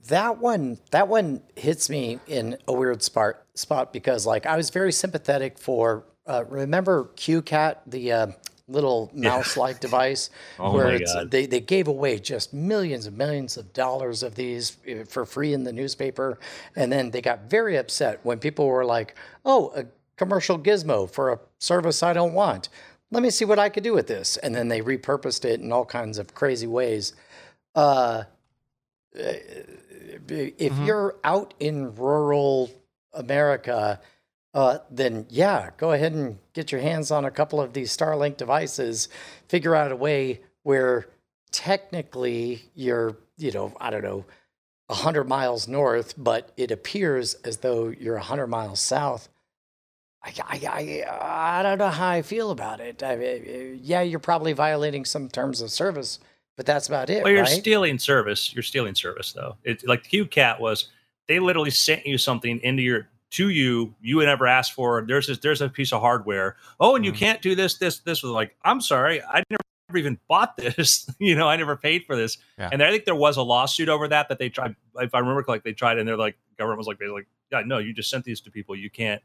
that 0.09 0.39
one, 0.39 0.79
that 0.93 1.09
one 1.09 1.43
hits 1.57 1.91
me 1.91 2.20
in 2.26 2.57
a 2.66 2.72
weird 2.72 3.03
spot 3.03 3.43
spot 3.55 3.93
because 3.93 4.24
like 4.24 4.47
I 4.47 4.57
was 4.57 4.70
very 4.70 4.93
sympathetic 4.93 5.59
for. 5.59 6.05
Uh, 6.26 6.45
remember 6.49 7.11
CueCat, 7.16 7.79
the 7.87 8.12
uh, 8.12 8.26
little 8.69 9.11
mouse-like 9.14 9.81
device, 9.81 10.31
Oh 10.59 10.73
where 10.73 10.93
it's, 10.93 11.14
they 11.14 11.47
they 11.47 11.61
gave 11.61 11.89
away 11.89 12.19
just 12.19 12.53
millions 12.55 13.07
and 13.07 13.16
millions 13.16 13.57
of 13.57 13.73
dollars 13.73 14.23
of 14.23 14.35
these 14.35 14.77
uh, 14.89 15.05
for 15.05 15.25
free 15.25 15.53
in 15.53 15.64
the 15.64 15.73
newspaper, 15.73 16.39
and 16.77 16.93
then 16.93 17.11
they 17.11 17.21
got 17.21 17.51
very 17.51 17.77
upset 17.77 18.21
when 18.23 18.39
people 18.39 18.66
were 18.66 18.85
like, 18.85 19.16
"Oh, 19.45 19.73
a 19.75 19.87
commercial 20.16 20.59
gizmo 20.59 21.11
for 21.11 21.33
a 21.33 21.41
service 21.59 22.03
I 22.03 22.12
don't 22.12 22.35
want. 22.35 22.69
Let 23.11 23.23
me 23.23 23.31
see 23.31 23.45
what 23.47 23.59
I 23.59 23.69
could 23.71 23.85
do 23.85 23.95
with 23.95 24.07
this," 24.07 24.37
and 24.37 24.55
then 24.55 24.69
they 24.69 24.81
repurposed 24.83 25.45
it 25.45 25.61
in 25.61 25.73
all 25.73 25.85
kinds 25.87 26.19
of 26.19 26.35
crazy 26.35 26.66
ways. 26.66 27.14
Uh, 27.75 28.25
if 29.14 30.73
Mhm. 30.73 30.87
you're 30.87 31.16
out 31.25 31.55
in 31.61 31.95
rural 31.95 32.71
America, 33.12 34.01
uh, 34.55 34.79
then 34.91 35.27
yeah, 35.29 35.71
go 35.77 35.93
ahead 35.93 36.13
and 36.13 36.39
get 36.53 36.73
your 36.73 36.81
hands 36.81 37.11
on 37.11 37.25
a 37.25 37.31
couple 37.31 37.61
of 37.61 37.73
these 37.73 37.95
Starlink 37.97 38.37
devices. 38.37 39.09
Figure 39.49 39.75
out 39.75 39.93
a 39.93 39.97
way 39.97 40.41
where 40.63 41.07
technically 41.51 42.63
you're, 42.75 43.17
you 43.37 43.53
know, 43.53 43.73
I 43.81 43.91
don't 43.91 44.03
know, 44.03 44.25
100 44.87 45.25
miles 45.25 45.69
north, 45.69 46.15
but 46.17 46.51
it 46.57 46.71
appears 46.71 47.35
as 47.35 47.59
though 47.59 47.89
you're 47.89 48.15
100 48.15 48.47
miles 48.47 48.81
south. 48.81 49.29
I, 50.23 50.33
I, 50.43 51.05
I, 51.07 51.59
I 51.61 51.63
don't 51.63 51.79
know 51.79 51.91
how 51.91 52.09
I 52.09 52.23
feel 52.23 52.51
about 52.51 52.81
it. 52.81 53.03
I, 53.03 53.17
mean, 53.17 53.81
yeah, 53.83 54.01
you're 54.01 54.19
probably 54.19 54.53
violating 54.55 55.05
some 55.05 55.29
terms 55.29 55.61
of 55.61 55.71
service, 55.71 56.19
but 56.57 56.67
that's 56.67 56.89
about 56.89 57.11
it, 57.11 57.23
Well, 57.23 57.33
you're 57.33 57.43
right? 57.43 57.51
stealing 57.51 57.99
service. 57.99 58.53
You're 58.53 58.63
stealing 58.63 58.95
service, 58.95 59.33
though. 59.33 59.57
It's 59.63 59.85
like 59.85 60.09
the 60.09 60.25
CueCat 60.25 60.59
was. 60.59 60.89
They 61.29 61.39
literally 61.39 61.71
sent 61.71 62.07
you 62.07 62.17
something 62.17 62.59
into 62.61 62.83
your 62.83 63.09
to 63.31 63.49
you. 63.51 63.95
You 64.01 64.18
had 64.20 64.26
never 64.26 64.47
asked 64.47 64.72
for. 64.72 65.05
There's 65.07 65.26
this. 65.26 65.39
There's 65.39 65.61
a 65.61 65.68
piece 65.68 65.93
of 65.93 66.01
hardware. 66.01 66.57
Oh, 66.81 66.97
and 66.97 67.05
you 67.05 67.12
Mhm. 67.12 67.16
can't 67.16 67.43
do 67.43 67.55
this. 67.55 67.79
This. 67.79 67.99
This 68.01 68.22
was 68.22 68.33
like. 68.33 68.57
I'm 68.64 68.81
sorry. 68.81 69.22
I 69.22 69.43
never 69.51 69.61
even 69.99 70.18
bought 70.29 70.57
this. 70.57 71.09
you 71.18 71.35
know, 71.35 71.49
I 71.49 71.57
never 71.57 71.76
paid 71.76 72.05
for 72.07 72.16
this. 72.16 72.39
Yeah. 72.59 72.70
And 72.72 72.83
I 72.83 72.91
think 72.91 73.05
there 73.05 73.14
was 73.14 73.37
a 73.37 73.43
lawsuit 73.43 73.89
over 73.89 74.09
that 74.09 74.29
that 74.29 74.39
they 74.39 74.49
tried. 74.49 74.74
If 74.97 75.14
I 75.14 75.18
remember, 75.18 75.45
like 75.49 75.62
they 75.64 75.72
tried, 75.72 75.99
and 75.99 76.09
they're 76.09 76.16
like, 76.16 76.37
government 76.59 76.79
was 76.79 76.87
like, 76.87 76.99
basically, 76.99 77.20
like, 77.20 77.29
yeah, 77.53 77.62
no, 77.64 77.79
you 77.79 77.93
just 77.93 78.11
sent 78.11 78.24
these 78.24 78.41
to 78.43 78.51
people. 78.51 78.74
You 78.76 78.91
can't. 78.91 79.22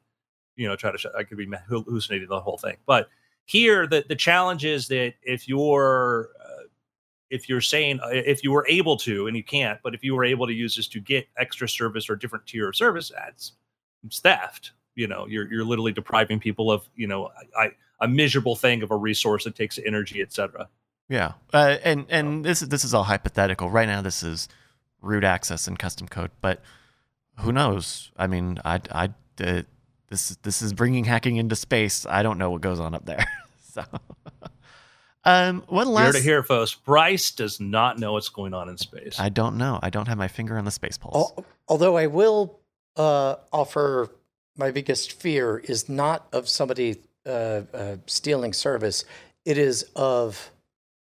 You 0.56 0.68
know, 0.68 0.76
try 0.76 0.96
to. 0.96 1.12
I 1.18 1.24
could 1.24 1.38
be 1.38 1.48
hallucinating 1.68 2.28
the 2.28 2.40
whole 2.40 2.58
thing, 2.58 2.78
but 2.86 3.10
here 3.46 3.86
the 3.88 4.06
the 4.08 4.16
challenge 4.16 4.64
is 4.64 4.88
that 4.88 5.14
if 5.24 5.48
you're 5.50 6.30
uh, 6.40 6.64
if 7.30 7.50
you're 7.50 7.60
saying 7.60 8.00
uh, 8.02 8.08
if 8.12 8.42
you 8.42 8.52
were 8.54 8.66
able 8.70 8.96
to 8.96 9.28
and 9.28 9.36
you 9.36 9.44
can't 9.44 9.80
but 9.84 9.94
if 9.94 10.02
you 10.02 10.16
were 10.16 10.24
able 10.24 10.48
to 10.48 10.54
use 10.54 10.78
this 10.78 10.88
to 10.88 11.02
get 11.02 11.28
extra 11.38 11.68
service 11.68 12.10
or 12.10 12.16
different 12.16 12.46
tier 12.48 12.70
of 12.70 12.76
service 12.78 13.12
that's 13.14 13.52
it's 14.06 14.20
theft 14.20 14.72
you 14.96 15.08
know 15.08 15.26
you're 15.28 15.52
you're 15.52 15.66
literally 15.66 15.92
depriving 15.92 16.40
people 16.40 16.72
of 16.72 16.88
you 16.96 17.08
know 17.08 17.30
I, 17.58 17.72
a 18.00 18.08
miserable 18.08 18.56
thing 18.56 18.84
of 18.84 18.92
a 18.92 18.96
resource 18.98 19.44
that 19.46 19.56
takes 19.56 19.80
energy 19.86 20.22
etc 20.22 20.68
Yeah, 21.10 21.34
uh, 21.54 21.78
and 21.84 22.06
and 22.10 22.44
this 22.46 22.62
is 22.62 22.70
this 22.70 22.84
is 22.86 22.94
all 22.94 23.04
hypothetical. 23.04 23.70
Right 23.70 23.88
now, 23.88 24.02
this 24.02 24.24
is 24.24 24.48
root 25.02 25.24
access 25.24 25.68
and 25.68 25.78
custom 25.78 26.08
code, 26.08 26.32
but 26.42 26.62
who 27.40 27.52
knows? 27.52 28.12
I 28.18 28.28
mean, 28.28 28.58
I 28.64 28.80
I 28.92 29.10
uh, 29.44 29.64
this 30.10 30.30
this 30.44 30.62
is 30.62 30.74
bringing 30.74 31.04
hacking 31.04 31.36
into 31.36 31.56
space. 31.56 32.06
I 32.06 32.24
don't 32.24 32.38
know 32.38 32.52
what 32.52 32.62
goes 32.62 32.80
on 32.80 32.96
up 32.96 33.06
there. 33.06 33.26
so, 33.74 33.84
um, 35.26 35.64
one 35.68 35.88
here 35.88 35.96
last. 35.96 36.16
to 36.16 36.22
hear 36.22 36.44
folks 36.44 36.74
bryce 36.74 37.32
does 37.32 37.60
not 37.60 38.00
know 38.00 38.14
what's 38.14 38.30
going 38.30 38.54
on 38.54 38.70
in 38.70 38.78
space 38.78 39.20
I 39.20 39.30
don't 39.30 39.58
know. 39.58 39.80
I 39.82 39.90
don't 39.90 40.08
have 40.08 40.18
my 40.18 40.28
finger 40.28 40.58
on 40.58 40.66
the 40.66 40.72
space 40.72 40.98
pulse. 40.98 41.16
Al- 41.16 41.46
Although 41.68 41.98
I 41.98 42.08
will 42.08 42.60
uh, 42.96 43.36
offer 43.52 44.10
my 44.56 44.72
biggest 44.72 45.14
fear 45.14 45.58
is 45.58 45.90
not 45.90 46.28
of 46.32 46.48
somebody 46.48 47.02
uh, 47.26 47.62
uh, 47.74 47.96
stealing 48.06 48.54
service, 48.54 49.06
it 49.46 49.58
is 49.58 49.84
of 49.96 50.52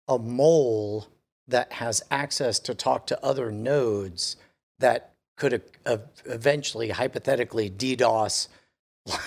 a 0.07 0.17
mole 0.17 1.07
that 1.47 1.73
has 1.73 2.01
access 2.11 2.59
to 2.59 2.73
talk 2.73 3.07
to 3.07 3.25
other 3.25 3.51
nodes 3.51 4.35
that 4.79 5.13
could 5.37 5.61
eventually, 6.25 6.89
hypothetically, 6.89 7.69
DDoS 7.69 8.47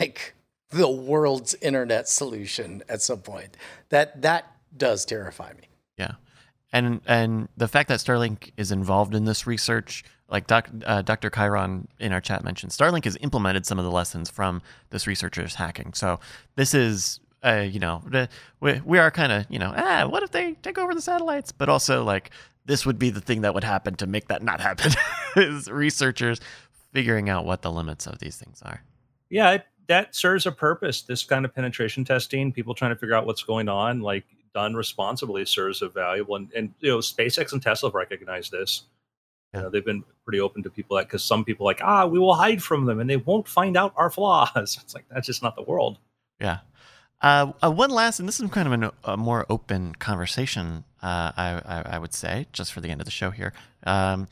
like 0.01 0.35
the 0.71 0.89
world's 0.89 1.55
internet 1.57 2.09
solution 2.09 2.83
at 2.89 3.01
some 3.03 3.21
point. 3.21 3.57
That 3.89 4.23
that 4.23 4.47
does 4.77 5.05
terrify 5.05 5.53
me. 5.53 5.69
Yeah, 5.97 6.13
and 6.73 7.01
and 7.07 7.49
the 7.57 7.69
fact 7.69 7.89
that 7.89 8.01
Starlink 8.01 8.53
is 8.57 8.73
involved 8.73 9.15
in 9.15 9.25
this 9.25 9.47
research, 9.47 10.05
like 10.31 10.47
doc, 10.47 10.69
uh, 10.87 11.03
Dr. 11.03 11.31
Chiron 11.31 11.89
in 11.99 12.13
our 12.13 12.21
chat 12.21 12.45
mentioned, 12.45 12.73
Starlink 12.73 13.05
has 13.05 13.17
implemented 13.21 13.67
some 13.67 13.79
of 13.79 13.85
the 13.85 13.91
lessons 13.91 14.31
from 14.31 14.63
this 14.91 15.07
researcher's 15.07 15.55
hacking. 15.57 15.93
So 15.95 16.21
this 16.57 16.75
is, 16.75 17.21
uh, 17.43 17.67
you 17.69 17.81
know, 17.81 18.03
we 18.61 18.81
we 18.85 18.99
are 18.99 19.11
kind 19.11 19.33
of, 19.33 19.47
you 19.49 19.59
know, 19.59 19.73
ah, 19.77 20.07
what 20.07 20.23
if 20.23 20.31
they 20.31 20.53
take 20.63 20.79
over 20.79 20.95
the 20.95 21.01
satellites? 21.03 21.53
But 21.53 21.69
also 21.69 22.05
like 22.05 22.31
this 22.67 22.87
would 22.87 22.99
be 22.99 23.11
the 23.11 23.21
thing 23.21 23.41
that 23.41 23.55
would 23.55 23.65
happen 23.65 23.95
to 23.97 24.07
make 24.07 24.29
that 24.29 24.43
not 24.43 24.61
happen. 24.61 24.93
is 25.37 25.69
researchers 25.69 26.41
figuring 26.93 27.29
out 27.29 27.45
what 27.45 27.63
the 27.63 27.71
limits 27.71 28.07
of 28.07 28.19
these 28.19 28.37
things 28.37 28.61
are. 28.63 28.83
yeah 29.29 29.53
it, 29.53 29.67
that 29.87 30.15
serves 30.15 30.47
a 30.47 30.53
purpose 30.53 31.03
this 31.03 31.25
kind 31.25 31.45
of 31.45 31.55
penetration 31.55 32.05
testing 32.05 32.53
people 32.53 32.75
trying 32.75 32.91
to 32.91 32.97
figure 32.97 33.15
out 33.15 33.27
what's 33.27 33.43
going 33.43 33.69
on 33.69 34.01
like 34.01 34.25
done 34.55 34.75
responsibly 34.75 35.45
serves 35.45 35.83
a 35.83 35.89
valuable 35.89 36.35
and, 36.37 36.53
and 36.57 36.75
you 36.81 36.91
know 36.91 36.99
spacex 36.99 37.53
and 37.53 37.63
tesla 37.63 37.89
have 37.89 37.95
recognized 37.95 38.51
this 38.51 38.83
You 39.55 39.63
know, 39.63 39.71
they've 39.71 39.85
been 39.85 40.05
pretty 40.25 40.41
open 40.41 40.63
to 40.63 40.71
people 40.71 40.97
that 40.97 41.07
because 41.07 41.25
some 41.25 41.45
people 41.45 41.67
like 41.67 41.81
ah 41.83 42.07
we 42.07 42.19
will 42.19 42.35
hide 42.35 42.63
from 42.63 42.87
them 42.87 43.01
and 43.01 43.11
they 43.11 43.17
won't 43.17 43.49
find 43.49 43.77
out 43.77 43.93
our 43.97 44.11
flaws. 44.11 44.79
It's 44.83 44.95
like 44.95 45.05
that's 45.11 45.27
just 45.27 45.43
not 45.43 45.57
the 45.57 45.63
world. 45.63 45.99
Yeah. 46.41 46.59
Uh, 47.21 47.53
uh, 47.63 47.71
one 47.71 47.91
last, 47.91 48.19
and 48.19 48.27
this 48.27 48.41
is 48.41 48.51
kind 48.51 48.67
of 48.67 48.73
an, 48.73 48.91
a 49.05 49.17
more 49.17 49.45
open 49.51 49.95
conversation, 49.97 50.85
uh, 51.03 51.33
I, 51.37 51.61
I, 51.67 51.83
I, 51.97 51.99
would 51.99 52.15
say, 52.15 52.47
just 52.51 52.73
for 52.73 52.81
the 52.81 52.89
end 52.89 53.03
of 53.03 53.05
the 53.05 53.11
show 53.11 53.31
here. 53.31 53.53
Um, 53.85 54.27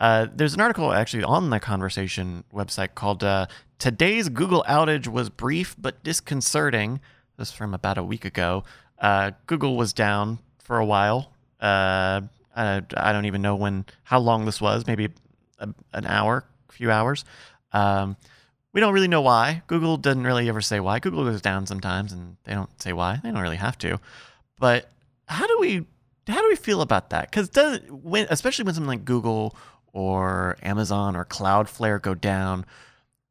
uh, 0.00 0.26
there's 0.34 0.52
an 0.52 0.60
article 0.60 0.92
actually 0.92 1.22
on 1.22 1.50
the 1.50 1.60
conversation 1.60 2.42
website 2.52 2.96
called 2.96 3.22
uh, 3.22 3.46
Today's 3.78 4.28
Google 4.28 4.64
Outage 4.68 5.06
Was 5.06 5.30
Brief 5.30 5.76
but 5.78 6.02
Disconcerting. 6.02 7.00
This 7.38 7.50
is 7.50 7.54
from 7.54 7.74
about 7.74 7.96
a 7.96 8.02
week 8.02 8.24
ago. 8.24 8.64
Uh, 8.98 9.30
Google 9.46 9.76
was 9.76 9.92
down 9.92 10.40
for 10.58 10.78
a 10.78 10.84
while. 10.84 11.32
I, 12.54 12.82
I, 12.96 13.12
don't 13.12 13.24
even 13.24 13.42
know 13.42 13.56
when, 13.56 13.86
how 14.02 14.18
long 14.18 14.44
this 14.44 14.60
was, 14.60 14.86
maybe 14.86 15.08
a, 15.58 15.68
an 15.92 16.06
hour, 16.06 16.44
a 16.68 16.72
few 16.72 16.90
hours. 16.90 17.24
Um, 17.72 18.16
we 18.72 18.80
don't 18.80 18.94
really 18.94 19.08
know 19.08 19.20
why. 19.20 19.62
Google 19.66 19.96
doesn't 19.96 20.24
really 20.24 20.48
ever 20.48 20.60
say 20.60 20.80
why. 20.80 20.98
Google 20.98 21.24
goes 21.24 21.42
down 21.42 21.66
sometimes, 21.66 22.12
and 22.12 22.36
they 22.44 22.54
don't 22.54 22.80
say 22.80 22.92
why. 22.92 23.20
They 23.22 23.30
don't 23.30 23.42
really 23.42 23.56
have 23.56 23.78
to. 23.78 24.00
But 24.58 24.88
how 25.26 25.46
do 25.46 25.58
we 25.60 25.86
how 26.26 26.40
do 26.40 26.48
we 26.48 26.56
feel 26.56 26.80
about 26.80 27.10
that? 27.10 27.30
Because 27.30 27.50
when 27.90 28.26
especially 28.30 28.64
when 28.64 28.74
something 28.74 28.88
like 28.88 29.04
Google 29.04 29.56
or 29.92 30.56
Amazon 30.62 31.16
or 31.16 31.24
Cloudflare 31.24 32.00
go 32.00 32.14
down, 32.14 32.64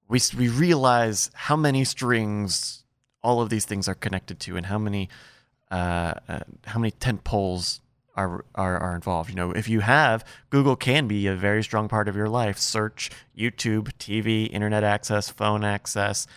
we 0.08 0.20
we 0.38 0.48
realize 0.48 1.32
how 1.34 1.56
many 1.56 1.84
strings 1.86 2.84
all 3.24 3.42
of 3.42 3.50
these 3.50 3.66
things 3.66 3.88
are 3.88 3.96
connected 3.96 4.40
to, 4.42 4.58
and 4.58 4.66
how 4.68 4.78
many 4.78 5.10
uh, 5.72 6.14
uh, 6.28 6.40
how 6.66 6.80
many 6.80 6.92
tent 6.92 7.24
poles 7.24 7.82
are, 8.16 8.46
are 8.56 8.78
are 8.78 8.96
involved. 8.96 9.30
You 9.30 9.36
know, 9.36 9.52
if 9.52 9.68
you 9.70 9.82
have 9.82 10.26
Google 10.50 10.76
can 10.76 11.08
be 11.08 11.28
a 11.28 11.36
very 11.36 11.64
strong 11.64 11.88
part 11.88 12.08
of 12.08 12.16
your 12.16 12.30
life. 12.30 12.58
Search, 12.58 13.10
YouTube, 13.38 13.92
TV, 14.00 14.50
internet 14.52 14.84
access, 14.84 15.30
phone 15.30 15.64
access, 15.64 16.28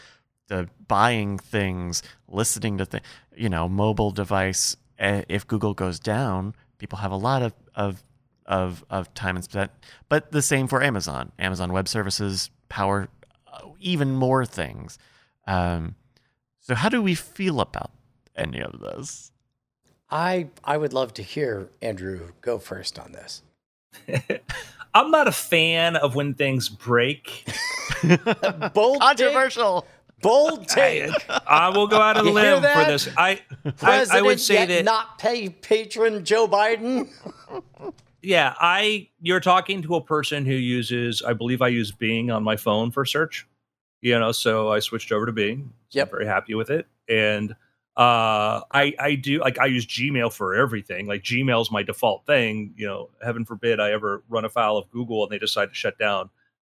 the 0.49 0.69
buying 0.87 1.39
things, 1.39 2.03
listening 2.29 2.79
to 2.79 2.87
things. 2.87 3.05
You 3.37 3.49
know, 3.49 3.69
mobile 3.69 4.11
device. 4.11 4.77
If 4.99 5.47
Google 5.47 5.75
goes 5.75 5.99
down, 5.99 6.55
people 6.79 6.99
have 6.99 7.13
a 7.13 7.17
lot 7.17 7.43
of 7.43 7.53
of 7.75 8.03
of 8.47 8.85
of 8.91 9.13
time 9.15 9.37
and 9.37 9.45
spent. 9.45 9.71
But 10.09 10.33
the 10.33 10.43
same 10.43 10.69
for 10.69 10.83
Amazon. 10.83 11.33
Amazon 11.39 11.73
Web 11.73 11.89
Services 11.89 12.51
power 12.69 13.09
uh, 13.53 13.69
even 13.81 14.13
more 14.13 14.47
things. 14.47 14.99
Um, 15.47 15.97
so 16.61 16.75
how 16.75 16.89
do 16.89 17.03
we 17.03 17.15
feel 17.15 17.61
about 17.61 17.91
any 18.37 18.61
of 18.61 18.81
this? 18.81 19.33
I 20.11 20.49
I 20.63 20.77
would 20.77 20.93
love 20.93 21.15
to 21.15 21.23
hear 21.23 21.71
Andrew 21.81 22.33
go 22.41 22.59
first 22.59 22.99
on 22.99 23.13
this. 23.13 23.43
I'm 24.95 25.11
not 25.11 25.27
a 25.27 25.33
fan 25.33 25.97
of 25.97 26.15
when 26.15 26.35
things 26.35 26.69
break. 26.69 27.49
Bold 28.75 29.01
controversial. 29.01 29.83
Take. 29.83 29.91
Bold 30.23 30.69
take. 30.69 31.11
I, 31.29 31.41
I, 31.47 31.69
will 31.71 31.87
go 31.87 32.01
out 32.01 32.17
on 32.17 32.27
a 32.27 32.31
limb 32.31 32.63
for 32.63 32.85
this. 32.85 33.09
I, 33.17 33.43
I, 33.83 34.07
I 34.11 34.23
would 34.23 34.41
say 34.41 34.65
that 34.65 34.85
not 34.85 35.19
pay 35.19 35.49
patron 35.49 36.25
Joe 36.25 36.47
Biden. 36.47 37.11
yeah, 38.23 38.55
I 38.59 39.09
you're 39.21 39.41
talking 39.41 39.83
to 39.83 39.97
a 39.97 40.01
person 40.01 40.47
who 40.47 40.55
uses 40.55 41.23
I 41.23 41.33
believe 41.33 41.61
I 41.61 41.69
use 41.69 41.91
Bing 41.91 42.31
on 42.31 42.43
my 42.45 42.57
phone 42.57 42.91
for 42.91 43.05
search. 43.05 43.47
You 44.01 44.19
know, 44.19 44.33
so 44.33 44.71
I 44.71 44.79
switched 44.79 45.13
over 45.13 45.27
to 45.27 45.33
Bing. 45.33 45.73
So 45.89 45.99
yep. 45.99 46.09
I'm 46.09 46.13
very 46.13 46.27
happy 46.27 46.55
with 46.55 46.71
it. 46.71 46.87
And 47.09 47.57
uh 47.97 48.61
i 48.73 48.93
i 48.99 49.15
do 49.15 49.39
like 49.39 49.57
i 49.61 49.67
use 49.67 49.87
gmail 49.87 50.33
for 50.33 50.57
everything 50.57 51.07
like 51.07 51.23
gmail's 51.23 51.71
my 51.71 51.81
default 51.81 52.27
thing 52.27 52.75
you 52.77 52.85
know 52.85 53.09
heaven 53.23 53.45
forbid 53.45 53.79
i 53.79 53.93
ever 53.93 54.25
run 54.29 54.45
afoul 54.45 54.77
of 54.77 54.91
google 54.91 55.23
and 55.23 55.31
they 55.31 55.39
decide 55.39 55.69
to 55.69 55.75
shut 55.75 55.97
down. 55.97 56.29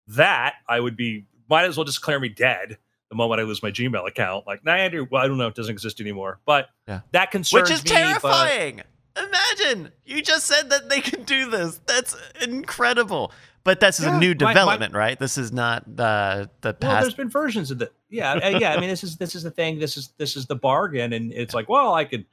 That 0.08 0.54
i 0.68 0.80
would 0.80 0.96
be 0.96 1.26
might 1.48 1.64
as 1.64 1.76
well 1.76 1.84
just 1.84 2.00
declare 2.00 2.18
me 2.18 2.28
dead 2.28 2.76
the 3.08 3.14
moment 3.14 3.40
i 3.40 3.44
lose 3.44 3.62
my 3.62 3.70
gmail 3.70 4.08
account 4.08 4.48
like 4.48 4.64
nah 4.64 4.72
andrew 4.72 5.06
well 5.12 5.22
i 5.22 5.28
don't 5.28 5.38
know 5.38 5.46
it 5.46 5.54
doesn't 5.54 5.72
exist 5.72 6.00
anymore 6.00 6.40
but 6.44 6.70
yeah. 6.88 7.02
that 7.12 7.30
concerns 7.30 7.70
which 7.70 7.78
is 7.78 7.84
me, 7.84 7.90
terrifying! 7.90 8.82
But... 9.14 9.28
imagine 9.28 9.92
you 10.04 10.22
just 10.22 10.48
said 10.48 10.70
that 10.70 10.88
they 10.88 11.00
can 11.00 11.22
do 11.22 11.48
this 11.48 11.80
that's 11.86 12.16
incredible 12.42 13.30
but 13.64 13.80
this 13.80 14.00
is 14.00 14.06
yeah, 14.06 14.16
a 14.16 14.20
new 14.20 14.34
development, 14.34 14.92
my, 14.92 14.98
my, 14.98 15.04
right? 15.04 15.18
This 15.18 15.38
is 15.38 15.52
not 15.52 15.84
the 15.96 16.50
the 16.60 16.74
past. 16.74 16.92
Well, 16.92 17.00
there's 17.02 17.14
been 17.14 17.28
versions 17.28 17.70
of 17.70 17.80
it. 17.82 17.92
Yeah, 18.08 18.32
uh, 18.32 18.58
yeah. 18.58 18.74
I 18.74 18.80
mean, 18.80 18.88
this 18.88 19.04
is 19.04 19.16
this 19.16 19.34
is 19.34 19.42
the 19.42 19.50
thing. 19.50 19.78
This 19.78 19.96
is 19.96 20.12
this 20.18 20.36
is 20.36 20.46
the 20.46 20.56
bargain, 20.56 21.12
and 21.12 21.32
it's 21.32 21.54
like, 21.54 21.68
well, 21.68 21.94
I 21.94 22.04
could 22.04 22.26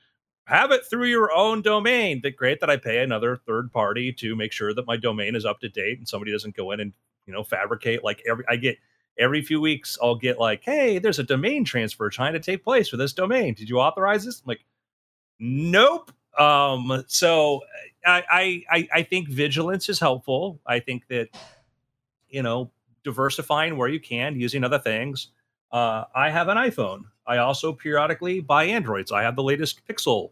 have 0.46 0.72
it 0.72 0.86
through 0.86 1.06
your 1.06 1.32
own 1.32 1.62
domain. 1.62 2.22
That 2.24 2.36
great 2.36 2.60
that 2.62 2.70
I 2.70 2.78
pay 2.78 3.04
another 3.04 3.36
third 3.36 3.72
party 3.72 4.12
to 4.14 4.36
make 4.36 4.52
sure 4.52 4.74
that 4.74 4.88
my 4.88 4.98
domain 4.98 5.36
is 5.36 5.46
up 5.46 5.60
to 5.60 5.70
date 5.70 6.00
and 6.00 6.08
somebody 6.08 6.32
doesn't 6.32 6.56
go 6.56 6.72
in 6.72 6.80
and 6.80 6.94
you 7.28 7.34
know 7.34 7.44
fabricate. 7.44 8.04
Like 8.04 8.24
every 8.28 8.46
I 8.50 8.56
get 8.56 8.78
every 9.20 9.42
few 9.42 9.62
weeks, 9.62 9.98
I'll 10.02 10.16
get 10.16 10.40
like, 10.40 10.64
hey, 10.64 10.98
there's 10.98 11.20
a 11.20 11.24
domain 11.24 11.66
transfer 11.66 12.10
trying 12.10 12.34
to 12.34 12.40
take 12.40 12.64
place 12.64 12.90
for 12.90 12.98
this 12.98 13.14
domain. 13.14 13.54
Did 13.54 13.70
you 13.70 13.80
authorize 13.80 14.26
this? 14.26 14.40
I'm 14.40 14.48
like, 14.48 14.66
nope. 15.40 16.12
Um, 16.38 17.04
so 17.08 17.62
I, 18.06 18.64
I 18.70 18.88
I 18.94 19.04
think 19.04 19.30
vigilance 19.30 19.90
is 19.90 20.00
helpful. 20.00 20.60
I 20.66 20.80
think 20.80 21.08
that 21.08 21.30
you 22.30 22.44
know 22.44 22.72
diversifying 23.04 23.78
where 23.78 23.88
you 23.88 24.00
can, 24.00 24.40
using 24.40 24.64
other 24.64 24.80
things. 24.80 25.30
Uh, 25.72 26.06
I 26.16 26.30
have 26.30 26.48
an 26.48 26.58
iPhone. 26.58 27.04
I 27.28 27.38
also 27.38 27.74
periodically 27.74 28.40
buy 28.40 28.66
Androids. 28.66 29.12
I 29.12 29.22
have 29.24 29.36
the 29.36 29.44
latest 29.44 29.82
Pixel 29.88 30.32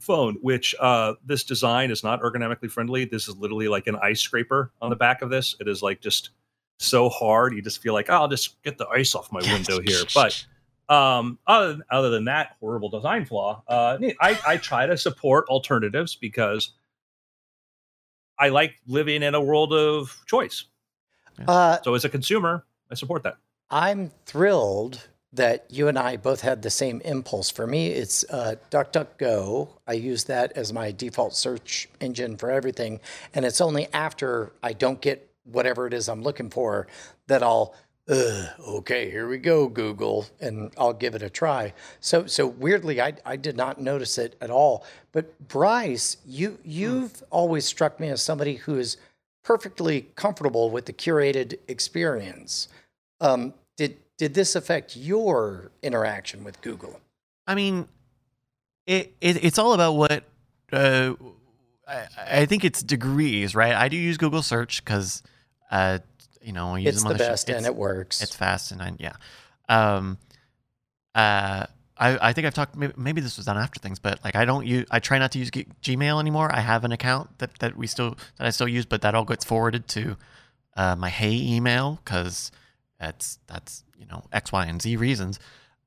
phone, 0.00 0.36
which 0.40 0.74
uh, 0.80 1.14
this 1.24 1.44
design 1.44 1.90
is 1.90 2.02
not 2.02 2.20
ergonomically 2.22 2.70
friendly. 2.70 3.04
This 3.04 3.28
is 3.28 3.36
literally 3.36 3.68
like 3.68 3.86
an 3.86 3.96
ice 3.96 4.20
scraper 4.20 4.72
on 4.80 4.90
the 4.90 4.96
back 4.96 5.22
of 5.22 5.30
this. 5.30 5.54
It 5.60 5.68
is 5.68 5.82
like 5.82 6.00
just 6.00 6.30
so 6.78 7.08
hard. 7.08 7.54
You 7.54 7.62
just 7.62 7.82
feel 7.82 7.92
like, 7.92 8.06
oh, 8.08 8.14
I'll 8.14 8.28
just 8.28 8.60
get 8.62 8.78
the 8.78 8.88
ice 8.88 9.14
off 9.14 9.30
my 9.30 9.40
window 9.40 9.80
here. 9.80 10.02
But 10.14 10.44
um, 10.88 11.38
other, 11.46 11.78
other 11.90 12.10
than 12.10 12.26
that 12.26 12.56
horrible 12.60 12.88
design 12.88 13.24
flaw, 13.24 13.62
uh, 13.68 13.98
I, 14.20 14.38
I 14.46 14.56
try 14.56 14.86
to 14.86 14.96
support 14.96 15.46
alternatives 15.48 16.14
because 16.16 16.72
I 18.38 18.48
like 18.48 18.74
living 18.86 19.22
in 19.22 19.34
a 19.34 19.40
world 19.40 19.72
of 19.72 20.16
choice. 20.26 20.64
Uh, 21.46 21.78
so 21.82 21.94
as 21.94 22.04
a 22.04 22.08
consumer, 22.08 22.64
I 22.90 22.94
support 22.94 23.22
that. 23.22 23.36
I'm 23.70 24.12
thrilled 24.26 25.08
that 25.32 25.66
you 25.68 25.88
and 25.88 25.98
I 25.98 26.16
both 26.16 26.42
had 26.42 26.62
the 26.62 26.70
same 26.70 27.00
impulse. 27.00 27.50
For 27.50 27.66
me, 27.66 27.88
it's 27.88 28.24
uh, 28.30 28.54
DuckDuckGo. 28.70 29.68
I 29.86 29.94
use 29.94 30.24
that 30.24 30.52
as 30.52 30.72
my 30.72 30.92
default 30.92 31.34
search 31.34 31.88
engine 32.00 32.36
for 32.36 32.50
everything. 32.50 33.00
And 33.34 33.44
it's 33.44 33.60
only 33.60 33.88
after 33.92 34.52
I 34.62 34.74
don't 34.74 35.00
get 35.00 35.28
whatever 35.42 35.86
it 35.86 35.92
is 35.92 36.08
I'm 36.08 36.22
looking 36.22 36.50
for 36.50 36.86
that 37.26 37.42
I'll 37.42 37.74
okay, 38.08 39.10
here 39.10 39.28
we 39.28 39.38
go, 39.38 39.66
Google, 39.66 40.26
and 40.40 40.70
I'll 40.76 40.92
give 40.92 41.14
it 41.14 41.22
a 41.22 41.30
try. 41.30 41.72
So, 42.00 42.26
so 42.26 42.46
weirdly, 42.46 43.00
I, 43.00 43.14
I 43.24 43.36
did 43.36 43.56
not 43.56 43.80
notice 43.80 44.18
it 44.18 44.36
at 44.40 44.50
all. 44.50 44.84
But 45.12 45.48
Bryce, 45.48 46.18
you 46.26 46.58
you've 46.64 47.18
hmm. 47.18 47.24
always 47.30 47.64
struck 47.64 47.98
me 47.98 48.08
as 48.08 48.22
somebody 48.22 48.56
who 48.56 48.78
is 48.78 48.98
perfectly 49.42 50.08
comfortable 50.16 50.70
with 50.70 50.86
the 50.86 50.92
curated 50.92 51.58
experience. 51.68 52.68
Um, 53.20 53.54
did 53.76 53.96
did 54.18 54.34
this 54.34 54.54
affect 54.54 54.96
your 54.96 55.70
interaction 55.82 56.44
with 56.44 56.60
Google? 56.60 57.00
I 57.46 57.54
mean, 57.54 57.88
it, 58.86 59.14
it 59.20 59.42
it's 59.44 59.58
all 59.58 59.72
about 59.72 59.92
what. 59.92 60.24
Uh, 60.72 61.14
I, 61.86 62.06
I 62.40 62.46
think 62.46 62.64
it's 62.64 62.82
degrees, 62.82 63.54
right? 63.54 63.74
I 63.74 63.88
do 63.88 63.96
use 63.96 64.16
Google 64.16 64.42
Search 64.42 64.84
because 64.84 65.22
uh, 65.70 65.98
you 66.44 66.52
know, 66.52 66.76
use 66.76 66.94
it's 66.94 67.02
them 67.02 67.08
on 67.08 67.12
the, 67.14 67.24
the 67.24 67.30
best 67.30 67.48
and 67.48 67.66
it 67.66 67.74
works. 67.74 68.22
It's 68.22 68.36
fast 68.36 68.70
and 68.72 68.82
I, 68.82 68.92
yeah. 68.98 69.14
Um, 69.68 70.18
uh, 71.14 71.66
I, 71.96 72.28
I 72.28 72.32
think 72.32 72.46
I've 72.46 72.54
talked. 72.54 72.76
Maybe, 72.76 72.92
maybe, 72.96 73.20
this 73.20 73.36
was 73.36 73.46
done 73.46 73.56
after 73.56 73.78
things, 73.80 73.98
but 73.98 74.22
like 74.24 74.34
I 74.34 74.44
don't 74.44 74.66
use. 74.66 74.86
I 74.90 74.98
try 74.98 75.18
not 75.18 75.32
to 75.32 75.38
use 75.38 75.50
G- 75.50 75.66
Gmail 75.82 76.18
anymore. 76.20 76.50
I 76.52 76.60
have 76.60 76.84
an 76.84 76.92
account 76.92 77.38
that 77.38 77.58
that 77.60 77.76
we 77.76 77.86
still 77.86 78.16
that 78.38 78.46
I 78.46 78.50
still 78.50 78.68
use, 78.68 78.84
but 78.84 79.02
that 79.02 79.14
all 79.14 79.24
gets 79.24 79.44
forwarded 79.44 79.86
to 79.88 80.16
uh, 80.76 80.96
my 80.96 81.08
Hey 81.08 81.34
email 81.34 82.00
because 82.04 82.50
that's 82.98 83.38
that's 83.46 83.84
you 83.96 84.06
know 84.06 84.24
X, 84.32 84.50
Y, 84.50 84.66
and 84.66 84.82
Z 84.82 84.96
reasons. 84.96 85.38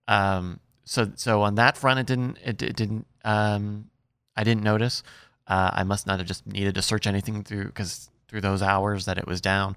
Um, 0.07 0.61
so 0.85 1.11
so 1.15 1.41
on 1.41 1.55
that 1.55 1.77
front, 1.77 1.99
it 1.99 2.05
didn't 2.05 2.37
it, 2.43 2.61
it 2.61 2.75
didn't 2.77 3.05
um, 3.25 3.89
I 4.35 4.43
didn't 4.45 4.63
notice. 4.63 5.03
Uh, 5.45 5.71
I 5.73 5.83
must 5.83 6.07
not 6.07 6.19
have 6.19 6.27
just 6.27 6.47
needed 6.47 6.75
to 6.75 6.81
search 6.81 7.05
anything 7.05 7.43
through 7.43 7.65
because 7.65 8.09
through 8.29 8.41
those 8.41 8.61
hours 8.61 9.05
that 9.05 9.17
it 9.17 9.27
was 9.27 9.41
down. 9.41 9.75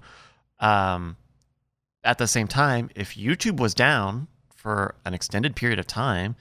Um, 0.61 1.17
at 2.03 2.17
the 2.17 2.27
same 2.27 2.47
time, 2.47 2.89
if 2.95 3.15
YouTube 3.15 3.59
was 3.59 3.73
down 3.73 4.27
for 4.55 4.95
an 5.05 5.13
extended 5.13 5.55
period 5.55 5.79
of 5.79 5.87
time, 5.87 6.35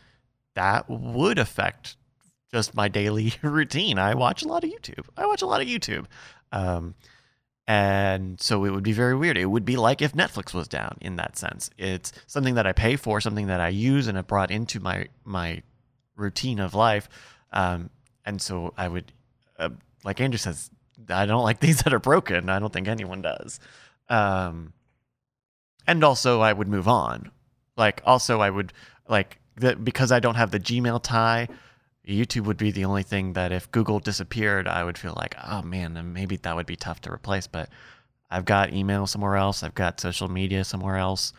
that 0.55 0.89
would 0.89 1.39
affect 1.39 1.97
just 2.53 2.75
my 2.75 2.89
daily 2.89 3.35
routine. 3.43 3.99
I 3.99 4.15
watch 4.15 4.43
a 4.43 4.49
lot 4.49 4.65
of 4.65 4.71
YouTube. 4.71 5.07
I 5.17 5.27
watch 5.27 5.43
a 5.43 5.47
lot 5.47 5.61
of 5.61 5.67
YouTube. 5.67 6.07
Um, 6.53 6.95
and 7.67 8.41
so 8.41 8.65
it 8.65 8.71
would 8.71 8.83
be 8.83 8.93
very 8.93 9.15
weird. 9.15 9.39
It 9.39 9.47
would 9.47 9.65
be 9.65 9.77
like 9.77 10.03
if 10.03 10.13
Netflix 10.13 10.53
was 10.53 10.67
down 10.67 10.99
in 11.01 11.17
that 11.17 11.39
sense. 11.39 11.71
It's 11.79 12.13
something 12.27 12.55
that 12.55 12.67
I 12.67 12.73
pay 12.73 12.97
for, 12.97 13.21
something 13.21 13.47
that 13.47 13.61
I 13.61 13.69
use 13.69 14.09
and 14.09 14.17
have 14.17 14.27
brought 14.27 14.51
into 14.51 14.81
my 14.81 15.07
my 15.25 15.63
routine 16.17 16.59
of 16.59 16.75
life. 16.75 17.09
Um, 17.53 17.91
and 18.25 18.43
so 18.43 18.75
I 18.77 18.89
would, 18.89 19.13
uh, 19.59 19.71
like 20.05 20.21
Andrew 20.21 20.39
says, 20.39 20.71
I 21.09 21.27
don't 21.27 21.45
like 21.45 21.59
things 21.61 21.83
that 21.83 21.95
are 21.95 22.01
broken. 22.01 22.49
I 22.49 22.59
don't 22.59 22.73
think 22.73 22.89
anyone 22.89 23.23
does. 23.23 23.61
Um, 24.11 24.75
and 25.87 26.05
also, 26.05 26.41
I 26.41 26.53
would 26.53 26.69
move 26.69 26.89
on. 26.89 27.31
Like, 27.77 28.03
also, 28.05 28.41
I 28.41 28.51
would 28.51 28.73
like 29.09 29.39
that 29.57 29.83
because 29.85 30.13
I 30.13 30.21
don't 30.21 30.35
have 30.35 30.51
the 30.51 30.61
Gmail 30.61 31.03
tie. 31.03 31.49
YouTube 32.07 32.45
would 32.45 32.57
be 32.57 32.71
the 32.71 32.85
only 32.85 33.03
thing 33.03 33.35
that 33.35 33.53
if 33.53 33.71
Google 33.71 34.01
disappeared, 34.01 34.67
I 34.69 34.85
would 34.85 34.99
feel 34.99 35.15
like, 35.17 35.37
oh 35.47 35.63
man, 35.63 36.13
maybe 36.13 36.37
that 36.37 36.57
would 36.57 36.67
be 36.67 36.77
tough 36.77 37.01
to 37.03 37.13
replace. 37.13 37.47
But 37.47 37.71
I've 38.31 38.45
got 38.45 38.73
email 38.73 39.07
somewhere 39.07 39.37
else. 39.37 39.63
I've 39.63 39.75
got 39.75 40.01
social 40.01 40.29
media 40.29 40.65
somewhere 40.65 40.97
else. 40.97 41.33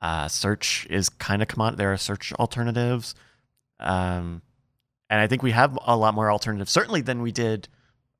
Uh, 0.00 0.28
search 0.28 0.86
is 0.90 1.08
kind 1.08 1.42
of 1.42 1.48
commodity. 1.48 1.78
There 1.78 1.92
are 1.92 1.96
search 1.96 2.32
alternatives. 2.34 3.14
Um, 3.80 4.42
and 5.10 5.20
I 5.20 5.26
think 5.26 5.42
we 5.42 5.52
have 5.52 5.78
a 5.86 5.96
lot 5.96 6.14
more 6.14 6.30
alternatives, 6.30 6.70
certainly 6.70 7.00
than 7.00 7.22
we 7.22 7.32
did, 7.32 7.68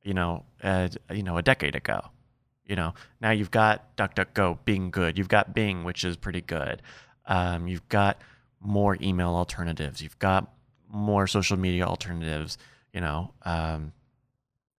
you 0.03 0.15
know, 0.15 0.45
uh, 0.63 0.89
you 1.11 1.23
know, 1.23 1.37
a 1.37 1.43
decade 1.43 1.75
ago. 1.75 2.01
You 2.67 2.77
know, 2.77 2.95
now 3.21 3.31
you've 3.31 3.51
got 3.51 3.97
DuckDuckGo 3.97 4.59
being 4.65 4.91
good. 4.91 5.17
You've 5.19 5.29
got 5.29 5.55
Bing, 5.55 5.85
which 5.85 6.05
is 6.05 6.17
pretty 6.17 6.41
good. 6.41 6.83
Um, 7.27 7.69
you've 7.69 7.89
got 7.89 8.19
more 8.61 8.97
email 9.01 9.35
alternatives. 9.35 10.03
You've 10.03 10.19
got 10.19 10.53
more 10.89 11.27
social 11.27 11.57
media 11.57 11.85
alternatives. 11.87 12.59
You 12.93 13.01
know, 13.01 13.33
um, 13.43 13.93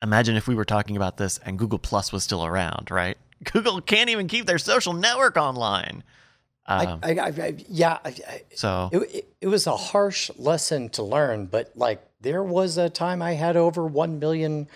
imagine 0.03 0.37
if 0.37 0.49
we 0.49 0.55
were 0.55 0.65
talking 0.65 0.97
about 0.97 1.17
this 1.17 1.39
and 1.39 1.59
Google 1.59 1.79
Plus 1.79 2.13
was 2.13 2.25
still 2.25 2.45
around, 2.45 2.91
right? 2.91 3.17
Google 3.53 3.81
can't 3.81 4.11
even 4.11 4.29
keep 4.29 4.47
their 4.47 4.59
social 4.59 4.93
network 4.93 5.37
online. 5.37 6.03
Um, 6.69 6.99
I, 7.05 7.11
I, 7.15 7.27
I, 7.29 7.55
yeah, 7.69 7.99
I, 8.05 8.09
I- 8.09 8.43
so 8.55 8.91
it, 8.93 8.99
it, 9.15 9.29
it 9.43 9.47
was 9.47 9.67
a 9.69 9.77
harsh 9.77 10.31
lesson 10.37 10.89
to 10.91 11.03
learn, 11.05 11.47
but 11.47 11.71
like 11.77 12.03
there 12.21 12.43
was 12.43 12.77
a 12.79 12.91
time 12.91 13.23
I 13.23 13.35
had 13.35 13.57
over 13.57 13.87
1 13.87 14.19
million 14.19 14.67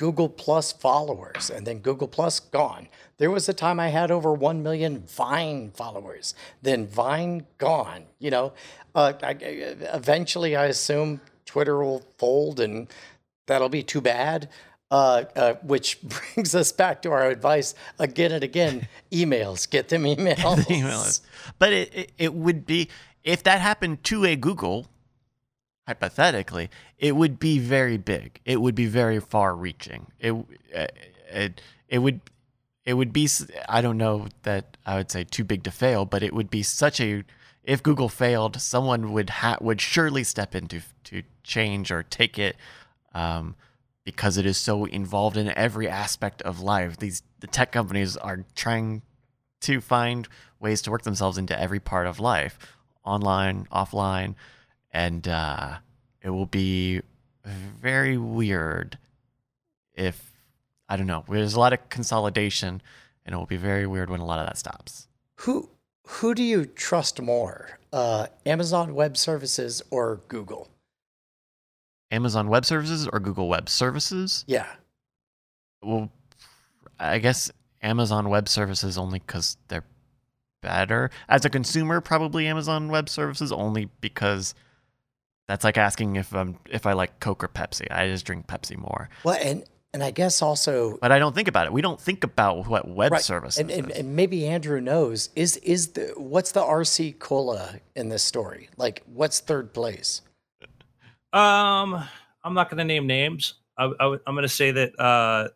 Google 0.00 0.30
Plus 0.30 0.72
followers 0.72 1.50
and 1.50 1.66
then 1.66 1.80
Google 1.80 2.08
Plus 2.08 2.40
gone. 2.40 2.88
There 3.18 3.30
was 3.30 3.50
a 3.50 3.52
time 3.52 3.78
I 3.78 3.88
had 3.88 4.10
over 4.10 4.32
1 4.32 4.62
million 4.62 5.00
Vine 5.00 5.72
followers, 5.72 6.34
then 6.62 6.86
Vine 6.86 7.46
gone. 7.58 8.04
You 8.18 8.30
know, 8.30 8.52
uh, 8.94 9.12
I, 9.22 9.36
eventually 9.92 10.56
I 10.56 10.64
assume 10.64 11.20
Twitter 11.44 11.84
will 11.84 12.02
fold 12.16 12.60
and 12.60 12.88
that'll 13.46 13.68
be 13.68 13.82
too 13.82 14.00
bad. 14.00 14.48
Uh, 14.90 15.24
uh, 15.36 15.54
which 15.62 16.00
brings 16.34 16.54
us 16.54 16.72
back 16.72 17.02
to 17.02 17.12
our 17.12 17.28
advice 17.28 17.74
again 17.98 18.32
and 18.32 18.42
again: 18.42 18.88
emails. 19.12 19.68
Get 19.68 19.90
them 19.90 20.02
emails. 20.02 20.66
the 20.66 20.74
email 20.74 21.02
is. 21.02 21.20
But 21.60 21.72
it, 21.74 21.94
it, 21.94 22.12
it 22.18 22.34
would 22.34 22.66
be 22.66 22.88
if 23.22 23.44
that 23.44 23.60
happened 23.60 24.02
to 24.04 24.24
a 24.24 24.34
Google, 24.34 24.88
hypothetically, 25.90 26.70
it 27.00 27.16
would 27.16 27.40
be 27.40 27.58
very 27.58 27.96
big. 27.96 28.40
It 28.44 28.60
would 28.60 28.76
be 28.76 28.86
very 28.86 29.18
far 29.18 29.56
reaching. 29.56 30.06
It 30.20 30.32
uh, 30.32 30.86
it 31.32 31.60
it 31.88 31.98
would 31.98 32.20
it 32.84 32.94
would 32.94 33.12
be 33.12 33.28
I 33.68 33.80
don't 33.80 33.98
know 33.98 34.28
that 34.44 34.76
I 34.86 34.94
would 34.98 35.10
say 35.10 35.24
too 35.24 35.42
big 35.42 35.64
to 35.64 35.72
fail, 35.72 36.04
but 36.04 36.22
it 36.22 36.32
would 36.32 36.48
be 36.48 36.62
such 36.62 37.00
a 37.00 37.24
if 37.64 37.82
Google 37.82 38.08
failed, 38.08 38.60
someone 38.60 39.12
would 39.12 39.30
ha- 39.30 39.58
would 39.60 39.80
surely 39.80 40.22
step 40.22 40.54
in 40.54 40.68
to 40.68 40.80
to 41.04 41.24
change 41.42 41.90
or 41.90 42.04
take 42.04 42.38
it 42.38 42.54
um, 43.12 43.56
because 44.04 44.36
it 44.36 44.46
is 44.46 44.58
so 44.58 44.84
involved 44.84 45.36
in 45.36 45.48
every 45.56 45.88
aspect 45.88 46.40
of 46.42 46.60
life. 46.60 46.98
These 46.98 47.24
the 47.40 47.48
tech 47.48 47.72
companies 47.72 48.16
are 48.16 48.44
trying 48.54 49.02
to 49.62 49.80
find 49.80 50.28
ways 50.60 50.82
to 50.82 50.92
work 50.92 51.02
themselves 51.02 51.36
into 51.36 51.60
every 51.60 51.80
part 51.80 52.06
of 52.06 52.20
life, 52.20 52.58
online, 53.04 53.66
offline, 53.72 54.36
and 54.92 55.26
uh, 55.28 55.76
it 56.22 56.30
will 56.30 56.46
be 56.46 57.02
very 57.44 58.16
weird 58.16 58.98
if 59.94 60.32
I 60.88 60.96
don't 60.96 61.06
know. 61.06 61.24
There's 61.28 61.54
a 61.54 61.60
lot 61.60 61.72
of 61.72 61.88
consolidation, 61.88 62.82
and 63.24 63.34
it 63.34 63.38
will 63.38 63.46
be 63.46 63.56
very 63.56 63.86
weird 63.86 64.10
when 64.10 64.20
a 64.20 64.24
lot 64.26 64.40
of 64.40 64.46
that 64.46 64.58
stops. 64.58 65.06
Who 65.36 65.70
who 66.06 66.34
do 66.34 66.42
you 66.42 66.64
trust 66.66 67.20
more, 67.22 67.78
uh, 67.92 68.26
Amazon 68.44 68.94
Web 68.94 69.16
Services 69.16 69.82
or 69.90 70.20
Google? 70.28 70.68
Amazon 72.10 72.48
Web 72.48 72.64
Services 72.64 73.06
or 73.12 73.20
Google 73.20 73.48
Web 73.48 73.68
Services? 73.68 74.44
Yeah, 74.48 74.66
Well, 75.80 76.10
I 76.98 77.18
guess 77.20 77.52
Amazon 77.82 78.28
Web 78.28 78.48
Services 78.48 78.98
only 78.98 79.20
because 79.20 79.56
they're 79.68 79.84
better. 80.60 81.10
As 81.28 81.44
a 81.44 81.50
consumer, 81.50 82.00
probably 82.00 82.48
Amazon 82.48 82.88
Web 82.88 83.08
Services 83.08 83.52
only 83.52 83.88
because 84.00 84.54
that's 85.50 85.64
like 85.64 85.76
asking 85.76 86.14
if 86.14 86.32
um 86.32 86.56
if 86.70 86.86
I 86.86 86.92
like 86.92 87.18
Coke 87.18 87.42
or 87.42 87.48
Pepsi. 87.48 87.90
I 87.90 88.06
just 88.06 88.24
drink 88.24 88.46
Pepsi 88.46 88.78
more, 88.78 89.08
well, 89.24 89.36
and 89.42 89.64
and 89.92 90.04
I 90.04 90.12
guess 90.12 90.42
also 90.42 90.96
but 91.02 91.10
I 91.10 91.18
don't 91.18 91.34
think 91.34 91.48
about 91.48 91.66
it. 91.66 91.72
We 91.72 91.82
don't 91.82 92.00
think 92.00 92.22
about 92.22 92.68
what 92.68 92.86
web 92.86 93.10
right, 93.10 93.20
services 93.20 93.58
and, 93.58 93.68
and, 93.68 93.90
and 93.90 94.14
maybe 94.14 94.46
Andrew 94.46 94.80
knows 94.80 95.30
is 95.34 95.56
is 95.58 95.88
the 95.88 96.14
what's 96.16 96.52
the 96.52 96.62
RC 96.62 97.18
cola 97.18 97.80
in 97.96 98.10
this 98.10 98.22
story? 98.22 98.68
Like, 98.76 99.02
what's 99.06 99.40
third 99.40 99.74
place? 99.74 100.22
Um, 101.32 102.04
I'm 102.44 102.54
not 102.54 102.70
going 102.70 102.78
to 102.78 102.84
name 102.84 103.08
names. 103.08 103.54
I, 103.76 103.90
I, 103.98 104.12
am 104.12 104.34
going 104.34 104.42
to 104.42 104.48
say 104.48 104.70
that 104.70 105.00
uh, 105.00 105.48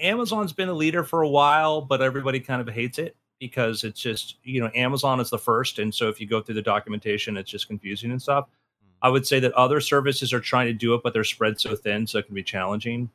Amazon's 0.00 0.52
been 0.52 0.68
a 0.68 0.74
leader 0.74 1.04
for 1.04 1.22
a 1.22 1.28
while, 1.28 1.80
but 1.80 2.02
everybody 2.02 2.40
kind 2.40 2.60
of 2.60 2.72
hates 2.72 2.98
it 2.98 3.16
because 3.38 3.84
it's 3.84 4.00
just 4.00 4.36
you 4.44 4.60
know 4.60 4.70
Amazon 4.74 5.20
is 5.20 5.30
the 5.30 5.38
first, 5.38 5.78
and 5.78 5.94
so 5.94 6.08
if 6.08 6.20
you 6.20 6.26
go 6.26 6.40
through 6.40 6.54
the 6.56 6.62
documentation, 6.62 7.36
it's 7.36 7.50
just 7.50 7.68
confusing 7.68 8.10
and 8.10 8.20
stuff. 8.20 8.46
Hmm. 8.82 9.06
I 9.06 9.08
would 9.10 9.26
say 9.26 9.40
that 9.40 9.52
other 9.52 9.80
services 9.80 10.32
are 10.32 10.40
trying 10.40 10.66
to 10.66 10.72
do 10.72 10.94
it, 10.94 11.02
but 11.02 11.12
they're 11.12 11.24
spread 11.24 11.60
so 11.60 11.76
thin, 11.76 12.06
so 12.06 12.18
it 12.18 12.26
can 12.26 12.34
be 12.34 12.42
challenging. 12.42 13.10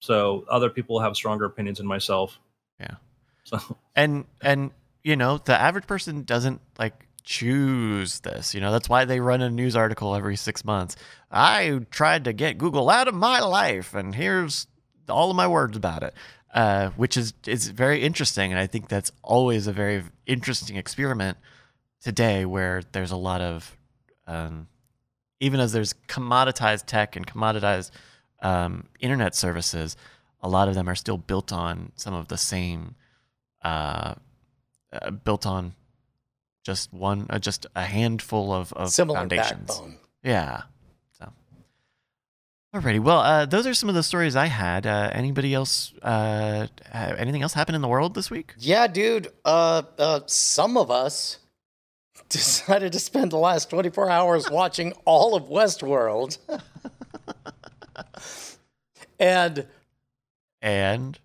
So 0.00 0.44
other 0.50 0.68
people 0.68 1.00
have 1.00 1.16
stronger 1.16 1.46
opinions 1.46 1.78
than 1.78 1.86
myself. 1.86 2.38
Yeah. 2.78 2.96
So 3.46 3.58
and 3.94 4.24
and 4.40 4.70
you 5.02 5.16
know 5.16 5.36
the 5.36 5.54
average 5.54 5.86
person 5.86 6.22
doesn't 6.22 6.62
like 6.78 7.06
choose 7.24 8.20
this 8.20 8.54
you 8.54 8.60
know 8.62 8.72
that's 8.72 8.88
why 8.88 9.04
they 9.04 9.20
run 9.20 9.42
a 9.42 9.50
news 9.50 9.76
article 9.76 10.14
every 10.14 10.36
six 10.36 10.64
months 10.64 10.96
i 11.30 11.80
tried 11.90 12.24
to 12.24 12.32
get 12.32 12.56
google 12.58 12.88
out 12.88 13.06
of 13.06 13.14
my 13.14 13.40
life 13.40 13.94
and 13.94 14.14
here's 14.14 14.66
all 15.08 15.30
of 15.30 15.36
my 15.36 15.46
words 15.46 15.76
about 15.76 16.02
it 16.02 16.14
uh, 16.54 16.90
which 16.90 17.16
is 17.16 17.34
is 17.46 17.68
very 17.68 18.02
interesting 18.02 18.50
and 18.52 18.60
i 18.60 18.66
think 18.66 18.88
that's 18.88 19.10
always 19.22 19.66
a 19.66 19.72
very 19.72 20.02
interesting 20.26 20.76
experiment 20.76 21.36
today 22.02 22.44
where 22.44 22.82
there's 22.92 23.10
a 23.10 23.16
lot 23.16 23.40
of 23.40 23.76
um, 24.26 24.66
even 25.40 25.60
as 25.60 25.72
there's 25.72 25.94
commoditized 26.08 26.86
tech 26.86 27.16
and 27.16 27.26
commoditized 27.26 27.90
um, 28.42 28.84
internet 29.00 29.34
services 29.34 29.96
a 30.42 30.48
lot 30.48 30.68
of 30.68 30.74
them 30.74 30.88
are 30.88 30.94
still 30.94 31.18
built 31.18 31.52
on 31.52 31.92
some 31.96 32.14
of 32.14 32.28
the 32.28 32.36
same 32.36 32.94
uh, 33.62 34.14
uh, 34.92 35.10
built 35.10 35.46
on 35.46 35.74
just 36.64 36.92
one, 36.92 37.26
uh, 37.30 37.38
just 37.38 37.66
a 37.74 37.82
handful 37.84 38.52
of, 38.52 38.72
of 38.72 38.90
Similar 38.90 39.20
foundations. 39.20 39.70
backbone. 39.70 39.96
Yeah. 40.22 40.62
Alrighty. 42.74 42.98
Well, 42.98 43.20
uh, 43.20 43.46
those 43.46 43.68
are 43.68 43.74
some 43.74 43.88
of 43.88 43.94
the 43.94 44.02
stories 44.02 44.34
I 44.34 44.46
had. 44.46 44.84
Uh, 44.84 45.08
anybody 45.12 45.54
else? 45.54 45.94
Uh, 46.02 46.66
anything 46.92 47.42
else 47.42 47.52
happen 47.52 47.76
in 47.76 47.82
the 47.82 47.86
world 47.88 48.14
this 48.14 48.32
week? 48.32 48.52
Yeah, 48.58 48.88
dude. 48.88 49.28
Uh, 49.44 49.82
uh, 49.96 50.20
some 50.26 50.76
of 50.76 50.90
us 50.90 51.38
decided 52.28 52.92
to 52.92 52.98
spend 52.98 53.30
the 53.30 53.38
last 53.38 53.70
24 53.70 54.10
hours 54.10 54.50
watching 54.50 54.92
all 55.04 55.36
of 55.36 55.44
Westworld. 55.44 56.38
and 59.20 59.68
And 60.60 61.20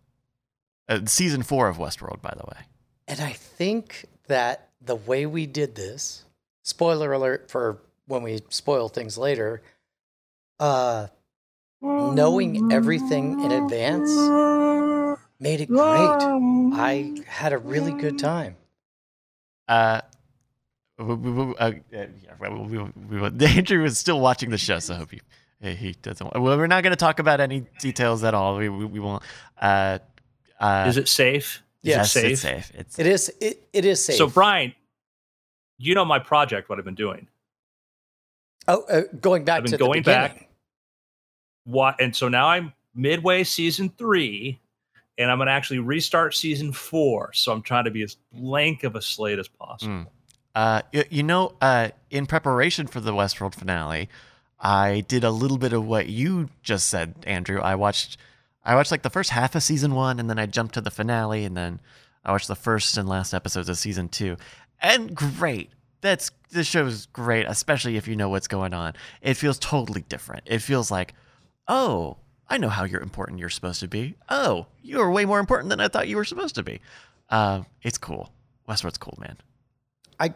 uh, 0.87 0.99
season 1.07 1.41
four 1.41 1.67
of 1.67 1.77
Westworld, 1.77 2.21
by 2.21 2.35
the 2.37 2.45
way. 2.45 2.61
and 3.07 3.19
I 3.19 3.33
think 3.33 4.05
that 4.27 4.69
the 4.81 4.95
way 4.95 5.25
we 5.25 5.47
did 5.47 5.73
this, 5.73 6.25
spoiler 6.63 7.11
alert 7.11 7.49
for 7.49 7.79
when 8.05 8.21
we 8.21 8.39
spoil 8.49 8.87
things 8.87 9.17
later, 9.17 9.63
uh 10.59 11.07
knowing 11.81 12.71
everything 12.71 13.39
in 13.43 13.51
advance 13.51 14.09
made 15.39 15.61
it 15.61 15.67
great. 15.67 15.79
I 15.81 17.15
had 17.27 17.53
a 17.53 17.57
really 17.57 17.91
good 17.93 18.19
time. 18.19 18.55
Uh, 19.67 20.01
we, 20.97 21.55
uh, 21.59 21.71
Andrew 23.41 23.85
is 23.85 23.97
still 23.97 24.19
watching 24.19 24.49
the 24.49 24.57
show, 24.57 24.79
so 24.79 24.95
I 24.95 24.97
hope 24.97 25.11
he 25.11 25.21
he- 25.61 25.75
he 25.75 25.91
doesn't. 25.93 26.33
Well, 26.33 26.57
we're 26.57 26.67
not 26.67 26.83
going 26.83 26.91
to 26.91 26.97
talk 26.97 27.19
about 27.19 27.39
any 27.39 27.65
details 27.79 28.23
at 28.23 28.33
all. 28.33 28.57
We 28.57 28.67
we, 28.69 28.85
we 28.85 28.99
won't. 28.99 29.23
Uh, 29.61 29.99
uh, 30.59 30.85
is 30.87 30.97
it 30.97 31.07
safe? 31.07 31.61
Is 31.83 31.89
Yes, 31.89 32.15
it 32.15 32.25
it's 32.25 32.41
safe? 32.41 32.65
safe. 32.65 32.71
It's 32.79 32.99
It 32.99 33.05
is 33.07 33.31
it, 33.39 33.67
it 33.71 33.85
is 33.85 34.03
safe. 34.03 34.17
So 34.17 34.27
Brian, 34.27 34.73
you 35.77 35.95
know 35.95 36.03
my 36.03 36.19
project, 36.19 36.69
what 36.69 36.79
I've 36.79 36.85
been 36.85 36.95
doing. 36.95 37.27
oh, 38.67 38.83
uh, 38.83 39.01
going 39.21 39.45
back 39.45 39.59
I've 39.59 39.63
been 39.63 39.71
to 39.73 39.77
going 39.77 40.01
the 40.03 40.11
back. 40.11 40.48
What 41.69 42.01
and 42.01 42.15
so 42.15 42.29
now 42.29 42.47
I'm 42.47 42.73
midway 42.95 43.43
season 43.43 43.89
three, 43.97 44.59
and 45.17 45.29
I'm 45.29 45.37
gonna 45.37 45.51
actually 45.51 45.79
restart 45.79 46.35
season 46.35 46.71
four. 46.73 47.31
So 47.33 47.51
I'm 47.51 47.61
trying 47.61 47.85
to 47.85 47.91
be 47.91 48.01
as 48.01 48.17
blank 48.33 48.83
of 48.83 48.95
a 48.95 49.01
slate 49.01 49.39
as 49.39 49.47
possible. 49.47 49.93
Mm. 49.93 50.07
Uh, 50.55 50.81
you, 50.91 51.03
you 51.09 51.23
know, 51.23 51.53
uh, 51.61 51.89
in 52.09 52.25
preparation 52.25 52.87
for 52.87 52.99
the 52.99 53.11
Westworld 53.11 53.53
finale, 53.53 54.09
I 54.59 55.01
did 55.07 55.23
a 55.23 55.29
little 55.29 55.57
bit 55.57 55.73
of 55.73 55.85
what 55.85 56.07
you 56.07 56.49
just 56.63 56.87
said, 56.87 57.13
Andrew. 57.25 57.61
I 57.61 57.75
watched 57.75 58.17
I 58.63 58.75
watched 58.75 58.91
like 58.91 59.03
the 59.03 59.09
first 59.09 59.29
half 59.29 59.55
of 59.55 59.63
season 59.63 59.95
1 59.95 60.19
and 60.19 60.29
then 60.29 60.37
I 60.37 60.45
jumped 60.45 60.73
to 60.73 60.81
the 60.81 60.91
finale 60.91 61.45
and 61.45 61.55
then 61.55 61.79
I 62.25 62.31
watched 62.31 62.47
the 62.47 62.55
first 62.55 62.97
and 62.97 63.07
last 63.07 63.33
episodes 63.33 63.69
of 63.69 63.77
season 63.77 64.09
2. 64.09 64.37
And 64.81 65.15
great. 65.15 65.71
That's 66.01 66.31
this 66.51 66.67
show 66.67 66.85
is 66.85 67.05
great, 67.07 67.45
especially 67.47 67.97
if 67.97 68.07
you 68.07 68.15
know 68.15 68.29
what's 68.29 68.47
going 68.47 68.73
on. 68.73 68.93
It 69.21 69.35
feels 69.35 69.59
totally 69.59 70.01
different. 70.01 70.43
It 70.45 70.59
feels 70.59 70.89
like, 70.89 71.13
"Oh, 71.69 72.17
I 72.49 72.57
know 72.57 72.67
how 72.67 72.83
you're 72.83 73.01
important 73.01 73.39
you're 73.39 73.49
supposed 73.49 73.79
to 73.79 73.87
be. 73.87 74.15
Oh, 74.27 74.65
you're 74.81 75.09
way 75.09 75.23
more 75.23 75.39
important 75.39 75.69
than 75.69 75.79
I 75.79 75.87
thought 75.87 76.09
you 76.09 76.17
were 76.17 76.25
supposed 76.25 76.55
to 76.55 76.63
be." 76.63 76.81
Uh, 77.29 77.63
it's 77.81 77.97
cool. 77.97 78.33
Westworld's 78.67 78.97
cool, 78.97 79.17
man. 79.21 79.37
I 80.19 80.33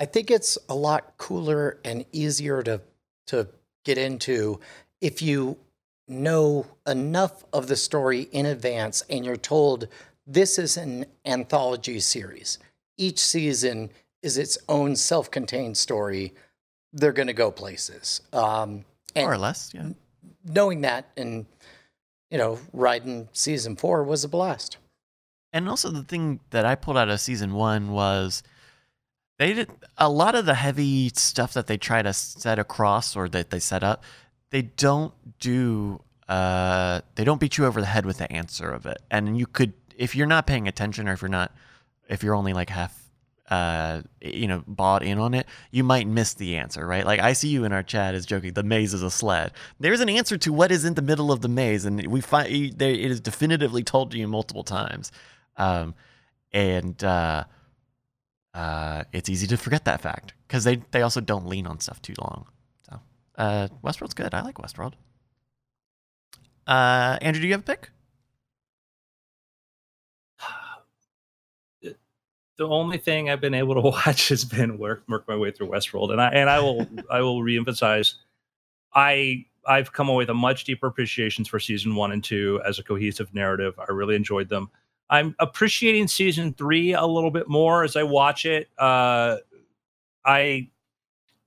I 0.00 0.06
think 0.06 0.30
it's 0.30 0.56
a 0.68 0.74
lot 0.74 1.18
cooler 1.18 1.78
and 1.84 2.06
easier 2.12 2.62
to 2.62 2.80
to 3.26 3.48
get 3.84 3.98
into 3.98 4.60
if 5.00 5.20
you 5.20 5.58
know 6.08 6.66
enough 6.86 7.44
of 7.52 7.66
the 7.66 7.76
story 7.76 8.22
in 8.32 8.46
advance 8.46 9.02
and 9.10 9.24
you're 9.24 9.36
told 9.36 9.88
this 10.26 10.58
is 10.58 10.76
an 10.76 11.06
anthology 11.24 12.00
series. 12.00 12.58
Each 12.96 13.18
season 13.18 13.90
is 14.22 14.38
its 14.38 14.58
own 14.68 14.96
self-contained 14.96 15.76
story. 15.76 16.34
They're 16.92 17.12
going 17.12 17.26
to 17.28 17.32
go 17.32 17.50
places. 17.50 18.20
Um, 18.32 18.84
and 19.14 19.24
More 19.24 19.34
or 19.34 19.38
less, 19.38 19.72
yeah. 19.74 19.90
Knowing 20.46 20.80
that 20.82 21.10
and 21.16 21.46
you 22.30 22.38
know 22.38 22.58
riding 22.72 23.28
season 23.32 23.76
four 23.76 24.02
was 24.02 24.24
a 24.24 24.28
blast. 24.28 24.78
And 25.52 25.68
also 25.68 25.90
the 25.90 26.02
thing 26.02 26.40
that 26.50 26.66
I 26.66 26.74
pulled 26.74 26.98
out 26.98 27.08
of 27.08 27.20
season 27.20 27.54
one 27.54 27.90
was 27.90 28.42
they 29.38 29.52
did 29.52 29.70
a 29.98 30.08
lot 30.08 30.34
of 30.34 30.46
the 30.46 30.54
heavy 30.54 31.10
stuff 31.10 31.52
that 31.54 31.66
they 31.66 31.76
try 31.76 32.02
to 32.02 32.12
set 32.12 32.58
across 32.58 33.16
or 33.16 33.28
that 33.28 33.50
they 33.50 33.58
set 33.58 33.82
up. 33.82 34.04
They 34.50 34.62
don't 34.62 35.12
do. 35.38 36.02
Uh, 36.28 37.02
they 37.14 37.24
don't 37.24 37.40
beat 37.40 37.58
you 37.58 37.66
over 37.66 37.80
the 37.80 37.86
head 37.86 38.06
with 38.06 38.18
the 38.18 38.30
answer 38.32 38.70
of 38.70 38.86
it. 38.86 38.98
And 39.10 39.38
you 39.38 39.46
could, 39.46 39.74
if 39.96 40.16
you're 40.16 40.26
not 40.26 40.46
paying 40.46 40.66
attention, 40.66 41.08
or 41.08 41.12
if 41.12 41.22
you're 41.22 41.28
not, 41.28 41.52
if 42.08 42.22
you're 42.22 42.34
only 42.34 42.52
like 42.52 42.70
half, 42.70 43.05
uh, 43.48 44.02
you 44.20 44.48
know, 44.48 44.64
bought 44.66 45.02
in 45.02 45.18
on 45.18 45.34
it, 45.34 45.46
you 45.70 45.84
might 45.84 46.06
miss 46.06 46.34
the 46.34 46.56
answer, 46.56 46.86
right? 46.86 47.06
Like 47.06 47.20
I 47.20 47.32
see 47.32 47.48
you 47.48 47.64
in 47.64 47.72
our 47.72 47.82
chat 47.82 48.14
is 48.14 48.26
joking. 48.26 48.54
The 48.54 48.62
maze 48.62 48.92
is 48.92 49.02
a 49.02 49.10
sled. 49.10 49.52
There's 49.78 50.00
an 50.00 50.08
answer 50.08 50.36
to 50.38 50.52
what 50.52 50.72
is 50.72 50.84
in 50.84 50.94
the 50.94 51.02
middle 51.02 51.30
of 51.30 51.40
the 51.42 51.48
maze, 51.48 51.84
and 51.84 52.06
we 52.06 52.20
find 52.20 52.48
it 52.50 52.82
is 52.82 53.20
definitively 53.20 53.84
told 53.84 54.10
to 54.10 54.18
you 54.18 54.26
multiple 54.26 54.64
times. 54.64 55.12
Um, 55.56 55.94
and 56.52 57.02
uh, 57.04 57.44
uh, 58.54 59.04
it's 59.12 59.28
easy 59.28 59.46
to 59.46 59.56
forget 59.56 59.84
that 59.84 60.00
fact 60.00 60.32
because 60.48 60.64
they 60.64 60.76
they 60.90 61.02
also 61.02 61.20
don't 61.20 61.46
lean 61.46 61.66
on 61.66 61.78
stuff 61.80 62.02
too 62.02 62.14
long. 62.18 62.46
So 62.88 63.00
uh, 63.36 63.68
Westworld's 63.84 64.14
good. 64.14 64.34
I 64.34 64.42
like 64.42 64.56
Westworld. 64.56 64.94
Uh, 66.66 67.16
Andrew, 67.20 67.40
do 67.40 67.46
you 67.46 67.52
have 67.52 67.60
a 67.60 67.64
pick? 67.64 67.90
The 72.58 72.68
only 72.68 72.98
thing 72.98 73.30
I've 73.30 73.40
been 73.40 73.54
able 73.54 73.74
to 73.74 73.80
watch 74.06 74.28
has 74.28 74.44
been 74.44 74.78
work 74.78 75.02
work 75.08 75.26
my 75.28 75.36
way 75.36 75.50
through 75.50 75.68
Westworld, 75.68 76.12
and 76.12 76.20
I 76.20 76.28
and 76.28 76.50
I 76.50 76.60
will 76.60 76.86
I 77.10 77.20
will 77.20 77.40
reemphasize, 77.42 78.14
I 78.94 79.44
I've 79.66 79.92
come 79.92 80.08
away 80.08 80.18
with 80.18 80.30
a 80.30 80.34
much 80.34 80.64
deeper 80.64 80.86
appreciations 80.86 81.48
for 81.48 81.58
season 81.58 81.94
one 81.94 82.12
and 82.12 82.22
two 82.22 82.60
as 82.66 82.78
a 82.78 82.82
cohesive 82.82 83.34
narrative. 83.34 83.78
I 83.78 83.92
really 83.92 84.14
enjoyed 84.14 84.48
them. 84.48 84.70
I'm 85.08 85.36
appreciating 85.38 86.08
season 86.08 86.52
three 86.54 86.92
a 86.92 87.06
little 87.06 87.30
bit 87.30 87.48
more 87.48 87.84
as 87.84 87.96
I 87.96 88.02
watch 88.02 88.44
it. 88.44 88.68
Uh, 88.78 89.36
I 90.24 90.68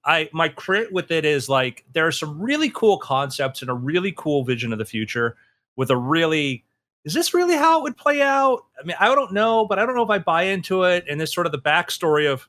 I 0.05 0.29
my 0.31 0.49
crit 0.49 0.91
with 0.93 1.11
it 1.11 1.25
is 1.25 1.49
like 1.49 1.85
there 1.93 2.07
are 2.07 2.11
some 2.11 2.39
really 2.39 2.69
cool 2.69 2.97
concepts 2.97 3.61
and 3.61 3.69
a 3.69 3.73
really 3.73 4.13
cool 4.15 4.43
vision 4.43 4.71
of 4.71 4.79
the 4.79 4.85
future 4.85 5.35
with 5.75 5.89
a 5.89 5.97
really 5.97 6.65
is 7.09 7.15
this 7.15 7.33
really 7.33 7.55
how 7.55 7.79
it 7.79 7.83
would 7.83 7.97
play 7.97 8.21
out? 8.21 8.65
I 8.79 8.85
mean, 8.85 8.95
I 8.99 9.13
don't 9.15 9.33
know, 9.33 9.65
but 9.65 9.79
I 9.79 9.85
don't 9.85 9.95
know 9.95 10.03
if 10.03 10.09
I 10.11 10.19
buy 10.19 10.43
into 10.43 10.83
it. 10.83 11.05
And 11.09 11.19
this 11.19 11.33
sort 11.33 11.47
of 11.47 11.51
the 11.51 11.57
backstory 11.59 12.31
of, 12.31 12.47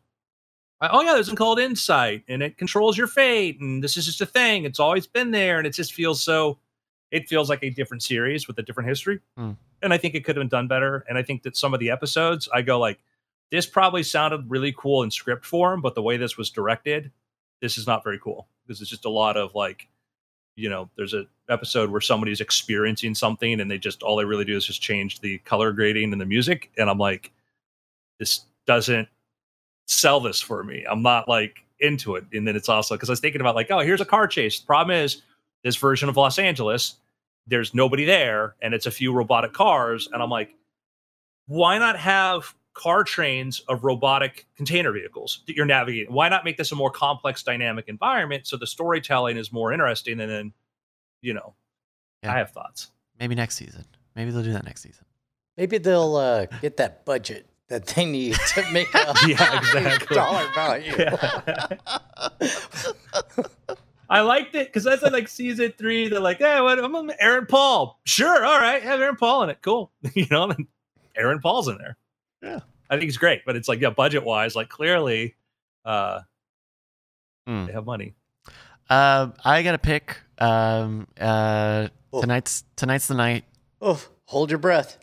oh 0.83 1.01
yeah, 1.01 1.15
there's 1.15 1.27
something 1.27 1.37
called 1.37 1.59
insight, 1.59 2.25
and 2.29 2.43
it 2.43 2.59
controls 2.59 2.99
your 2.99 3.07
fate, 3.07 3.59
and 3.61 3.83
this 3.83 3.97
is 3.97 4.05
just 4.05 4.21
a 4.21 4.27
thing. 4.27 4.65
It's 4.65 4.79
always 4.79 5.07
been 5.07 5.31
there, 5.31 5.57
and 5.57 5.67
it 5.67 5.73
just 5.73 5.95
feels 5.95 6.23
so. 6.23 6.59
It 7.11 7.27
feels 7.29 7.49
like 7.49 7.63
a 7.63 7.71
different 7.71 8.03
series 8.03 8.47
with 8.47 8.59
a 8.59 8.63
different 8.63 8.89
history, 8.89 9.21
Hmm. 9.37 9.53
and 9.83 9.93
I 9.93 9.97
think 9.99 10.15
it 10.15 10.25
could 10.25 10.37
have 10.37 10.43
been 10.43 10.49
done 10.49 10.69
better. 10.69 11.05
And 11.09 11.17
I 11.19 11.23
think 11.23 11.43
that 11.43 11.57
some 11.57 11.73
of 11.75 11.81
the 11.81 11.91
episodes, 11.91 12.49
I 12.55 12.63
go 12.63 12.79
like, 12.79 13.01
this 13.51 13.67
probably 13.67 14.03
sounded 14.03 14.49
really 14.51 14.73
cool 14.77 15.03
in 15.03 15.11
script 15.11 15.45
form, 15.47 15.81
but 15.81 15.95
the 15.97 16.03
way 16.03 16.19
this 16.19 16.37
was 16.37 16.51
directed, 16.51 17.11
this 17.61 17.79
is 17.79 17.87
not 17.87 18.05
very 18.05 18.19
cool. 18.21 18.47
This 18.67 18.81
is 18.81 18.89
just 18.89 19.05
a 19.07 19.11
lot 19.11 19.37
of 19.37 19.55
like 19.57 19.89
you 20.61 20.69
know 20.69 20.89
there's 20.97 21.15
a 21.15 21.27
episode 21.49 21.91
where 21.91 22.01
somebody's 22.01 22.41
experiencing 22.41 23.15
something 23.15 23.61
and 23.61 23.71
they 23.71 23.79
just 23.79 24.03
all 24.03 24.17
they 24.17 24.25
really 24.25 24.45
do 24.45 24.57
is 24.57 24.65
just 24.65 24.83
change 24.83 25.21
the 25.21 25.39
color 25.39 25.73
grading 25.73 26.13
and 26.13 26.21
the 26.21 26.27
music. 26.27 26.71
And 26.79 26.91
i'm 26.91 26.99
like 26.99 27.33
this 28.19 28.43
doesn't 28.67 29.09
sell 29.87 30.21
this 30.21 30.41
for 30.41 30.63
me. 30.63 30.85
I'm 30.89 31.03
not 31.03 31.27
like 31.29 31.65
into 31.81 32.15
it. 32.15 32.25
And 32.33 32.47
then 32.47 32.55
it's 32.55 32.69
also 32.69 32.95
because 32.95 33.09
i 33.09 33.13
was 33.13 33.21
thinking 33.21 33.41
about 33.41 33.55
like 33.55 33.71
oh 33.71 33.81
here's 33.81 34.01
a 34.01 34.07
car 34.07 34.27
chase. 34.27 34.61
The 34.61 34.67
problem 34.67 34.97
is 34.97 35.23
this 35.65 35.77
version 35.77 36.09
of 36.09 36.17
los 36.17 36.39
angeles 36.39 36.97
there's 37.47 37.75
nobody 37.75 38.05
there 38.05 38.55
and 38.63 38.75
it's 38.75 38.87
a 38.87 38.91
few 38.91 39.13
robotic 39.13 39.53
cars. 39.53 40.09
And 40.13 40.23
i'm 40.23 40.31
like 40.31 40.55
why 41.47 41.79
not 41.79 41.97
have 41.99 42.55
car 42.75 43.03
trains 43.05 43.61
of 43.69 43.85
robotic 43.85 44.47
container 44.57 44.93
vehicles 44.93 45.43
that 45.47 45.57
you're 45.57 45.67
navigating. 45.67 46.13
Why 46.13 46.29
not 46.29 46.45
make 46.45 46.57
this 46.57 46.71
a 46.73 46.77
more 46.77 46.91
complex, 46.91 47.43
dynamic 47.43 47.89
environment 47.89 48.47
so 48.47 48.57
the 48.57 48.67
storytelling 48.67 49.37
is 49.37 49.53
more 49.53 49.73
interesting? 49.73 50.21
And 50.21 50.31
then, 50.31 50.53
you 51.21 51.35
know, 51.35 51.55
Yeah. 52.23 52.33
I 52.35 52.39
have 52.39 52.51
thoughts. 52.53 52.91
Maybe 53.19 53.35
next 53.35 53.57
season. 53.57 53.85
Maybe 54.15 54.31
they'll 54.31 54.43
do 54.43 54.53
that 54.53 54.65
next 54.65 54.83
season. 54.83 55.05
Maybe 55.57 55.79
they'll 55.79 56.17
uh, 56.17 56.47
get 56.63 56.77
that 56.79 57.05
budget 57.05 57.47
that 57.69 57.87
they 57.87 58.05
need 58.07 58.35
to 58.55 58.65
make 58.73 58.93
a 58.95 59.15
Yeah, 59.27 59.59
exactly. 59.59 60.17
dollar 60.17 60.47
value. 60.55 60.95
I 64.09 64.23
liked 64.23 64.55
it 64.57 64.67
because 64.69 64.83
that's 64.83 65.03
like 65.03 65.29
season 65.29 65.73
three. 65.79 66.09
They're 66.09 66.19
like, 66.21 66.41
"Yeah, 66.41 66.61
what? 66.63 66.83
I'm 66.83 67.11
Aaron 67.21 67.47
Paul. 67.47 68.01
Sure, 68.05 68.45
all 68.45 68.59
right, 68.59 68.83
have 68.83 69.01
Aaron 69.01 69.15
Paul 69.17 69.45
in 69.45 69.51
it. 69.51 69.59
Cool, 69.63 69.93
you 70.15 70.27
know." 70.31 70.51
And 70.51 70.67
Aaron 71.17 71.39
Paul's 71.41 71.69
in 71.69 71.79
there. 71.79 71.97
Yeah. 72.43 72.61
I 72.89 72.97
think 72.99 73.09
it's 73.09 73.19
great, 73.19 73.43
but 73.47 73.55
it's 73.57 73.69
like, 73.69 73.81
yeah, 73.81 73.91
budget 73.91 74.25
wise, 74.25 74.57
like 74.57 74.69
clearly, 74.69 75.35
uh, 75.85 76.21
Hmm. 77.47 77.67
they 77.67 77.73
have 77.73 77.87
money. 77.87 78.15
Uh, 78.89 79.29
I 79.45 79.63
got 79.63 79.73
to 79.73 79.79
pick. 79.79 80.19
Um, 80.39 81.07
uh, 81.21 81.89
Oh. 82.13 82.21
tonight's 82.21 82.65
tonight's 82.77 83.07
the 83.07 83.15
night. 83.15 83.45
Oh, 83.81 84.03
hold 84.27 84.51
your 84.51 84.59
breath. 84.59 84.99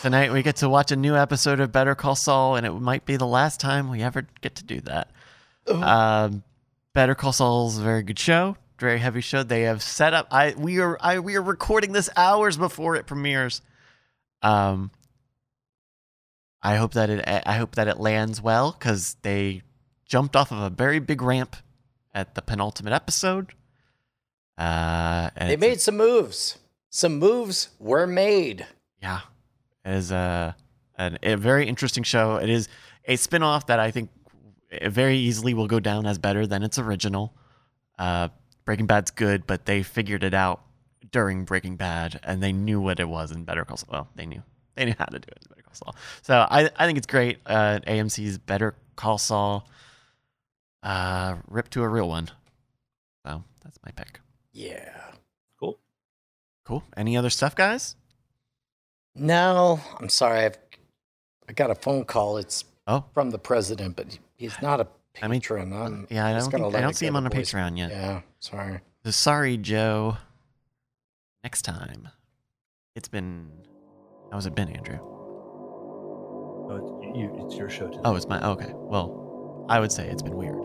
Tonight 0.00 0.32
we 0.32 0.42
get 0.42 0.56
to 0.56 0.68
watch 0.68 0.90
a 0.90 0.96
new 0.96 1.14
episode 1.14 1.60
of 1.60 1.70
Better 1.72 1.94
Call 1.94 2.14
Saul, 2.16 2.56
and 2.56 2.66
it 2.66 2.72
might 2.72 3.04
be 3.04 3.16
the 3.16 3.26
last 3.26 3.60
time 3.60 3.90
we 3.90 4.02
ever 4.02 4.26
get 4.40 4.54
to 4.56 4.64
do 4.64 4.80
that. 4.82 5.10
Oh. 5.66 5.82
Um, 5.82 6.42
Better 6.94 7.14
Call 7.14 7.32
Saul's 7.34 7.78
a 7.78 7.82
very 7.82 8.02
good 8.02 8.18
show, 8.18 8.56
very 8.78 8.98
heavy 8.98 9.20
show. 9.20 9.42
They 9.42 9.62
have 9.62 9.82
set 9.82 10.14
up. 10.14 10.28
I 10.30 10.54
we 10.56 10.80
are 10.80 10.96
I 11.00 11.18
we 11.18 11.36
are 11.36 11.42
recording 11.42 11.92
this 11.92 12.08
hours 12.16 12.56
before 12.56 12.96
it 12.96 13.06
premieres. 13.06 13.60
Um, 14.42 14.90
I 16.66 16.76
hope 16.76 16.94
that 16.94 17.10
it 17.10 17.22
I 17.46 17.54
hope 17.56 17.76
that 17.76 17.86
it 17.88 17.98
lands 18.00 18.42
well 18.42 18.72
because 18.72 19.16
they 19.22 19.62
jumped 20.04 20.34
off 20.34 20.50
of 20.52 20.58
a 20.58 20.70
very 20.70 20.98
big 20.98 21.22
ramp 21.22 21.56
at 22.14 22.34
the 22.34 22.42
penultimate 22.42 22.92
episode. 22.92 23.52
Uh, 24.58 25.30
and 25.36 25.50
They 25.50 25.56
made 25.56 25.80
some 25.80 25.96
moves. 25.96 26.58
Some 26.90 27.18
moves 27.18 27.68
were 27.78 28.06
made. 28.06 28.66
yeah, 29.02 29.20
it 29.84 29.92
is 29.92 30.10
a, 30.10 30.56
an, 30.96 31.18
a 31.22 31.34
very 31.36 31.68
interesting 31.68 32.02
show. 32.02 32.36
It 32.36 32.48
is 32.48 32.68
a 33.04 33.16
spin-off 33.16 33.66
that 33.66 33.78
I 33.78 33.90
think 33.90 34.10
very 34.82 35.18
easily 35.18 35.52
will 35.54 35.66
go 35.66 35.78
down 35.78 36.06
as 36.06 36.18
better 36.18 36.46
than 36.46 36.62
its 36.62 36.78
original. 36.78 37.34
Uh, 37.98 38.28
Breaking 38.64 38.86
Bad's 38.86 39.10
good, 39.10 39.46
but 39.46 39.66
they 39.66 39.82
figured 39.82 40.24
it 40.24 40.34
out 40.34 40.62
during 41.12 41.44
Breaking 41.44 41.76
Bad, 41.76 42.18
and 42.24 42.42
they 42.42 42.52
knew 42.52 42.80
what 42.80 42.98
it 42.98 43.08
was 43.08 43.30
in 43.30 43.44
Better 43.44 43.64
Call 43.64 43.76
Saul. 43.76 43.88
Well, 43.92 44.08
they 44.16 44.26
knew 44.26 44.42
they 44.74 44.86
knew 44.86 44.94
how 44.98 45.04
to 45.04 45.18
do 45.18 45.28
it 45.30 45.38
in 45.42 45.48
Better 45.50 45.54
Call 45.54 45.55
Saul. 45.76 45.94
So 46.22 46.46
I 46.50 46.70
I 46.76 46.86
think 46.86 46.98
it's 46.98 47.06
great. 47.06 47.38
Uh, 47.46 47.80
AMC's 47.86 48.38
Better 48.38 48.74
Call 48.96 49.18
Saul, 49.18 49.68
uh, 50.82 51.36
ripped 51.48 51.72
to 51.72 51.82
a 51.82 51.88
real 51.88 52.08
one. 52.08 52.30
So 53.26 53.42
that's 53.62 53.78
my 53.84 53.90
pick. 53.92 54.20
Yeah. 54.52 54.92
Cool. 55.60 55.78
Cool. 56.64 56.82
Any 56.96 57.16
other 57.16 57.30
stuff, 57.30 57.54
guys? 57.54 57.96
No, 59.14 59.80
I'm 59.98 60.08
sorry. 60.08 60.40
I've 60.46 60.58
I 61.48 61.52
got 61.52 61.70
a 61.70 61.74
phone 61.74 62.04
call. 62.04 62.36
It's 62.38 62.64
Oh. 62.88 63.04
from 63.14 63.30
the 63.30 63.38
president, 63.38 63.96
but 63.96 64.18
he's 64.36 64.60
not 64.62 64.80
a 64.80 64.86
mean, 65.22 65.40
patron. 65.40 65.72
I'm 65.72 66.06
Yeah, 66.10 66.26
I 66.26 66.32
just 66.34 66.50
don't 66.50 66.60
gonna 66.60 66.70
think, 66.72 66.78
I 66.78 66.80
don't 66.82 66.94
see 66.94 67.06
him 67.06 67.16
on 67.16 67.26
a 67.26 67.30
Patreon 67.30 67.76
yet. 67.76 67.90
Yeah, 67.90 68.20
sorry. 68.38 68.80
So 69.04 69.10
sorry, 69.10 69.56
Joe. 69.56 70.18
Next 71.42 71.62
time. 71.62 72.08
It's 72.94 73.08
been. 73.08 73.50
How's 74.32 74.46
it 74.46 74.54
been, 74.54 74.68
Andrew? 74.68 74.98
Oh, 76.68 76.76
it's, 76.76 77.16
you, 77.16 77.30
it's 77.44 77.54
your 77.56 77.70
show. 77.70 77.86
Today. 77.86 78.00
Oh, 78.04 78.16
it's 78.16 78.26
my. 78.26 78.44
Okay. 78.44 78.72
Well, 78.74 79.66
I 79.68 79.78
would 79.80 79.92
say 79.92 80.08
it's 80.08 80.22
been 80.22 80.36
weird. 80.36 80.56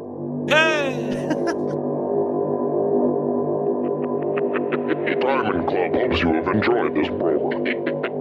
Diamond 5.21 5.67
Club 5.67 5.93
hopes 5.93 6.21
you 6.21 6.33
have 6.33 6.47
enjoyed 6.47 6.95
this 6.95 7.07
program. 7.07 8.20